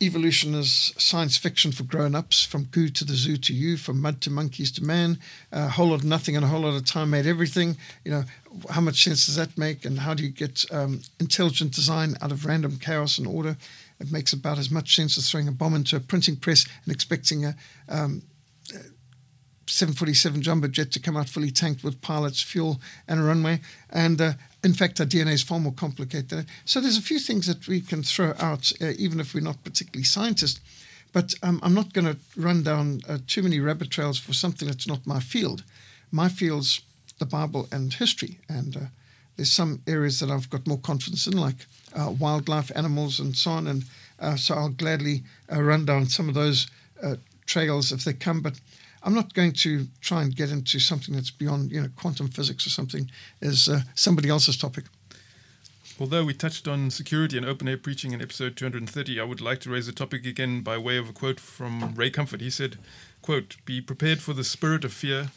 evolution 0.01 0.55
is 0.55 0.93
science 0.97 1.37
fiction 1.37 1.71
for 1.71 1.83
grown-ups 1.83 2.45
from 2.45 2.63
goo 2.65 2.89
to 2.89 3.03
the 3.03 3.13
zoo 3.13 3.37
to 3.37 3.53
you 3.53 3.75
from 3.75 4.01
mud 4.01 4.21
to 4.21 4.29
monkeys 4.29 4.71
to 4.71 4.83
man. 4.83 5.19
A 5.51 5.67
whole 5.67 5.87
lot 5.87 5.95
of 5.95 6.03
nothing 6.05 6.35
and 6.35 6.45
a 6.45 6.47
whole 6.47 6.61
lot 6.61 6.75
of 6.75 6.85
time 6.85 7.09
made 7.09 7.25
everything. 7.25 7.77
You 8.05 8.11
know 8.11 8.23
how 8.69 8.81
much 8.81 9.03
sense 9.03 9.25
does 9.25 9.35
that 9.35 9.57
make? 9.57 9.85
And 9.85 9.99
how 9.99 10.13
do 10.13 10.23
you 10.23 10.29
get 10.29 10.65
um, 10.71 11.01
intelligent 11.19 11.73
design 11.73 12.15
out 12.21 12.31
of 12.31 12.45
random 12.45 12.77
chaos 12.77 13.17
and 13.17 13.27
order? 13.27 13.57
It 13.99 14.11
makes 14.11 14.31
about 14.31 14.57
as 14.57 14.71
much 14.71 14.95
sense 14.95 15.17
as 15.17 15.29
throwing 15.29 15.49
a 15.49 15.51
bomb 15.51 15.75
into 15.75 15.97
a 15.97 15.99
printing 15.99 16.37
press 16.37 16.65
and 16.85 16.93
expecting 16.93 17.45
a 17.45 17.55
um, 17.89 18.21
747 19.69 20.41
jumbo 20.41 20.67
jet 20.67 20.91
to 20.93 20.99
come 20.99 21.15
out 21.15 21.29
fully 21.29 21.51
tanked 21.51 21.83
with 21.83 22.01
pilots, 22.01 22.41
fuel, 22.41 22.81
and 23.07 23.19
a 23.19 23.23
runway. 23.23 23.59
And 23.89 24.19
uh, 24.19 24.33
in 24.63 24.73
fact, 24.73 24.99
our 24.99 25.05
DNA 25.05 25.33
is 25.33 25.43
far 25.43 25.59
more 25.59 25.73
complicated. 25.73 26.45
So 26.65 26.81
there's 26.81 26.97
a 26.97 27.01
few 27.01 27.19
things 27.19 27.47
that 27.47 27.67
we 27.67 27.81
can 27.81 28.03
throw 28.03 28.33
out, 28.39 28.71
uh, 28.81 28.91
even 28.97 29.19
if 29.19 29.33
we're 29.33 29.39
not 29.41 29.63
particularly 29.63 30.03
scientists. 30.03 30.59
But 31.13 31.33
um, 31.41 31.59
I'm 31.63 31.73
not 31.73 31.93
going 31.93 32.05
to 32.05 32.17
run 32.35 32.63
down 32.63 33.01
uh, 33.07 33.17
too 33.25 33.41
many 33.41 33.59
rabbit 33.59 33.89
trails 33.89 34.19
for 34.19 34.33
something 34.33 34.67
that's 34.67 34.87
not 34.87 35.07
my 35.07 35.19
field. 35.19 35.63
My 36.11 36.29
field's 36.29 36.81
the 37.19 37.25
Bible 37.25 37.67
and 37.71 37.93
history, 37.93 38.39
and 38.47 38.77
uh, 38.77 38.79
there's 39.35 39.51
some 39.51 39.81
areas 39.87 40.19
that 40.19 40.29
I've 40.29 40.49
got 40.49 40.67
more 40.67 40.77
confidence 40.77 41.27
in, 41.27 41.37
like 41.37 41.65
uh, 41.93 42.13
wildlife, 42.17 42.71
animals, 42.75 43.19
and 43.19 43.35
so 43.35 43.51
on. 43.51 43.67
And 43.67 43.83
uh, 44.19 44.35
so 44.35 44.55
I'll 44.55 44.69
gladly 44.69 45.23
run 45.49 45.85
down 45.85 46.07
some 46.07 46.29
of 46.29 46.35
those 46.35 46.67
trails 47.45 47.91
if 47.91 48.03
they 48.03 48.13
come. 48.13 48.41
But 48.41 48.59
I'm 49.03 49.13
not 49.13 49.33
going 49.33 49.53
to 49.53 49.87
try 50.01 50.21
and 50.21 50.35
get 50.35 50.51
into 50.51 50.79
something 50.79 51.15
that's 51.15 51.31
beyond, 51.31 51.71
you 51.71 51.81
know, 51.81 51.89
quantum 51.95 52.27
physics 52.27 52.65
or 52.65 52.69
something 52.69 53.09
as 53.41 53.69
uh, 53.69 53.81
somebody 53.95 54.29
else's 54.29 54.57
topic. 54.57 54.85
Although 55.99 56.23
we 56.23 56.33
touched 56.33 56.67
on 56.67 56.91
security 56.91 57.37
and 57.37 57.45
open 57.45 57.67
air 57.67 57.77
preaching 57.77 58.13
in 58.13 58.21
episode 58.21 58.55
230, 58.55 59.19
I 59.19 59.23
would 59.23 59.41
like 59.41 59.59
to 59.61 59.69
raise 59.69 59.85
the 59.85 59.91
topic 59.91 60.25
again 60.25 60.61
by 60.61 60.77
way 60.77 60.97
of 60.97 61.09
a 61.09 61.13
quote 61.13 61.39
from 61.39 61.93
Ray 61.95 62.09
Comfort. 62.09 62.39
He 62.39 62.49
said, 62.49 62.77
quote, 63.21 63.57
be 63.65 63.81
prepared 63.81 64.21
for 64.21 64.33
the 64.33 64.45
spirit 64.45 64.85
of 64.85 64.93
fear, 64.93 65.31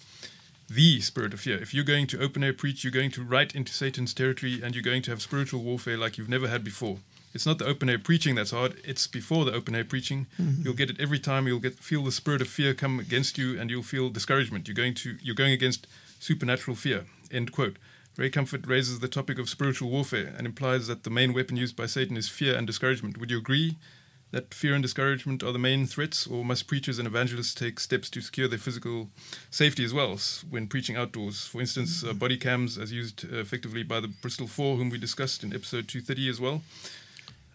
the 0.70 1.00
spirit 1.00 1.34
of 1.34 1.40
fear. 1.40 1.60
If 1.60 1.74
you're 1.74 1.84
going 1.84 2.06
to 2.08 2.22
open 2.22 2.44
air 2.44 2.52
preach, 2.52 2.84
you're 2.84 2.92
going 2.92 3.10
to 3.12 3.24
right 3.24 3.52
into 3.54 3.72
Satan's 3.72 4.14
territory 4.14 4.60
and 4.62 4.74
you're 4.74 4.82
going 4.82 5.02
to 5.02 5.10
have 5.10 5.20
spiritual 5.20 5.62
warfare 5.62 5.96
like 5.96 6.16
you've 6.16 6.28
never 6.28 6.46
had 6.46 6.62
before 6.62 6.98
it's 7.34 7.46
not 7.46 7.58
the 7.58 7.66
open 7.66 7.88
air 7.88 7.98
preaching 7.98 8.34
that's 8.34 8.50
hard. 8.50 8.80
It's 8.84 9.06
before 9.06 9.44
the 9.44 9.52
open 9.52 9.74
air 9.74 9.84
preaching. 9.84 10.26
Mm-hmm. 10.40 10.62
You'll 10.62 10.74
get 10.74 10.90
it 10.90 11.00
every 11.00 11.18
time. 11.18 11.46
You'll 11.46 11.60
get 11.60 11.78
feel 11.78 12.04
the 12.04 12.12
spirit 12.12 12.42
of 12.42 12.48
fear 12.48 12.74
come 12.74 13.00
against 13.00 13.38
you, 13.38 13.58
and 13.58 13.70
you'll 13.70 13.82
feel 13.82 14.10
discouragement. 14.10 14.68
You're 14.68 14.74
going 14.74 14.94
to 14.94 15.16
you're 15.22 15.34
going 15.34 15.52
against 15.52 15.86
supernatural 16.20 16.76
fear. 16.76 17.06
End 17.30 17.52
quote. 17.52 17.76
Ray 18.16 18.28
Comfort 18.28 18.66
raises 18.66 19.00
the 19.00 19.08
topic 19.08 19.38
of 19.38 19.48
spiritual 19.48 19.88
warfare 19.88 20.34
and 20.36 20.46
implies 20.46 20.86
that 20.86 21.02
the 21.02 21.10
main 21.10 21.32
weapon 21.32 21.56
used 21.56 21.74
by 21.74 21.86
Satan 21.86 22.18
is 22.18 22.28
fear 22.28 22.54
and 22.54 22.66
discouragement. 22.66 23.16
Would 23.16 23.30
you 23.30 23.38
agree 23.38 23.78
that 24.32 24.52
fear 24.52 24.74
and 24.74 24.82
discouragement 24.82 25.42
are 25.42 25.52
the 25.52 25.58
main 25.58 25.86
threats, 25.86 26.26
or 26.26 26.44
must 26.44 26.66
preachers 26.66 26.98
and 26.98 27.06
evangelists 27.06 27.54
take 27.54 27.80
steps 27.80 28.10
to 28.10 28.20
secure 28.20 28.48
their 28.48 28.58
physical 28.58 29.08
safety 29.50 29.84
as 29.84 29.94
well 29.94 30.18
when 30.50 30.66
preaching 30.66 30.96
outdoors? 30.96 31.46
For 31.46 31.60
instance, 31.60 32.04
uh, 32.04 32.12
body 32.12 32.36
cams, 32.36 32.76
as 32.76 32.92
used 32.92 33.24
uh, 33.24 33.38
effectively 33.38 33.82
by 33.82 34.00
the 34.00 34.08
Bristol 34.08 34.46
Four, 34.46 34.76
whom 34.76 34.90
we 34.90 34.98
discussed 34.98 35.42
in 35.42 35.54
episode 35.54 35.88
230 35.88 36.28
as 36.28 36.40
well. 36.40 36.62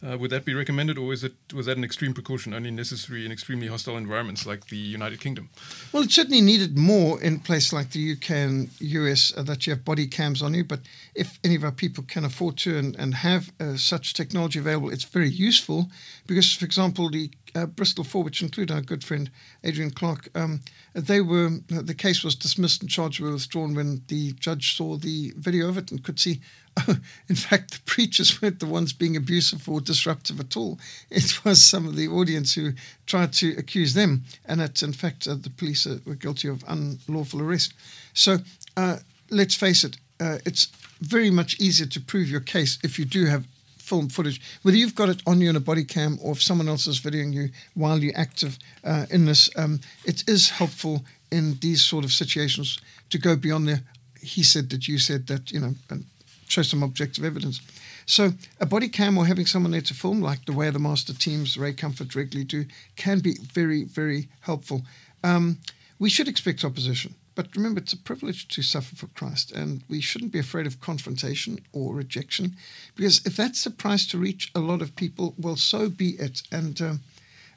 Uh, 0.05 0.15
would 0.15 0.29
that 0.29 0.45
be 0.45 0.53
recommended, 0.53 0.95
or 0.95 1.11
is 1.11 1.23
it 1.23 1.33
was 1.51 1.65
that 1.65 1.75
an 1.75 1.83
extreme 1.83 2.13
precaution 2.13 2.53
only 2.53 2.69
necessary 2.69 3.25
in 3.25 3.31
extremely 3.31 3.65
hostile 3.65 3.97
environments 3.97 4.45
like 4.45 4.67
the 4.67 4.77
United 4.77 5.19
Kingdom? 5.19 5.49
Well, 5.91 6.03
it 6.03 6.11
certainly 6.11 6.41
needed 6.41 6.77
more 6.77 7.19
in 7.19 7.39
places 7.39 7.73
like 7.73 7.91
the 7.91 8.11
UK 8.11 8.29
and 8.31 8.69
US 8.79 9.33
uh, 9.35 9.41
that 9.43 9.65
you 9.65 9.73
have 9.73 9.83
body 9.83 10.05
cams 10.05 10.43
on 10.43 10.53
you. 10.53 10.63
But 10.63 10.81
if 11.15 11.39
any 11.43 11.55
of 11.55 11.63
our 11.63 11.71
people 11.71 12.03
can 12.03 12.25
afford 12.25 12.57
to 12.57 12.77
and, 12.77 12.95
and 12.95 13.15
have 13.15 13.51
uh, 13.59 13.75
such 13.75 14.13
technology 14.13 14.59
available, 14.59 14.91
it's 14.91 15.03
very 15.03 15.29
useful 15.29 15.89
because, 16.27 16.53
for 16.53 16.65
example, 16.65 17.09
the 17.09 17.31
uh, 17.55 17.65
Bristol 17.65 18.03
Four, 18.03 18.23
which 18.23 18.41
include 18.41 18.71
our 18.71 18.81
good 18.81 19.03
friend 19.03 19.29
Adrian 19.63 19.91
Clark, 19.91 20.29
um, 20.35 20.61
they 20.93 21.21
were 21.21 21.49
the 21.69 21.93
case 21.93 22.23
was 22.23 22.35
dismissed 22.35 22.81
and 22.81 22.89
charges 22.89 23.19
were 23.19 23.31
withdrawn 23.31 23.75
when 23.75 24.01
the 24.07 24.33
judge 24.33 24.75
saw 24.75 24.97
the 24.97 25.33
video 25.37 25.69
of 25.69 25.77
it 25.77 25.91
and 25.91 26.03
could 26.03 26.19
see. 26.19 26.41
in 27.27 27.35
fact, 27.35 27.71
the 27.71 27.79
preachers 27.91 28.39
weren't 28.39 28.59
the 28.59 28.65
ones 28.67 28.93
being 28.93 29.15
abusive 29.15 29.67
or 29.67 29.81
disruptive 29.81 30.39
at 30.39 30.55
all. 30.55 30.77
It 31.09 31.43
was 31.43 31.63
some 31.63 31.87
of 31.87 31.95
the 31.95 32.07
audience 32.07 32.53
who 32.53 32.73
tried 33.07 33.33
to 33.33 33.55
accuse 33.57 33.93
them, 33.93 34.23
and 34.45 34.59
that 34.59 34.81
in 34.83 34.93
fact 34.93 35.27
uh, 35.27 35.35
the 35.35 35.49
police 35.49 35.87
were 36.05 36.15
guilty 36.15 36.47
of 36.47 36.63
unlawful 36.67 37.41
arrest. 37.41 37.73
So 38.13 38.37
uh, 38.75 38.97
let's 39.29 39.55
face 39.55 39.83
it, 39.83 39.97
uh, 40.19 40.39
it's 40.45 40.67
very 41.01 41.29
much 41.29 41.59
easier 41.59 41.87
to 41.87 42.01
prove 42.01 42.29
your 42.29 42.41
case 42.41 42.79
if 42.83 42.97
you 42.97 43.05
do 43.05 43.25
have 43.25 43.45
film 43.87 44.09
footage, 44.09 44.41
whether 44.63 44.77
you've 44.77 44.95
got 44.95 45.09
it 45.09 45.21
on 45.25 45.39
you 45.39 45.49
in 45.49 45.55
a 45.55 45.61
body 45.61 45.83
cam 45.83 46.19
or 46.21 46.33
if 46.33 46.41
someone 46.41 46.67
else 46.67 46.87
is 46.87 46.99
videoing 46.99 47.33
you 47.33 47.49
while 47.73 47.99
you're 47.99 48.17
active 48.17 48.59
uh, 48.83 49.05
in 49.09 49.25
this, 49.25 49.49
um, 49.55 49.79
it 50.05 50.23
is 50.27 50.49
helpful 50.49 51.05
in 51.31 51.57
these 51.61 51.83
sort 51.83 52.03
of 52.03 52.11
situations 52.11 52.79
to 53.09 53.17
go 53.17 53.35
beyond 53.35 53.67
the 53.67 53.81
he 54.21 54.43
said 54.43 54.69
that 54.69 54.87
you 54.87 54.99
said 54.99 55.27
that, 55.27 55.51
you 55.51 55.59
know, 55.59 55.73
and 55.89 56.05
show 56.47 56.61
some 56.61 56.83
objective 56.83 57.23
evidence. 57.23 57.61
So 58.05 58.31
a 58.59 58.65
body 58.65 58.89
cam 58.89 59.17
or 59.17 59.25
having 59.25 59.45
someone 59.45 59.71
there 59.71 59.81
to 59.81 59.93
film, 59.93 60.21
like 60.21 60.45
the 60.45 60.53
way 60.53 60.69
the 60.69 60.79
master 60.79 61.13
teams, 61.13 61.57
Ray 61.57 61.73
Comfort 61.73 62.15
regularly 62.15 62.45
do, 62.45 62.65
can 62.95 63.19
be 63.19 63.35
very, 63.53 63.83
very 63.83 64.27
helpful. 64.41 64.83
Um, 65.23 65.59
we 65.99 66.09
should 66.09 66.27
expect 66.27 66.63
opposition. 66.63 67.15
But 67.37 67.55
remember, 67.55 67.79
it's 67.79 67.93
a 67.93 67.97
privilege 67.97 68.47
to 68.47 68.63
suffer 68.63 68.95
for 68.95 69.05
Christ, 69.05 69.51
and 69.51 69.83
we 69.87 70.01
shouldn't 70.01 70.31
be 70.31 70.39
afraid 70.39 70.65
of 70.65 70.81
confrontation 70.81 71.59
or 71.71 71.93
rejection, 71.93 72.55
because 72.95 73.23
if 73.27 73.37
that's 73.37 73.63
the 73.63 73.69
price 73.69 74.07
to 74.07 74.17
reach 74.17 74.49
a 74.55 74.59
lot 74.59 74.81
of 74.81 74.95
people, 74.95 75.35
well, 75.37 75.55
so 75.55 75.87
be 75.87 76.15
it. 76.19 76.41
And 76.51 76.81
uh, 76.81 76.93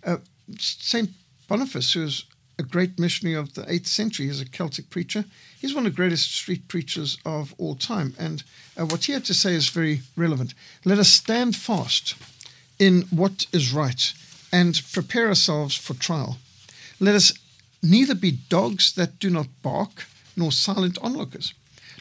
uh, 0.05 0.19
Saint 0.59 1.09
Boniface, 1.49 1.95
who's 1.95 2.27
a 2.59 2.63
great 2.63 2.99
missionary 2.99 3.35
of 3.35 3.55
the 3.55 3.63
8th 3.63 3.87
century, 3.87 4.27
he's 4.27 4.43
a 4.43 4.45
Celtic 4.45 4.91
preacher. 4.91 5.25
He's 5.59 5.75
one 5.75 5.87
of 5.87 5.93
the 5.93 5.97
greatest 5.97 6.31
street 6.31 6.69
preachers 6.69 7.17
of 7.25 7.55
all 7.57 7.75
time. 7.75 8.15
And 8.19 8.45
uh, 8.77 8.85
what 8.85 9.05
he 9.05 9.15
had 9.15 9.25
to 9.25 9.35
say 9.35 9.55
is 9.55 9.71
very 9.71 10.03
relevant. 10.15 10.53
Let 10.85 10.99
us 10.99 11.09
stand 11.09 11.57
fast 11.57 12.17
in 12.79 13.05
what 13.11 13.47
is 13.51 13.73
right 13.73 14.13
and 14.53 14.79
prepare 14.93 15.29
ourselves 15.29 15.75
for 15.75 15.95
trial. 15.95 16.37
Let 17.01 17.15
us 17.15 17.33
neither 17.83 18.15
be 18.15 18.39
dogs 18.49 18.93
that 18.95 19.19
do 19.19 19.31
not 19.31 19.49
bark, 19.63 20.07
nor 20.37 20.53
silent 20.53 20.99
onlookers, 21.03 21.55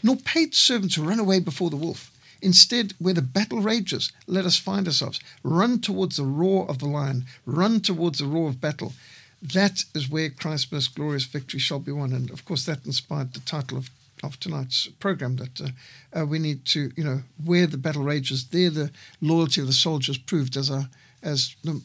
nor 0.03 0.15
paid 0.15 0.55
servants 0.55 0.95
who 0.95 1.03
run 1.03 1.19
away 1.19 1.39
before 1.39 1.69
the 1.69 1.75
wolf. 1.75 2.11
Instead, 2.41 2.93
where 2.99 3.13
the 3.13 3.21
battle 3.21 3.59
rages, 3.59 4.11
let 4.25 4.45
us 4.45 4.57
find 4.57 4.87
ourselves. 4.87 5.19
Run 5.43 5.79
towards 5.79 6.17
the 6.17 6.23
roar 6.23 6.69
of 6.69 6.79
the 6.79 6.87
lion, 6.87 7.25
run 7.45 7.81
towards 7.81 8.19
the 8.19 8.25
roar 8.25 8.47
of 8.47 8.61
battle. 8.61 8.93
That 9.41 9.83
is 9.93 10.09
where 10.09 10.29
Christ's 10.29 10.71
most 10.71 10.95
glorious 10.95 11.25
victory 11.25 11.59
shall 11.59 11.79
be 11.79 11.91
won. 11.91 12.13
And 12.13 12.29
of 12.29 12.45
course, 12.45 12.65
that 12.65 12.85
inspired 12.85 13.33
the 13.33 13.39
title 13.41 13.77
of, 13.77 13.89
of 14.23 14.39
tonight's 14.39 14.87
program 14.99 15.35
that 15.37 15.61
uh, 15.61 16.19
uh, 16.19 16.25
we 16.25 16.39
need 16.39 16.65
to, 16.65 16.91
you 16.95 17.03
know, 17.03 17.23
where 17.43 17.67
the 17.67 17.77
battle 17.77 18.03
rages, 18.03 18.47
there 18.47 18.69
the 18.69 18.91
loyalty 19.21 19.61
of 19.61 19.67
the 19.67 19.73
soldiers 19.73 20.17
proved, 20.17 20.55
as 20.55 20.69
our 20.69 20.89
as 21.21 21.55
the 21.63 21.81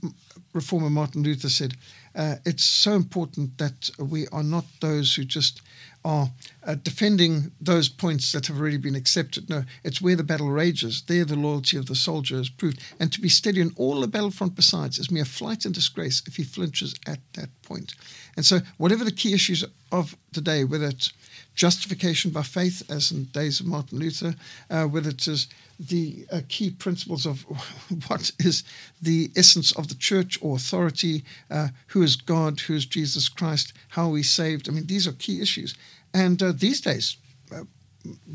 reformer 0.52 0.90
Martin 0.90 1.22
Luther 1.22 1.48
said, 1.48 1.74
uh, 2.14 2.36
it's 2.44 2.64
so 2.64 2.92
important 2.92 3.58
that 3.58 3.90
we 3.98 4.26
are 4.28 4.42
not 4.42 4.64
those 4.80 5.14
who 5.14 5.24
just 5.24 5.60
are 6.04 6.30
uh, 6.64 6.74
defending 6.76 7.50
those 7.60 7.88
points 7.88 8.30
that 8.32 8.46
have 8.46 8.60
already 8.60 8.76
been 8.76 8.94
accepted. 8.94 9.48
No, 9.48 9.64
it's 9.82 10.02
where 10.02 10.16
the 10.16 10.22
battle 10.22 10.50
rages. 10.50 11.02
There, 11.02 11.24
the 11.24 11.34
loyalty 11.34 11.76
of 11.78 11.86
the 11.86 11.94
soldier 11.94 12.36
is 12.36 12.50
proved. 12.50 12.80
And 13.00 13.10
to 13.12 13.20
be 13.20 13.28
steady 13.28 13.62
on 13.62 13.72
all 13.76 14.00
the 14.00 14.06
battlefront 14.06 14.54
besides 14.54 14.98
is 14.98 15.10
mere 15.10 15.24
flight 15.24 15.64
and 15.64 15.74
disgrace 15.74 16.22
if 16.26 16.36
he 16.36 16.44
flinches 16.44 16.94
at 17.06 17.20
that 17.34 17.48
point. 17.62 17.94
And 18.36 18.44
so, 18.44 18.60
whatever 18.76 19.04
the 19.04 19.12
key 19.12 19.32
issues 19.32 19.64
of 19.90 20.16
the 20.32 20.42
day, 20.42 20.64
whether 20.64 20.86
it's 20.86 21.12
justification 21.54 22.30
by 22.30 22.42
faith, 22.42 22.82
as 22.90 23.12
in 23.12 23.24
days 23.26 23.60
of 23.60 23.66
Martin 23.66 23.98
Luther, 23.98 24.34
uh, 24.70 24.84
whether 24.84 25.10
it 25.10 25.26
is 25.28 25.46
the 25.78 26.26
uh, 26.32 26.40
key 26.48 26.70
principles 26.70 27.26
of 27.26 27.42
what 28.08 28.30
is 28.40 28.64
the 29.00 29.30
essence 29.36 29.72
of 29.72 29.88
the 29.88 29.94
church 29.94 30.38
or 30.42 30.56
authority, 30.56 31.24
uh, 31.50 31.68
who 31.88 32.02
is 32.02 32.16
God, 32.16 32.60
who 32.60 32.74
is 32.74 32.86
Jesus 32.86 33.28
Christ, 33.28 33.72
how 33.90 34.04
are 34.04 34.10
we 34.10 34.22
saved. 34.22 34.68
I 34.68 34.72
mean, 34.72 34.86
these 34.86 35.06
are 35.06 35.12
key 35.12 35.40
issues. 35.40 35.74
And 36.12 36.42
uh, 36.42 36.52
these 36.52 36.80
days, 36.80 37.16
uh, 37.52 37.64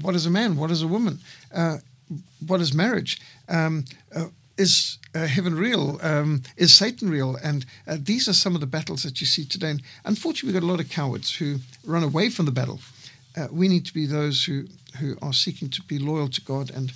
what 0.02 0.16
is 0.16 0.26
a 0.26 0.32
man? 0.32 0.58
What 0.58 0.72
is 0.72 0.82
a 0.82 0.88
woman? 0.88 1.20
Uh, 1.54 1.78
what 2.46 2.60
is 2.62 2.74
marriage? 2.74 3.22
Um, 3.48 3.86
uh, 4.16 4.28
is 4.58 4.98
heaven 5.16 5.56
real? 5.56 6.00
Um, 6.02 6.44
is 6.58 6.74
Satan 6.74 7.10
real? 7.10 7.38
And 7.42 7.66
these 7.88 8.28
are 8.28 8.34
some 8.34 8.56
of 8.56 8.62
the 8.62 8.68
battles 8.68 9.04
that 9.04 9.22
you 9.22 9.28
see 9.28 9.46
today. 9.46 9.70
And 9.70 9.82
unfortunately, 10.04 10.52
we've 10.52 10.62
got 10.62 10.68
a 10.68 10.72
lot 10.72 10.82
of 10.82 10.90
cowards 10.90 11.34
who 11.38 11.60
run 11.86 12.04
away 12.04 12.30
from 12.30 12.46
the 12.46 12.52
battle. 12.52 12.82
We 13.52 13.68
need 13.68 13.86
to 13.86 13.94
be 13.94 14.06
those 14.06 14.46
who, 14.46 14.66
who 15.00 15.18
are 15.22 15.34
seeking 15.34 15.70
to 15.70 15.82
be 15.84 16.00
loyal 16.00 16.30
to 16.30 16.42
God 16.42 16.70
and 16.70 16.92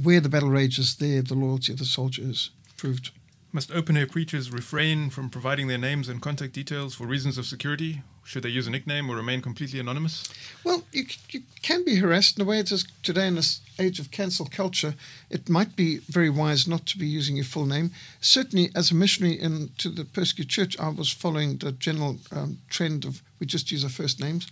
where 0.00 0.20
the 0.20 0.28
battle 0.28 0.50
rages, 0.50 0.96
there 0.96 1.22
the 1.22 1.34
loyalty 1.34 1.72
of 1.72 1.78
the 1.78 1.84
soldier 1.84 2.22
is 2.24 2.50
proved. 2.76 3.10
Must 3.52 3.72
open 3.72 3.96
air 3.96 4.06
preachers 4.06 4.52
refrain 4.52 5.10
from 5.10 5.28
providing 5.28 5.66
their 5.66 5.78
names 5.78 6.08
and 6.08 6.22
contact 6.22 6.52
details 6.52 6.94
for 6.94 7.06
reasons 7.06 7.36
of 7.36 7.46
security? 7.46 8.02
Should 8.22 8.44
they 8.44 8.48
use 8.48 8.68
a 8.68 8.70
nickname 8.70 9.10
or 9.10 9.16
remain 9.16 9.42
completely 9.42 9.80
anonymous? 9.80 10.22
Well, 10.62 10.84
you, 10.92 11.06
you 11.30 11.42
can 11.60 11.84
be 11.84 11.96
harassed 11.96 12.38
in 12.38 12.42
a 12.42 12.48
way 12.48 12.60
it 12.60 12.70
is 12.70 12.86
today 13.02 13.26
in 13.26 13.34
this 13.34 13.60
age 13.76 13.98
of 13.98 14.12
cancel 14.12 14.46
culture. 14.46 14.94
It 15.30 15.48
might 15.48 15.74
be 15.74 15.98
very 15.98 16.30
wise 16.30 16.68
not 16.68 16.86
to 16.86 16.98
be 16.98 17.08
using 17.08 17.34
your 17.34 17.44
full 17.44 17.66
name. 17.66 17.90
Certainly, 18.20 18.70
as 18.76 18.92
a 18.92 18.94
missionary 18.94 19.40
into 19.40 19.88
the 19.88 20.04
persecuted 20.04 20.50
church, 20.50 20.78
I 20.78 20.90
was 20.90 21.10
following 21.10 21.56
the 21.56 21.72
general 21.72 22.18
um, 22.30 22.58
trend 22.68 23.04
of 23.04 23.20
we 23.40 23.46
just 23.46 23.72
use 23.72 23.82
our 23.82 23.90
first 23.90 24.20
names. 24.20 24.46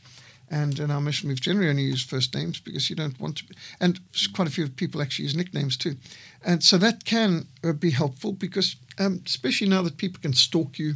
And 0.51 0.79
in 0.79 0.91
our 0.91 1.01
mission, 1.01 1.29
we've 1.29 1.41
generally 1.41 1.69
only 1.69 1.83
used 1.83 2.09
first 2.09 2.35
names 2.35 2.59
because 2.59 2.89
you 2.89 2.97
don't 2.97 3.21
want 3.21 3.37
to. 3.39 3.45
Be, 3.45 3.55
and 3.81 4.01
quite 4.35 4.49
a 4.49 4.51
few 4.51 4.69
people 4.69 5.03
actually 5.03 5.25
use 5.25 5.37
nicknames 5.37 5.77
too. 5.77 5.97
And 6.45 6.65
so 6.65 6.79
that 6.79 7.05
can 7.05 7.49
uh, 7.63 7.73
be 7.73 7.91
helpful 7.91 8.33
because, 8.33 8.77
um, 8.99 9.23
especially 9.27 9.69
now 9.69 9.83
that 9.83 9.99
people 9.99 10.21
can 10.23 10.33
stalk 10.33 10.79
you 10.79 10.95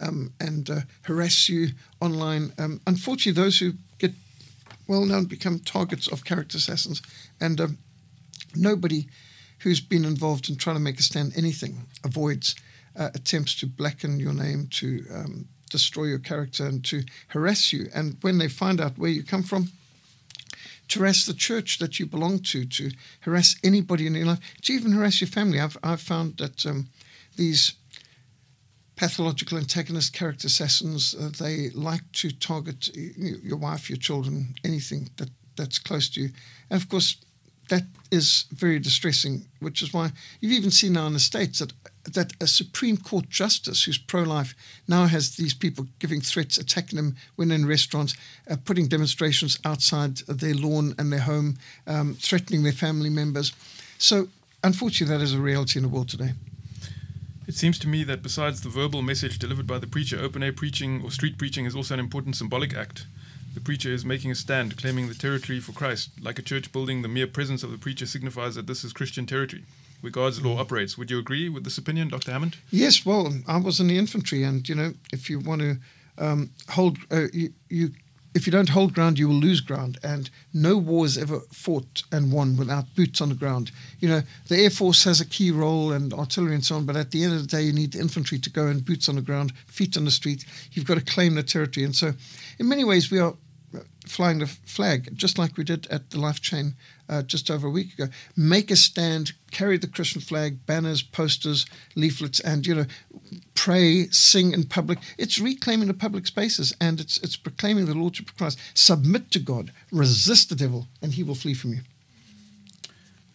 um, 0.00 0.32
and 0.40 0.68
uh, 0.68 0.80
harass 1.02 1.48
you 1.48 1.68
online. 2.00 2.52
Um, 2.58 2.80
unfortunately, 2.86 3.40
those 3.40 3.58
who 3.58 3.74
get 3.98 4.12
well 4.88 5.04
known 5.04 5.24
become 5.24 5.58
targets 5.60 6.08
of 6.08 6.24
character 6.24 6.58
assassins. 6.58 7.02
And 7.40 7.60
um, 7.60 7.78
nobody 8.54 9.08
who's 9.60 9.80
been 9.80 10.04
involved 10.04 10.48
in 10.48 10.56
trying 10.56 10.76
to 10.76 10.82
make 10.82 10.98
a 10.98 11.02
stand 11.02 11.32
anything 11.36 11.86
avoids 12.04 12.54
uh, 12.98 13.10
attempts 13.14 13.54
to 13.56 13.66
blacken 13.66 14.18
your 14.18 14.32
name, 14.32 14.68
to 14.70 15.04
um, 15.12 15.48
destroy 15.70 16.04
your 16.04 16.18
character 16.18 16.66
and 16.66 16.84
to 16.84 17.04
harass 17.28 17.72
you. 17.72 17.88
And 17.94 18.16
when 18.20 18.38
they 18.38 18.48
find 18.48 18.80
out 18.80 18.98
where 18.98 19.10
you 19.10 19.22
come 19.22 19.42
from, 19.42 19.68
to 20.88 21.00
harass 21.00 21.26
the 21.26 21.34
church 21.34 21.78
that 21.78 21.98
you 21.98 22.06
belong 22.06 22.38
to, 22.40 22.64
to 22.64 22.90
harass 23.20 23.56
anybody 23.64 24.06
in 24.06 24.14
your 24.14 24.26
life, 24.26 24.40
to 24.62 24.72
even 24.72 24.92
harass 24.92 25.20
your 25.20 25.28
family. 25.28 25.60
I've, 25.60 25.76
I've 25.82 26.00
found 26.00 26.36
that 26.36 26.64
um, 26.64 26.88
these 27.36 27.74
pathological 28.94 29.58
antagonist 29.58 30.12
character 30.12 30.46
assassins, 30.46 31.14
uh, 31.14 31.30
they 31.38 31.70
like 31.70 32.10
to 32.12 32.30
target 32.30 32.88
you, 32.96 33.36
your 33.42 33.58
wife, 33.58 33.90
your 33.90 33.98
children, 33.98 34.54
anything 34.64 35.10
that, 35.16 35.28
that's 35.56 35.78
close 35.78 36.08
to 36.10 36.22
you. 36.22 36.30
And 36.70 36.80
of 36.80 36.88
course, 36.88 37.16
that 37.68 37.82
is 38.10 38.46
very 38.52 38.78
distressing, 38.78 39.46
which 39.60 39.82
is 39.82 39.92
why 39.92 40.12
you've 40.40 40.52
even 40.52 40.70
seen 40.70 40.92
now 40.92 41.06
in 41.06 41.12
the 41.12 41.20
States 41.20 41.58
that 41.58 41.72
that 42.12 42.32
a 42.40 42.46
Supreme 42.46 42.96
Court 42.96 43.28
justice 43.28 43.84
who's 43.84 43.98
pro 43.98 44.22
life 44.22 44.54
now 44.88 45.06
has 45.06 45.36
these 45.36 45.54
people 45.54 45.86
giving 45.98 46.20
threats, 46.20 46.58
attacking 46.58 46.96
them 46.96 47.16
when 47.36 47.50
in 47.50 47.66
restaurants, 47.66 48.16
uh, 48.50 48.56
putting 48.64 48.88
demonstrations 48.88 49.58
outside 49.64 50.16
their 50.28 50.54
lawn 50.54 50.94
and 50.98 51.12
their 51.12 51.20
home, 51.20 51.58
um, 51.86 52.14
threatening 52.14 52.62
their 52.62 52.72
family 52.72 53.10
members. 53.10 53.52
So, 53.98 54.28
unfortunately, 54.62 55.16
that 55.16 55.22
is 55.22 55.34
a 55.34 55.40
reality 55.40 55.78
in 55.78 55.82
the 55.82 55.88
world 55.88 56.08
today. 56.08 56.32
It 57.46 57.54
seems 57.54 57.78
to 57.80 57.88
me 57.88 58.02
that 58.04 58.22
besides 58.22 58.62
the 58.62 58.68
verbal 58.68 59.02
message 59.02 59.38
delivered 59.38 59.66
by 59.66 59.78
the 59.78 59.86
preacher, 59.86 60.18
open 60.18 60.42
air 60.42 60.52
preaching 60.52 61.02
or 61.02 61.10
street 61.10 61.38
preaching 61.38 61.64
is 61.64 61.76
also 61.76 61.94
an 61.94 62.00
important 62.00 62.36
symbolic 62.36 62.74
act. 62.74 63.06
The 63.54 63.60
preacher 63.60 63.88
is 63.88 64.04
making 64.04 64.30
a 64.32 64.34
stand, 64.34 64.76
claiming 64.76 65.08
the 65.08 65.14
territory 65.14 65.60
for 65.60 65.72
Christ. 65.72 66.10
Like 66.20 66.38
a 66.38 66.42
church 66.42 66.72
building, 66.72 67.02
the 67.02 67.08
mere 67.08 67.26
presence 67.26 67.62
of 67.62 67.70
the 67.70 67.78
preacher 67.78 68.04
signifies 68.04 68.54
that 68.56 68.66
this 68.66 68.84
is 68.84 68.92
Christian 68.92 69.26
territory 69.26 69.64
where 70.00 70.10
God's 70.10 70.42
law 70.44 70.58
operates. 70.58 70.96
Would 70.96 71.10
you 71.10 71.18
agree 71.18 71.48
with 71.48 71.64
this 71.64 71.78
opinion, 71.78 72.08
Dr. 72.08 72.32
Hammond? 72.32 72.56
Yes, 72.70 73.04
well, 73.04 73.32
I 73.46 73.58
was 73.58 73.80
in 73.80 73.88
the 73.88 73.98
infantry, 73.98 74.42
and 74.42 74.68
you 74.68 74.74
know, 74.74 74.92
if 75.12 75.28
you 75.30 75.38
want 75.40 75.62
to 75.62 75.78
um, 76.18 76.50
hold, 76.70 76.98
uh, 77.10 77.26
you, 77.32 77.52
you, 77.68 77.90
if 78.34 78.46
you 78.46 78.50
don't 78.50 78.68
hold 78.68 78.92
ground, 78.92 79.18
you 79.18 79.28
will 79.28 79.36
lose 79.36 79.60
ground. 79.60 79.98
And 80.02 80.28
no 80.52 80.76
war 80.76 81.06
is 81.06 81.16
ever 81.16 81.40
fought 81.52 82.02
and 82.12 82.30
won 82.30 82.56
without 82.56 82.94
boots 82.94 83.20
on 83.20 83.30
the 83.30 83.34
ground. 83.34 83.70
You 84.00 84.08
know, 84.08 84.22
the 84.48 84.62
Air 84.62 84.70
Force 84.70 85.04
has 85.04 85.20
a 85.20 85.26
key 85.26 85.50
role 85.50 85.92
and 85.92 86.12
artillery 86.12 86.54
and 86.54 86.64
so 86.64 86.76
on, 86.76 86.84
but 86.84 86.96
at 86.96 87.10
the 87.10 87.24
end 87.24 87.32
of 87.32 87.40
the 87.40 87.46
day, 87.46 87.62
you 87.62 87.72
need 87.72 87.92
the 87.92 88.00
infantry 88.00 88.38
to 88.38 88.50
go 88.50 88.66
and 88.66 88.84
boots 88.84 89.08
on 89.08 89.14
the 89.14 89.22
ground, 89.22 89.52
feet 89.66 89.96
on 89.96 90.04
the 90.04 90.10
street. 90.10 90.44
You've 90.72 90.86
got 90.86 90.98
to 90.98 91.04
claim 91.04 91.34
the 91.34 91.42
territory. 91.42 91.84
And 91.84 91.96
so, 91.96 92.12
in 92.58 92.68
many 92.68 92.84
ways, 92.84 93.10
we 93.10 93.18
are 93.18 93.34
flying 94.06 94.38
the 94.38 94.46
flag, 94.46 95.16
just 95.16 95.38
like 95.38 95.56
we 95.56 95.64
did 95.64 95.86
at 95.88 96.10
the 96.10 96.20
Life 96.20 96.40
Chain 96.40 96.74
uh, 97.08 97.22
just 97.22 97.50
over 97.50 97.66
a 97.66 97.70
week 97.70 97.94
ago. 97.94 98.08
Make 98.36 98.70
a 98.70 98.76
stand, 98.76 99.32
carry 99.50 99.78
the 99.78 99.86
Christian 99.86 100.20
flag, 100.20 100.64
banners, 100.66 101.02
posters, 101.02 101.66
leaflets, 101.94 102.40
and 102.40 102.66
you 102.66 102.74
know, 102.74 102.86
pray, 103.54 104.08
sing 104.08 104.52
in 104.52 104.64
public. 104.64 104.98
It's 105.18 105.38
reclaiming 105.38 105.88
the 105.88 105.94
public 105.94 106.26
spaces 106.26 106.74
and 106.80 107.00
it's 107.00 107.18
it's 107.18 107.36
proclaiming 107.36 107.86
the 107.86 107.94
Lordship 107.94 108.28
of 108.28 108.36
Christ. 108.36 108.58
Submit 108.74 109.30
to 109.32 109.38
God, 109.38 109.72
resist 109.90 110.48
the 110.48 110.56
devil, 110.56 110.88
and 111.02 111.14
he 111.14 111.22
will 111.22 111.34
flee 111.34 111.54
from 111.54 111.72
you. 111.72 111.80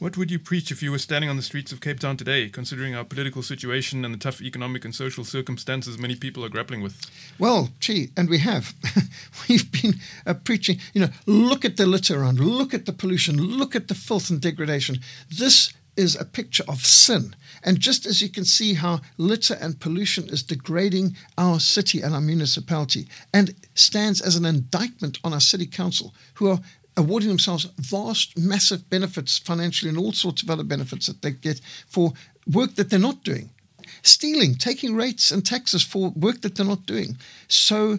What 0.02 0.18
would 0.18 0.32
you 0.32 0.40
preach 0.40 0.72
if 0.72 0.82
you 0.82 0.90
were 0.90 0.98
standing 0.98 1.30
on 1.30 1.36
the 1.36 1.44
streets 1.44 1.72
of 1.72 1.80
Cape 1.80 2.00
Town 2.00 2.18
today, 2.18 2.50
considering 2.50 2.96
our 2.96 3.04
political 3.04 3.44
situation 3.44 4.04
and 4.04 4.12
the 4.12 4.18
tough 4.18 4.42
economic 4.42 4.84
and 4.84 4.96
social 4.96 5.24
circumstances 5.24 6.00
many 6.00 6.16
people 6.16 6.44
are 6.44 6.50
grappling 6.50 6.82
with? 6.82 7.00
Well, 7.38 7.70
gee, 7.80 8.10
and 8.18 8.28
we 8.28 8.40
have. 8.40 8.74
We've 9.48 9.72
been 9.72 10.00
uh, 10.26 10.34
preaching, 10.34 10.80
you 10.96 11.02
know, 11.02 11.10
look 11.28 11.64
at 11.64 11.78
the 11.78 11.86
litter 11.86 12.20
around, 12.20 12.40
look 12.40 12.74
at 12.74 12.88
the 12.88 12.94
pollution, 12.94 13.38
look 13.38 13.76
at 13.76 13.90
the 13.90 13.94
filth 13.94 14.32
and 14.32 14.42
degradation. 14.42 14.98
This 15.30 15.72
is 15.96 16.20
a 16.20 16.26
picture 16.26 16.64
of 16.68 16.84
sin. 16.84 17.36
And 17.64 17.80
just 17.80 18.08
as 18.08 18.24
you 18.24 18.30
can 18.30 18.44
see 18.44 18.74
how 18.74 19.02
litter 19.20 19.56
and 19.62 19.80
pollution 19.80 20.30
is 20.30 20.42
degrading 20.42 21.16
our 21.38 21.60
city 21.60 22.02
and 22.02 22.16
our 22.16 22.22
municipality 22.22 23.08
and 23.36 23.54
stands 23.76 24.20
as 24.20 24.36
an 24.36 24.46
indictment 24.46 25.20
on 25.24 25.32
our 25.32 25.40
city 25.40 25.68
council, 25.68 26.16
who 26.36 26.50
are 26.50 26.60
awarding 26.98 27.30
themselves 27.30 27.66
vast, 27.78 28.38
massive 28.38 28.90
benefits 28.90 29.38
financially 29.38 29.90
and 29.90 29.98
all 29.98 30.12
sorts 30.12 30.42
of 30.42 30.50
other 30.50 30.64
benefits 30.64 31.08
that 31.08 31.22
they 31.22 31.32
get 31.32 31.62
for 31.88 32.14
work 32.52 32.76
that 32.76 32.90
they're 32.90 33.00
not 33.00 33.24
doing. 33.24 33.50
Stealing, 34.04 34.56
taking 34.56 34.96
rates 34.96 35.32
and 35.32 35.46
taxes 35.46 35.84
for 35.84 36.10
work 36.12 36.42
that 36.42 36.56
they're 36.56 36.66
not 36.66 36.86
doing. 36.86 37.18
So 37.48 37.98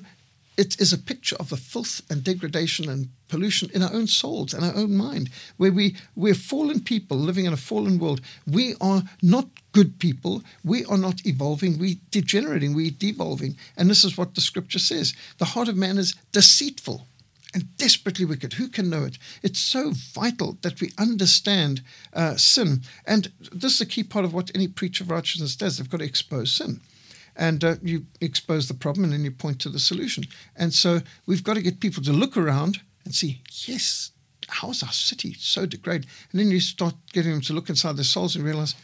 it 0.57 0.79
is 0.81 0.93
a 0.93 0.99
picture 0.99 1.37
of 1.41 1.49
the 1.49 1.57
filth 1.57 2.03
and 2.11 2.23
degradation 2.23 2.89
and 2.89 3.09
pollution 3.29 3.71
in 3.73 3.83
our 3.83 3.93
own 3.93 4.07
souls 4.07 4.53
and 4.53 4.65
our 4.65 4.77
own 4.77 4.95
mind, 4.95 5.31
where 5.57 5.73
we, 5.73 5.97
we're 6.15 6.35
fallen 6.35 6.81
people 6.81 7.17
living 7.17 7.47
in 7.47 7.53
a 7.53 7.57
fallen 7.57 7.99
world. 7.99 8.21
We 8.47 8.75
are 8.81 9.03
not 9.23 9.49
good 9.73 9.99
people. 9.99 10.43
We 10.63 10.85
are 10.85 10.99
not 10.99 11.25
evolving. 11.25 11.79
We're 11.79 11.97
degenerating. 12.11 12.75
We're 12.75 12.91
devolving. 12.91 13.57
And 13.77 13.89
this 13.89 14.05
is 14.05 14.19
what 14.19 14.35
the 14.35 14.43
scripture 14.43 14.79
says 14.79 15.15
the 15.39 15.47
heart 15.47 15.69
of 15.69 15.77
man 15.77 15.97
is 15.97 16.15
deceitful 16.33 17.07
and 17.55 17.77
desperately 17.77 18.25
wicked. 18.25 18.55
Who 18.55 18.69
can 18.69 18.91
know 18.91 19.05
it? 19.05 19.19
It's 19.43 19.61
so 19.61 19.93
vital 19.93 20.59
that 20.63 20.81
we 20.81 20.93
understand 20.99 21.83
uh, 22.13 22.37
sin. 22.37 22.83
And 23.07 23.33
this 23.53 23.75
is 23.75 23.81
a 23.81 23.87
key 23.87 24.05
part 24.05 24.25
of 24.25 24.33
what 24.33 24.51
any 24.55 24.69
preacher 24.69 25.05
of 25.05 25.11
righteousness 25.11 25.57
does. 25.57 25.79
They've 25.79 25.91
got 25.91 25.99
to 25.99 26.05
expose 26.05 26.53
sin. 26.53 26.81
And 27.35 27.65
uh, 27.65 27.77
you 27.83 28.07
expose 28.21 28.69
the 28.69 28.75
problem 28.75 29.05
and 29.05 29.13
then 29.13 29.25
you 29.25 29.31
point 29.31 29.59
to 29.61 29.69
the 29.69 29.79
solution. 29.79 30.25
And 30.57 30.73
so 30.73 31.01
we've 31.27 31.45
got 31.45 31.55
to 31.55 31.63
get 31.63 31.81
people 31.81 32.03
to 32.05 32.13
look 32.13 32.37
around 32.37 32.81
and 33.05 33.15
see, 33.15 33.41
yes, 33.67 34.13
how's 34.49 34.83
our 34.83 34.93
city 34.93 35.35
so 35.39 35.67
degraded? 35.67 36.09
And 36.31 36.41
then 36.41 36.51
you 36.51 36.61
start 36.61 36.95
getting 37.13 37.33
them 37.33 37.41
to 37.43 37.53
look 37.53 37.69
inside 37.69 37.97
their 37.97 38.05
souls 38.05 38.37
and 38.37 38.45
realize, 38.45 38.75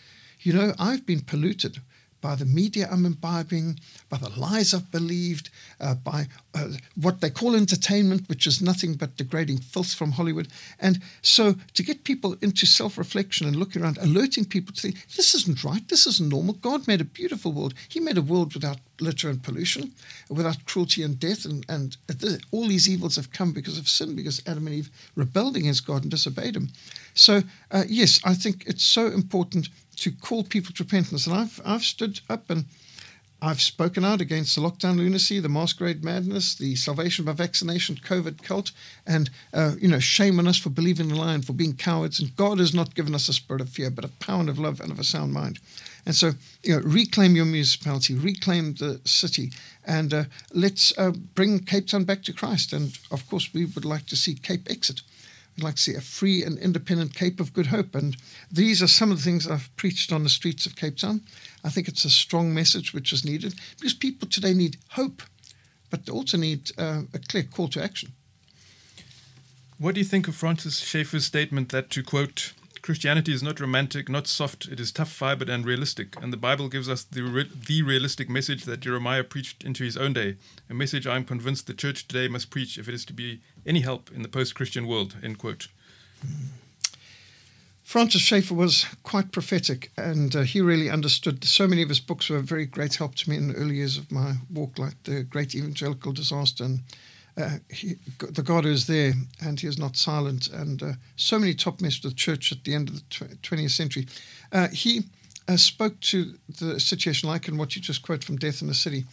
you 0.41 0.53
know, 0.53 0.73
I've 0.79 1.05
been 1.05 1.21
polluted 1.21 1.81
by 2.21 2.35
the 2.35 2.45
media 2.45 2.89
I'm 2.91 3.07
imbibing, 3.07 3.79
by 4.09 4.19
the 4.19 4.31
lies 4.31 4.75
I've 4.75 4.91
believed, 4.91 5.51
uh, 5.81 5.95
by 5.95 6.27
uh, 6.55 6.69
what 6.97 7.21
they 7.21 7.31
call 7.31 7.55
entertainment, 7.55 8.29
which 8.29 8.47
is 8.47 8.61
nothing 8.61 8.95
but 8.95 9.17
degrading 9.17 9.59
filth 9.59 9.95
from 9.95 10.13
Hollywood. 10.13 10.49
And 10.81 11.01
so 11.23 11.55
to 11.75 11.83
get 11.83 12.05
people 12.05 12.37
into 12.43 12.67
self 12.67 12.99
reflection 12.99 13.47
and 13.47 13.57
looking 13.57 13.83
around, 13.83 13.99
alerting 13.99 14.47
people 14.47 14.75
to 14.75 14.81
think, 14.81 15.07
this 15.17 15.35
isn't 15.35 15.65
right, 15.65 15.87
this 15.89 16.07
isn't 16.07 16.29
normal. 16.29 16.55
God 16.55 16.89
made 16.89 17.01
a 17.01 17.05
beautiful 17.05 17.53
world. 17.53 17.75
He 17.89 18.01
made 18.01 18.19
a 18.19 18.23
world 18.23 18.55
without 18.55 18.79
litter 19.01 19.29
and 19.29 19.43
pollution, 19.43 19.93
without 20.29 20.65
cruelty 20.67 21.03
and 21.03 21.19
death. 21.19 21.45
And, 21.45 21.65
and 21.69 21.97
all 22.51 22.67
these 22.67 22.89
evils 22.89 23.17
have 23.17 23.33
come 23.33 23.53
because 23.53 23.79
of 23.79 23.89
sin, 23.89 24.17
because 24.17 24.43
Adam 24.47 24.67
and 24.67 24.77
Eve 24.77 24.91
rebelled 25.15 25.57
against 25.57 25.87
God 25.87 26.03
and 26.03 26.11
disobeyed 26.11 26.57
Him. 26.57 26.71
So, 27.15 27.43
uh, 27.71 27.85
yes, 27.89 28.21
I 28.25 28.35
think 28.35 28.65
it's 28.67 28.85
so 28.85 29.07
important 29.07 29.69
to 30.01 30.11
call 30.11 30.45
people 30.45 30.73
to 30.75 30.83
repentance. 30.83 31.27
And 31.27 31.37
I've, 31.37 31.61
I've 31.65 31.85
stood 31.85 32.21
up 32.29 32.51
and 32.51 32.65
I've 33.41 33.61
spoken 33.61 34.05
out 34.05 34.21
against 34.21 34.57
the 34.57 34.63
lockdown 34.63 34.97
lunacy, 34.97 35.39
the 35.39 35.49
masquerade 35.49 36.03
madness, 36.03 36.57
the 36.57 36.75
salvation 36.75 37.25
by 37.25 37.33
vaccination 37.33 37.95
COVID 37.97 38.43
cult, 38.43 38.73
and 39.07 39.31
uh, 39.55 39.75
you 39.81 39.87
know, 39.87 40.01
shame 40.01 40.41
on 40.41 40.49
us 40.49 40.59
for 40.59 40.71
believing 40.71 41.09
the 41.09 41.15
lie 41.15 41.35
and 41.35 41.45
for 41.45 41.53
being 41.53 41.75
cowards. 41.75 42.19
And 42.19 42.35
God 42.35 42.59
has 42.59 42.75
not 42.75 42.97
given 42.97 43.15
us 43.15 43.29
a 43.29 43.33
spirit 43.33 43.61
of 43.61 43.69
fear, 43.69 43.91
but 43.91 44.05
of 44.05 44.19
power 44.19 44.41
and 44.41 44.49
of 44.49 44.59
love 44.59 44.81
and 44.81 44.91
of 44.91 44.99
a 44.99 45.05
sound 45.05 45.33
mind. 45.33 45.61
And 46.05 46.17
so, 46.17 46.33
you 46.65 46.75
know, 46.75 46.83
reclaim 46.85 47.37
your 47.37 47.45
municipality, 47.45 48.15
reclaim 48.15 48.75
the 48.75 49.01
city, 49.05 49.51
and 49.87 50.13
uh, 50.13 50.25
let's 50.53 50.97
uh, 50.99 51.13
bring 51.35 51.61
Cape 51.61 51.87
Town 51.87 52.05
back 52.05 52.25
to 52.25 52.33
Christ. 52.33 52.73
And 52.73 52.99
of 53.13 53.29
course, 53.29 53.55
we 53.55 53.67
would 53.67 53.85
like 53.85 54.07
to 54.07 54.17
see 54.17 54.35
Capexit. 54.35 55.03
We'd 55.59 55.65
like 55.65 55.75
to 55.75 55.83
see 55.83 55.95
a 55.97 56.01
free 56.01 56.45
and 56.45 56.57
independent 56.57 57.17
Cape 57.17 57.41
of 57.41 57.53
Good 57.53 57.67
Hope. 57.67 57.97
And 57.97 58.17
these 58.49 58.81
are 58.81 58.87
some 58.87 59.11
of 59.11 59.17
the 59.17 59.25
things 59.25 59.49
I've 59.49 59.75
preached 59.75 60.13
on 60.13 60.23
the 60.23 60.29
streets 60.29 60.67
of 60.67 60.77
Cape 60.77 60.99
Town. 60.99 61.23
I 61.65 61.69
think 61.69 61.89
it's 61.89 62.05
a 62.05 62.11
strong 62.11 62.55
message 62.55 62.95
which 62.95 63.13
is 63.13 63.25
needed 63.25 63.57
because 63.77 63.93
people 63.93 64.29
today 64.29 64.55
need 64.55 64.77
hope, 64.91 65.21
but 65.91 66.07
they 66.07 66.13
also 66.13 66.37
need 66.37 66.71
uh, 66.79 67.03
a 67.13 67.19
clear 67.19 67.43
call 67.43 67.67
to 67.71 67.83
action. 67.83 68.13
What 69.79 69.97
do 69.97 70.01
you 70.01 70.05
think 70.05 70.29
of 70.29 70.37
Francis 70.37 70.79
Schaeffer's 70.79 71.25
statement 71.25 71.71
that, 71.71 71.91
to 71.91 72.05
quote, 72.05 72.53
Christianity 72.89 73.35
is 73.35 73.43
not 73.43 73.61
romantic, 73.61 74.09
not 74.09 74.27
soft, 74.27 74.67
it 74.67 74.81
is 74.81 74.91
tough 74.91 75.13
fibered 75.13 75.51
and 75.51 75.67
realistic. 75.67 76.17
And 76.23 76.33
the 76.33 76.39
Bible 76.39 76.71
gives 76.71 76.89
us 76.89 77.05
the, 77.05 77.21
re- 77.21 77.51
the 77.67 77.83
realistic 77.83 78.31
message 78.31 78.65
that 78.65 78.81
Jeremiah 78.81 79.25
preached 79.25 79.63
into 79.63 79.85
his 79.85 79.99
own 79.99 80.15
day, 80.15 80.37
a 80.71 80.73
message 80.73 81.07
I'm 81.07 81.27
convinced 81.27 81.67
the 81.67 81.75
church 81.75 82.09
today 82.09 82.29
must 82.29 82.49
preach 82.49 82.79
if 82.79 82.89
it 82.89 82.95
is 82.95 83.05
to 83.05 83.13
be 83.13 83.43
any 83.67 83.81
help 83.81 84.11
in 84.11 84.23
the 84.23 84.29
post 84.29 84.55
Christian 84.55 84.87
world. 84.87 85.17
End 85.23 85.37
quote. 85.37 85.69
Francis 87.83 88.23
Schaeffer 88.23 88.55
was 88.55 88.87
quite 89.03 89.33
prophetic 89.33 89.93
and 89.99 90.35
uh, 90.35 90.41
he 90.41 90.63
really 90.63 90.89
understood. 90.89 91.45
So 91.45 91.69
many 91.69 91.83
of 91.83 91.91
his 91.91 92.01
books 92.01 92.31
were 92.31 92.39
a 92.39 92.43
very 92.43 92.65
great 92.65 92.95
help 92.95 93.17
to 93.17 93.29
me 93.29 93.37
in 93.37 93.49
the 93.49 93.55
early 93.57 93.75
years 93.75 93.99
of 93.99 94.11
my 94.11 94.37
walk, 94.49 94.79
like 94.79 94.95
The 95.05 95.25
Great 95.25 95.55
Evangelical 95.55 96.13
Disaster 96.13 96.65
and 96.65 96.81
uh, 97.39 97.59
he, 97.71 97.95
the 98.19 98.43
God 98.43 98.67
is 98.67 98.87
there 98.87 99.13
and 99.41 99.61
he 99.61 99.69
is 99.69 99.79
not 99.79 99.97
silent. 99.97 100.49
And 100.49 100.83
uh, 100.83 100.93
so 101.17 101.39
many 101.39 101.55
top 101.55 101.81
men 101.81 101.93
of 101.93 102.03
the 102.03 102.13
church 102.13 102.51
at 102.51 102.65
the 102.65 102.75
end 102.75 102.89
of 102.89 102.97
the 102.97 103.37
20th 103.43 103.71
century. 103.71 104.07
Uh, 104.51 104.69
he 104.69 105.05
uh, 105.47 105.57
spoke 105.57 106.01
to 106.01 106.35
the 106.59 106.81
situation 106.81 107.29
like 107.29 107.47
in 107.47 107.57
what 107.57 107.77
you 107.77 107.83
just 107.83 108.03
quote 108.03 108.25
from 108.25 108.37
Death 108.37 108.61
in 108.61 108.69
the 108.69 108.75
City. 108.75 109.05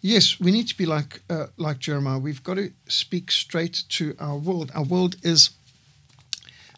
Yes, 0.00 0.38
we 0.38 0.52
need 0.52 0.68
to 0.68 0.76
be 0.76 0.86
like 0.86 1.22
uh, 1.28 1.46
like 1.56 1.78
Jeremiah. 1.78 2.18
We've 2.18 2.42
got 2.42 2.54
to 2.54 2.72
speak 2.88 3.30
straight 3.30 3.84
to 3.90 4.16
our 4.18 4.36
world. 4.36 4.70
Our 4.74 4.84
world 4.84 5.16
is 5.22 5.50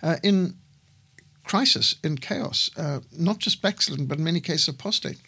uh, 0.02 0.16
in 0.22 0.56
crisis, 1.42 1.96
in 2.02 2.16
chaos, 2.18 2.70
not 3.16 3.38
just 3.38 3.60
backslidden, 3.60 4.06
but 4.06 4.18
in 4.18 4.24
many 4.24 4.40
cases 4.40 4.68
apostate. 4.68 5.18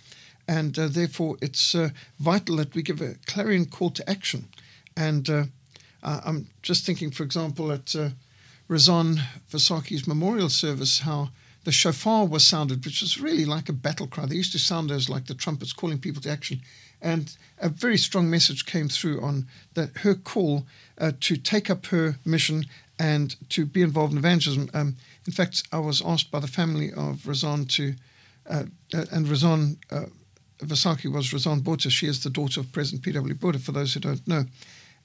And 0.49 0.74
therefore, 0.74 1.37
it's 1.43 1.74
vital 2.18 2.57
that 2.57 2.74
we 2.74 2.83
give 2.83 3.01
a 3.01 3.16
clarion 3.27 3.66
call 3.66 3.91
to 3.91 4.09
action. 4.09 4.49
And 4.97 5.51
uh, 6.07 6.21
I'm 6.25 6.47
just 6.63 6.87
thinking, 6.87 7.11
for 7.11 7.25
example, 7.25 7.73
at 7.73 7.95
uh, 7.97 8.11
Rozanne 8.71 9.19
Visagie's 9.51 10.07
memorial 10.07 10.49
service, 10.49 11.01
how 11.01 11.31
the 11.65 11.73
shofar 11.73 12.27
was 12.27 12.45
sounded, 12.45 12.85
which 12.85 13.01
was 13.01 13.21
really 13.21 13.45
like 13.45 13.69
a 13.69 13.73
battle 13.73 14.07
cry. 14.07 14.25
They 14.25 14.37
used 14.37 14.53
to 14.53 14.59
sound 14.61 14.89
those 14.89 15.09
like 15.09 15.27
the 15.27 15.35
trumpets 15.35 15.73
calling 15.73 15.99
people 15.99 16.23
to 16.23 16.31
action. 16.31 16.61
And 17.03 17.37
a 17.59 17.69
very 17.69 17.99
strong 17.99 18.31
message 18.31 18.67
came 18.67 18.89
through 18.89 19.21
on 19.21 19.49
that 19.75 19.99
her 19.99 20.15
call 20.15 20.65
uh, 20.97 21.11
to 21.21 21.37
take 21.37 21.69
up 21.69 21.87
her 21.87 22.19
mission 22.25 22.67
and 23.01 23.35
to 23.51 23.67
be 23.67 23.83
involved 23.83 24.13
in 24.13 24.19
evangelism. 24.19 24.71
Um, 24.73 24.97
in 25.27 25.33
fact, 25.33 25.65
I 25.73 25.81
was 25.81 26.03
asked 26.07 26.31
by 26.31 26.39
the 26.39 26.47
family 26.47 26.93
of 26.93 27.25
Rozanne 27.25 27.69
to, 27.71 27.95
uh, 28.49 28.65
uh, 28.95 29.07
and 29.11 29.27
Rozanne 29.27 29.77
uh, 29.91 30.07
Visagie 30.61 31.13
was 31.13 31.33
Rozanne 31.33 31.65
Botha. 31.65 31.91
She 31.91 32.07
is 32.07 32.23
the 32.23 32.31
daughter 32.31 32.61
of 32.61 32.73
President 32.73 33.03
P.W. 33.03 33.35
Botha, 33.35 33.59
for 33.59 33.73
those 33.73 33.93
who 33.93 34.01
don't 34.01 34.27
know 34.27 34.45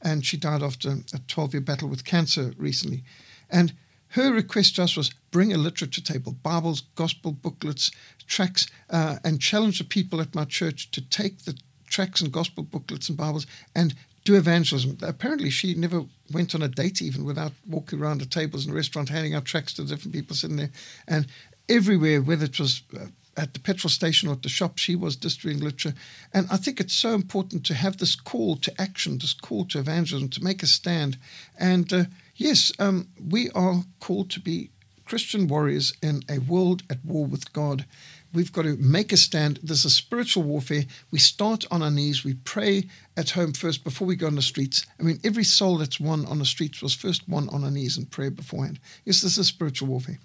and 0.02 0.26
she 0.26 0.38
died 0.38 0.64
after 0.64 0.98
a 1.14 1.20
12 1.28 1.54
year 1.54 1.62
battle 1.62 1.88
with 1.88 2.06
cancer 2.06 2.54
recently. 2.58 3.04
And 3.50 3.74
her 4.10 4.34
request 4.34 4.76
to 4.76 4.84
us 4.84 4.98
was 4.98 5.14
bring 5.32 5.54
a 5.54 5.58
literature 5.58 6.02
table, 6.02 6.34
Bibles, 6.44 6.82
gospel 6.96 7.32
booklets, 7.32 7.92
tracts, 8.28 8.68
uh, 8.90 9.18
and 9.24 9.40
challenge 9.40 9.78
the 9.78 9.86
people 9.86 10.20
at 10.20 10.36
my 10.36 10.44
church 10.44 10.92
to 10.92 11.02
take 11.02 11.40
the 11.40 11.58
tracts 11.88 12.22
and 12.22 12.32
gospel 12.32 12.64
booklets 12.64 13.10
and 13.10 13.18
Bibles 13.18 13.48
and 13.74 13.94
do 14.24 14.36
evangelism. 14.36 14.98
Apparently, 15.02 15.50
she 15.50 15.74
never 15.76 16.04
went 16.32 16.54
on 16.54 16.62
a 16.62 16.68
date 16.68 17.02
even 17.02 17.24
without 17.26 17.54
walking 17.68 18.02
around 18.02 18.20
the 18.20 18.26
tables 18.26 18.66
in 18.66 18.72
a 18.72 18.76
restaurant, 18.76 19.10
handing 19.10 19.34
out 19.34 19.46
tracts 19.46 19.74
to 19.74 19.84
different 19.84 20.14
people 20.14 20.36
sitting 20.36 20.58
there. 20.58 20.72
And 21.08 21.28
everywhere, 21.70 22.22
whether 22.22 22.46
it 22.46 22.60
was 22.60 22.84
uh, 22.96 23.06
at 23.38 23.54
the 23.54 23.60
petrol 23.60 23.90
station 23.90 24.30
or 24.30 24.34
at 24.34 24.44
the 24.44 24.50
shop, 24.50 24.78
she 24.78 24.96
was 24.96 25.16
distributing 25.16 25.64
literature. 25.64 25.94
And 26.34 26.48
I 26.52 26.58
think 26.58 26.80
it's 26.80 26.94
so 26.94 27.14
important 27.14 27.66
to 27.66 27.74
have 27.74 27.98
this 27.98 28.16
call 28.16 28.58
to 28.58 28.82
action, 28.82 29.18
this 29.18 29.34
call 29.34 29.66
to 29.66 29.80
evangelism, 29.80 30.30
to 30.30 30.44
make 30.44 30.64
a 30.64 30.68
stand. 30.68 31.18
And 31.58 31.92
uh, 31.94 32.04
yes, 32.36 32.72
um, 32.80 33.08
we 33.30 33.50
are 33.52 33.84
called 34.00 34.30
to 34.32 34.40
be 34.40 34.70
Christian 35.06 35.48
warriors 35.48 35.94
in 36.02 36.24
a 36.30 36.40
world 36.40 36.84
at 36.90 37.04
war 37.04 37.26
with 37.26 37.52
God. 37.54 37.86
We've 38.34 38.54
got 38.54 38.62
to 38.62 38.78
make 38.78 39.12
a 39.12 39.18
stand. 39.18 39.60
There's 39.62 39.84
a 39.84 39.90
spiritual 39.90 40.44
warfare. 40.44 40.84
We 41.12 41.20
start 41.20 41.66
on 41.70 41.82
our 41.82 41.92
knees. 41.92 42.24
We 42.24 42.36
pray 42.36 42.86
at 43.18 43.32
home 43.32 43.52
first 43.52 43.84
before 43.84 44.08
we 44.08 44.16
go 44.16 44.28
on 44.28 44.36
the 44.36 44.42
streets. 44.42 44.86
I 45.00 45.04
mean, 45.04 45.20
every 45.24 45.44
soul 45.44 45.78
that's 45.78 46.00
won 46.00 46.26
on 46.28 46.40
the 46.40 46.46
streets 46.46 46.82
was 46.82 46.96
first 46.96 47.28
won 47.28 47.50
on 47.50 47.66
our 47.66 47.72
knees 47.72 47.98
in 47.98 48.06
prayer 48.06 48.32
beforehand. 48.32 48.80
Yes, 49.04 49.20
this 49.22 49.38
is 49.38 49.48
spiritual 49.48 49.90
warfare. 49.90 50.20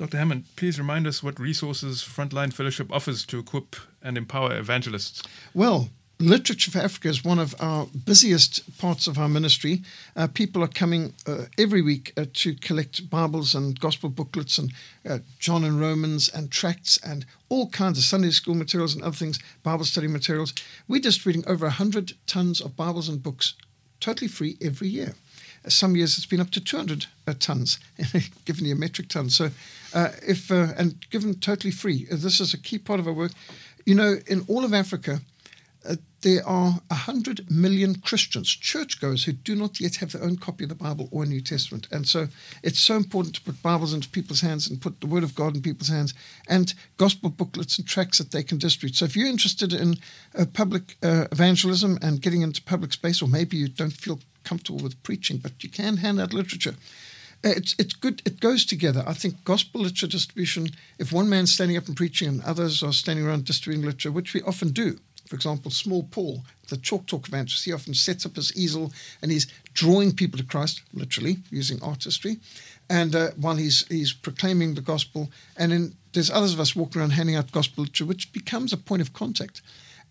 Dr. 0.00 0.16
Hammond, 0.16 0.46
please 0.56 0.78
remind 0.78 1.06
us 1.06 1.22
what 1.22 1.38
resources 1.38 2.02
Frontline 2.02 2.54
Fellowship 2.54 2.90
offers 2.90 3.26
to 3.26 3.38
equip 3.38 3.76
and 4.02 4.16
empower 4.16 4.56
evangelists. 4.56 5.22
Well, 5.52 5.90
Literature 6.18 6.70
for 6.70 6.78
Africa 6.78 7.08
is 7.08 7.22
one 7.22 7.38
of 7.38 7.54
our 7.60 7.86
busiest 8.06 8.78
parts 8.78 9.06
of 9.06 9.18
our 9.18 9.28
ministry. 9.28 9.82
Uh, 10.16 10.26
people 10.26 10.64
are 10.64 10.68
coming 10.68 11.12
uh, 11.26 11.44
every 11.58 11.82
week 11.82 12.14
uh, 12.16 12.24
to 12.32 12.54
collect 12.54 13.10
Bibles 13.10 13.54
and 13.54 13.78
gospel 13.78 14.08
booklets 14.08 14.56
and 14.56 14.72
uh, 15.06 15.18
John 15.38 15.64
and 15.64 15.78
Romans 15.78 16.30
and 16.30 16.50
tracts 16.50 16.98
and 17.04 17.26
all 17.50 17.68
kinds 17.68 17.98
of 17.98 18.04
Sunday 18.04 18.30
school 18.30 18.54
materials 18.54 18.94
and 18.94 19.04
other 19.04 19.16
things, 19.16 19.38
Bible 19.62 19.84
study 19.84 20.08
materials. 20.08 20.54
We're 20.88 21.02
distributing 21.02 21.46
over 21.46 21.66
100 21.66 22.14
tons 22.26 22.62
of 22.62 22.74
Bibles 22.74 23.10
and 23.10 23.22
books 23.22 23.52
totally 24.00 24.28
free 24.28 24.56
every 24.62 24.88
year. 24.88 25.14
Some 25.68 25.96
years 25.96 26.16
it's 26.16 26.26
been 26.26 26.40
up 26.40 26.50
to 26.50 26.60
200 26.60 27.06
uh, 27.26 27.34
tons, 27.38 27.78
given 28.44 28.64
you 28.64 28.72
a 28.72 28.78
metric 28.78 29.08
ton. 29.08 29.28
So, 29.28 29.50
uh, 29.92 30.08
if 30.26 30.50
uh, 30.50 30.68
and 30.78 30.94
given 31.10 31.34
totally 31.34 31.70
free, 31.70 32.06
this 32.10 32.40
is 32.40 32.54
a 32.54 32.58
key 32.58 32.78
part 32.78 33.00
of 33.00 33.06
our 33.06 33.12
work. 33.12 33.32
You 33.84 33.94
know, 33.94 34.16
in 34.26 34.44
all 34.48 34.64
of 34.64 34.72
Africa, 34.72 35.20
there 36.22 36.46
are 36.46 36.80
100 36.88 37.50
million 37.50 37.96
Christians, 37.96 38.48
churchgoers, 38.48 39.24
who 39.24 39.32
do 39.32 39.54
not 39.54 39.80
yet 39.80 39.96
have 39.96 40.12
their 40.12 40.22
own 40.22 40.36
copy 40.36 40.64
of 40.64 40.68
the 40.68 40.74
Bible 40.74 41.08
or 41.10 41.24
New 41.24 41.40
Testament. 41.40 41.86
And 41.90 42.06
so 42.06 42.28
it's 42.62 42.80
so 42.80 42.96
important 42.96 43.34
to 43.36 43.40
put 43.42 43.62
Bibles 43.62 43.94
into 43.94 44.08
people's 44.08 44.40
hands 44.40 44.68
and 44.68 44.80
put 44.80 45.00
the 45.00 45.06
Word 45.06 45.22
of 45.22 45.34
God 45.34 45.54
in 45.54 45.62
people's 45.62 45.88
hands 45.88 46.14
and 46.48 46.74
gospel 46.96 47.30
booklets 47.30 47.78
and 47.78 47.86
tracts 47.86 48.18
that 48.18 48.32
they 48.32 48.42
can 48.42 48.58
distribute. 48.58 48.96
So 48.96 49.06
if 49.06 49.16
you're 49.16 49.28
interested 49.28 49.72
in 49.72 49.94
uh, 50.38 50.44
public 50.52 50.96
uh, 51.02 51.26
evangelism 51.32 51.98
and 52.02 52.20
getting 52.20 52.42
into 52.42 52.62
public 52.62 52.92
space, 52.92 53.22
or 53.22 53.28
maybe 53.28 53.56
you 53.56 53.68
don't 53.68 53.92
feel 53.92 54.20
comfortable 54.44 54.80
with 54.80 55.02
preaching, 55.02 55.38
but 55.38 55.62
you 55.62 55.70
can 55.70 55.98
hand 55.98 56.20
out 56.20 56.32
literature. 56.32 56.74
Uh, 57.42 57.48
it's 57.56 57.74
it's 57.78 57.94
good. 57.94 58.20
It 58.26 58.40
goes 58.40 58.66
together. 58.66 59.02
I 59.06 59.14
think 59.14 59.44
gospel 59.44 59.80
literature 59.80 60.06
distribution. 60.06 60.68
If 60.98 61.10
one 61.10 61.28
man's 61.28 61.52
standing 61.52 61.76
up 61.76 61.88
and 61.88 61.96
preaching 61.96 62.28
and 62.28 62.42
others 62.42 62.82
are 62.82 62.92
standing 62.92 63.26
around 63.26 63.46
distributing 63.46 63.86
literature, 63.86 64.12
which 64.12 64.34
we 64.34 64.42
often 64.42 64.72
do. 64.72 64.98
For 65.30 65.36
example, 65.36 65.70
Small 65.70 66.02
Paul, 66.02 66.42
the 66.70 66.76
Chalk 66.76 67.06
Talk 67.06 67.28
evangelist, 67.28 67.64
he 67.64 67.72
often 67.72 67.94
sets 67.94 68.26
up 68.26 68.34
his 68.34 68.52
easel 68.56 68.92
and 69.22 69.30
he's 69.30 69.46
drawing 69.74 70.12
people 70.12 70.36
to 70.38 70.44
Christ, 70.44 70.82
literally 70.92 71.38
using 71.52 71.80
artistry, 71.84 72.40
and 72.88 73.14
uh, 73.14 73.30
while 73.36 73.54
he's 73.54 73.86
he's 73.86 74.12
proclaiming 74.12 74.74
the 74.74 74.80
gospel. 74.80 75.30
And 75.56 75.70
then 75.70 75.94
there's 76.14 76.32
others 76.32 76.52
of 76.52 76.58
us 76.58 76.74
walking 76.74 77.00
around 77.00 77.10
handing 77.10 77.36
out 77.36 77.52
gospel 77.52 77.82
literature, 77.82 78.06
which 78.06 78.32
becomes 78.32 78.72
a 78.72 78.76
point 78.76 79.02
of 79.02 79.12
contact. 79.12 79.62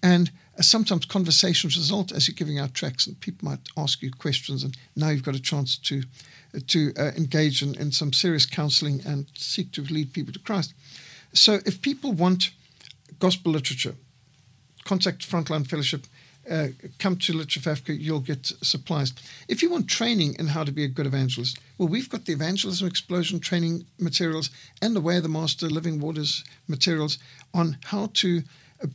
And 0.02 0.32
uh, 0.58 0.62
sometimes 0.62 1.04
conversations 1.04 1.76
result 1.76 2.14
as 2.14 2.30
you're 2.30 2.36
giving 2.36 2.58
out 2.58 2.74
tracts, 2.74 3.06
and 3.06 3.20
people 3.20 3.50
might 3.50 3.68
ask 3.76 4.02
you 4.02 4.12
questions, 4.12 4.64
and 4.64 4.78
now 4.96 5.10
you've 5.10 5.26
got 5.26 5.36
a 5.36 5.42
chance 5.42 5.78
to 5.80 6.04
uh, 6.56 6.60
to 6.68 6.94
uh, 6.98 7.12
engage 7.18 7.62
in, 7.62 7.76
in 7.76 7.92
some 7.92 8.14
serious 8.14 8.46
counselling 8.46 9.02
and 9.06 9.28
seek 9.36 9.74
to 9.74 9.82
lead 9.82 10.14
people 10.14 10.32
to 10.32 10.40
Christ. 10.40 10.74
So, 11.34 11.60
if 11.66 11.82
people 11.82 12.14
want 12.14 12.52
gospel 13.20 13.52
literature. 13.52 13.96
Contact 14.90 15.22
Frontline 15.30 15.68
Fellowship. 15.68 16.08
Uh, 16.50 16.70
come 16.98 17.16
to 17.16 17.32
Literature 17.32 17.60
for 17.60 17.70
Africa, 17.70 17.94
you'll 17.94 18.22
get 18.22 18.48
supplies. 18.64 19.14
If 19.48 19.62
you 19.62 19.70
want 19.70 19.88
training 19.88 20.36
in 20.40 20.48
how 20.48 20.64
to 20.64 20.72
be 20.72 20.84
a 20.84 20.88
good 20.88 21.06
evangelist, 21.06 21.60
well, 21.78 21.88
we've 21.88 22.10
got 22.10 22.26
the 22.26 22.34
Evangelism 22.34 22.88
Explosion 22.88 23.40
training 23.40 23.86
materials 24.00 24.50
and 24.82 24.96
the 24.96 25.00
Way 25.02 25.18
of 25.18 25.22
the 25.22 25.30
Master 25.30 25.68
Living 25.68 26.00
Waters 26.00 26.44
materials 26.68 27.20
on 27.54 27.78
how 27.84 28.10
to 28.16 28.42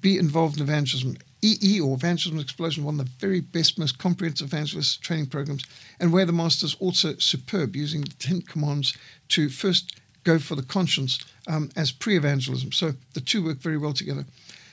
be 0.00 0.18
involved 0.18 0.56
in 0.56 0.64
evangelism. 0.64 1.16
EE 1.42 1.80
or 1.80 1.94
Evangelism 1.94 2.40
Explosion, 2.40 2.82
one 2.82 2.98
of 2.98 3.06
the 3.06 3.12
very 3.20 3.40
best, 3.40 3.78
most 3.78 3.96
comprehensive 3.96 4.48
evangelist 4.48 5.00
training 5.00 5.26
programs, 5.26 5.64
and 6.00 6.12
of 6.12 6.26
the 6.26 6.32
Master 6.32 6.66
is 6.66 6.74
also 6.80 7.14
superb, 7.18 7.76
using 7.76 8.00
the 8.00 8.14
Ten 8.18 8.42
Commands 8.42 8.98
to 9.28 9.48
first 9.48 10.00
go 10.24 10.40
for 10.40 10.56
the 10.56 10.62
conscience 10.64 11.24
um, 11.46 11.70
as 11.76 11.92
pre 11.92 12.16
evangelism. 12.16 12.72
So 12.72 12.94
the 13.12 13.20
two 13.20 13.44
work 13.44 13.58
very 13.58 13.78
well 13.78 13.92
together. 13.92 14.24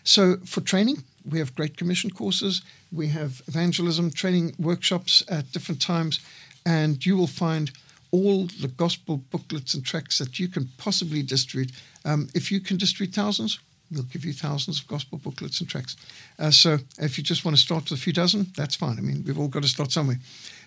So 0.04 0.38
for 0.46 0.62
training, 0.62 1.04
we 1.30 1.40
have 1.40 1.56
Great 1.56 1.78
Commission 1.78 2.10
courses, 2.10 2.62
we 2.92 3.08
have 3.08 3.42
evangelism 3.48 4.12
training 4.12 4.56
workshops 4.58 5.24
at 5.30 5.52
different 5.52 5.82
times, 5.82 6.20
and 6.66 7.06
you 7.06 7.18
will 7.18 7.28
find 7.28 7.72
all 8.12 8.48
the 8.60 8.68
gospel 8.68 9.18
booklets 9.32 9.74
and 9.74 9.86
tracts 9.86 10.18
that 10.18 10.38
you 10.38 10.48
can 10.48 10.70
possibly 10.78 11.24
distribute. 11.24 11.72
Um, 12.04 12.28
if 12.36 12.52
you 12.52 12.60
can 12.60 12.78
distribute 12.78 13.16
thousands, 13.16 13.60
we'll 13.92 14.04
give 14.04 14.26
you 14.26 14.34
thousands 14.34 14.80
of 14.80 14.88
gospel 14.88 15.18
booklets 15.18 15.60
and 15.60 15.70
tracts. 15.70 15.96
Uh, 16.38 16.52
so 16.52 16.78
if 17.00 17.18
you 17.18 17.24
just 17.24 17.46
want 17.46 17.56
to 17.56 17.62
start 17.62 17.84
with 17.84 18.00
a 18.00 18.02
few 18.02 18.14
dozen, 18.14 18.48
that's 18.56 18.76
fine. 18.76 18.98
I 18.98 19.02
mean, 19.02 19.24
we've 19.26 19.40
all 19.40 19.48
got 19.48 19.64
to 19.64 19.70
start 19.70 19.92
somewhere. 19.92 20.18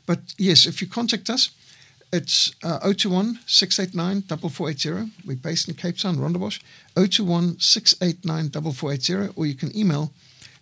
But 0.07 0.21
yes, 0.39 0.67
if 0.67 0.81
you 0.81 0.89
contact 0.89 1.31
us, 1.31 1.51
it's 2.13 2.55
uh, 2.63 2.79
021 2.81 3.41
689 3.47 4.23
4480. 4.23 5.11
We're 5.27 5.37
based 5.37 5.69
in 5.69 5.75
Cape 5.75 5.99
Town, 5.99 6.17
Rondebosch. 6.17 6.61
021 6.95 7.59
689 7.59 8.51
4480. 8.51 9.33
Or 9.37 9.47
you 9.47 9.55
can 9.55 9.77
email 9.77 10.13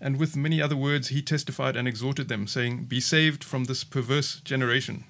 And 0.00 0.18
with 0.18 0.36
many 0.36 0.60
other 0.60 0.76
words, 0.76 1.08
he 1.08 1.22
testified 1.22 1.76
and 1.76 1.86
exhorted 1.86 2.28
them, 2.28 2.46
saying, 2.46 2.84
Be 2.84 3.00
saved 3.00 3.44
from 3.44 3.64
this 3.64 3.84
perverse 3.84 4.40
generation. 4.40 5.04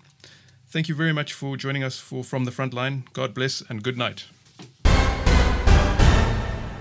Thank 0.68 0.88
you 0.88 0.94
very 0.94 1.12
much 1.12 1.32
for 1.32 1.56
joining 1.56 1.82
us 1.82 1.98
for 1.98 2.22
From 2.22 2.44
the 2.44 2.50
Front 2.50 2.74
Line. 2.74 3.04
God 3.12 3.32
bless 3.32 3.62
and 3.62 3.82
good 3.82 3.96
night. 3.96 4.26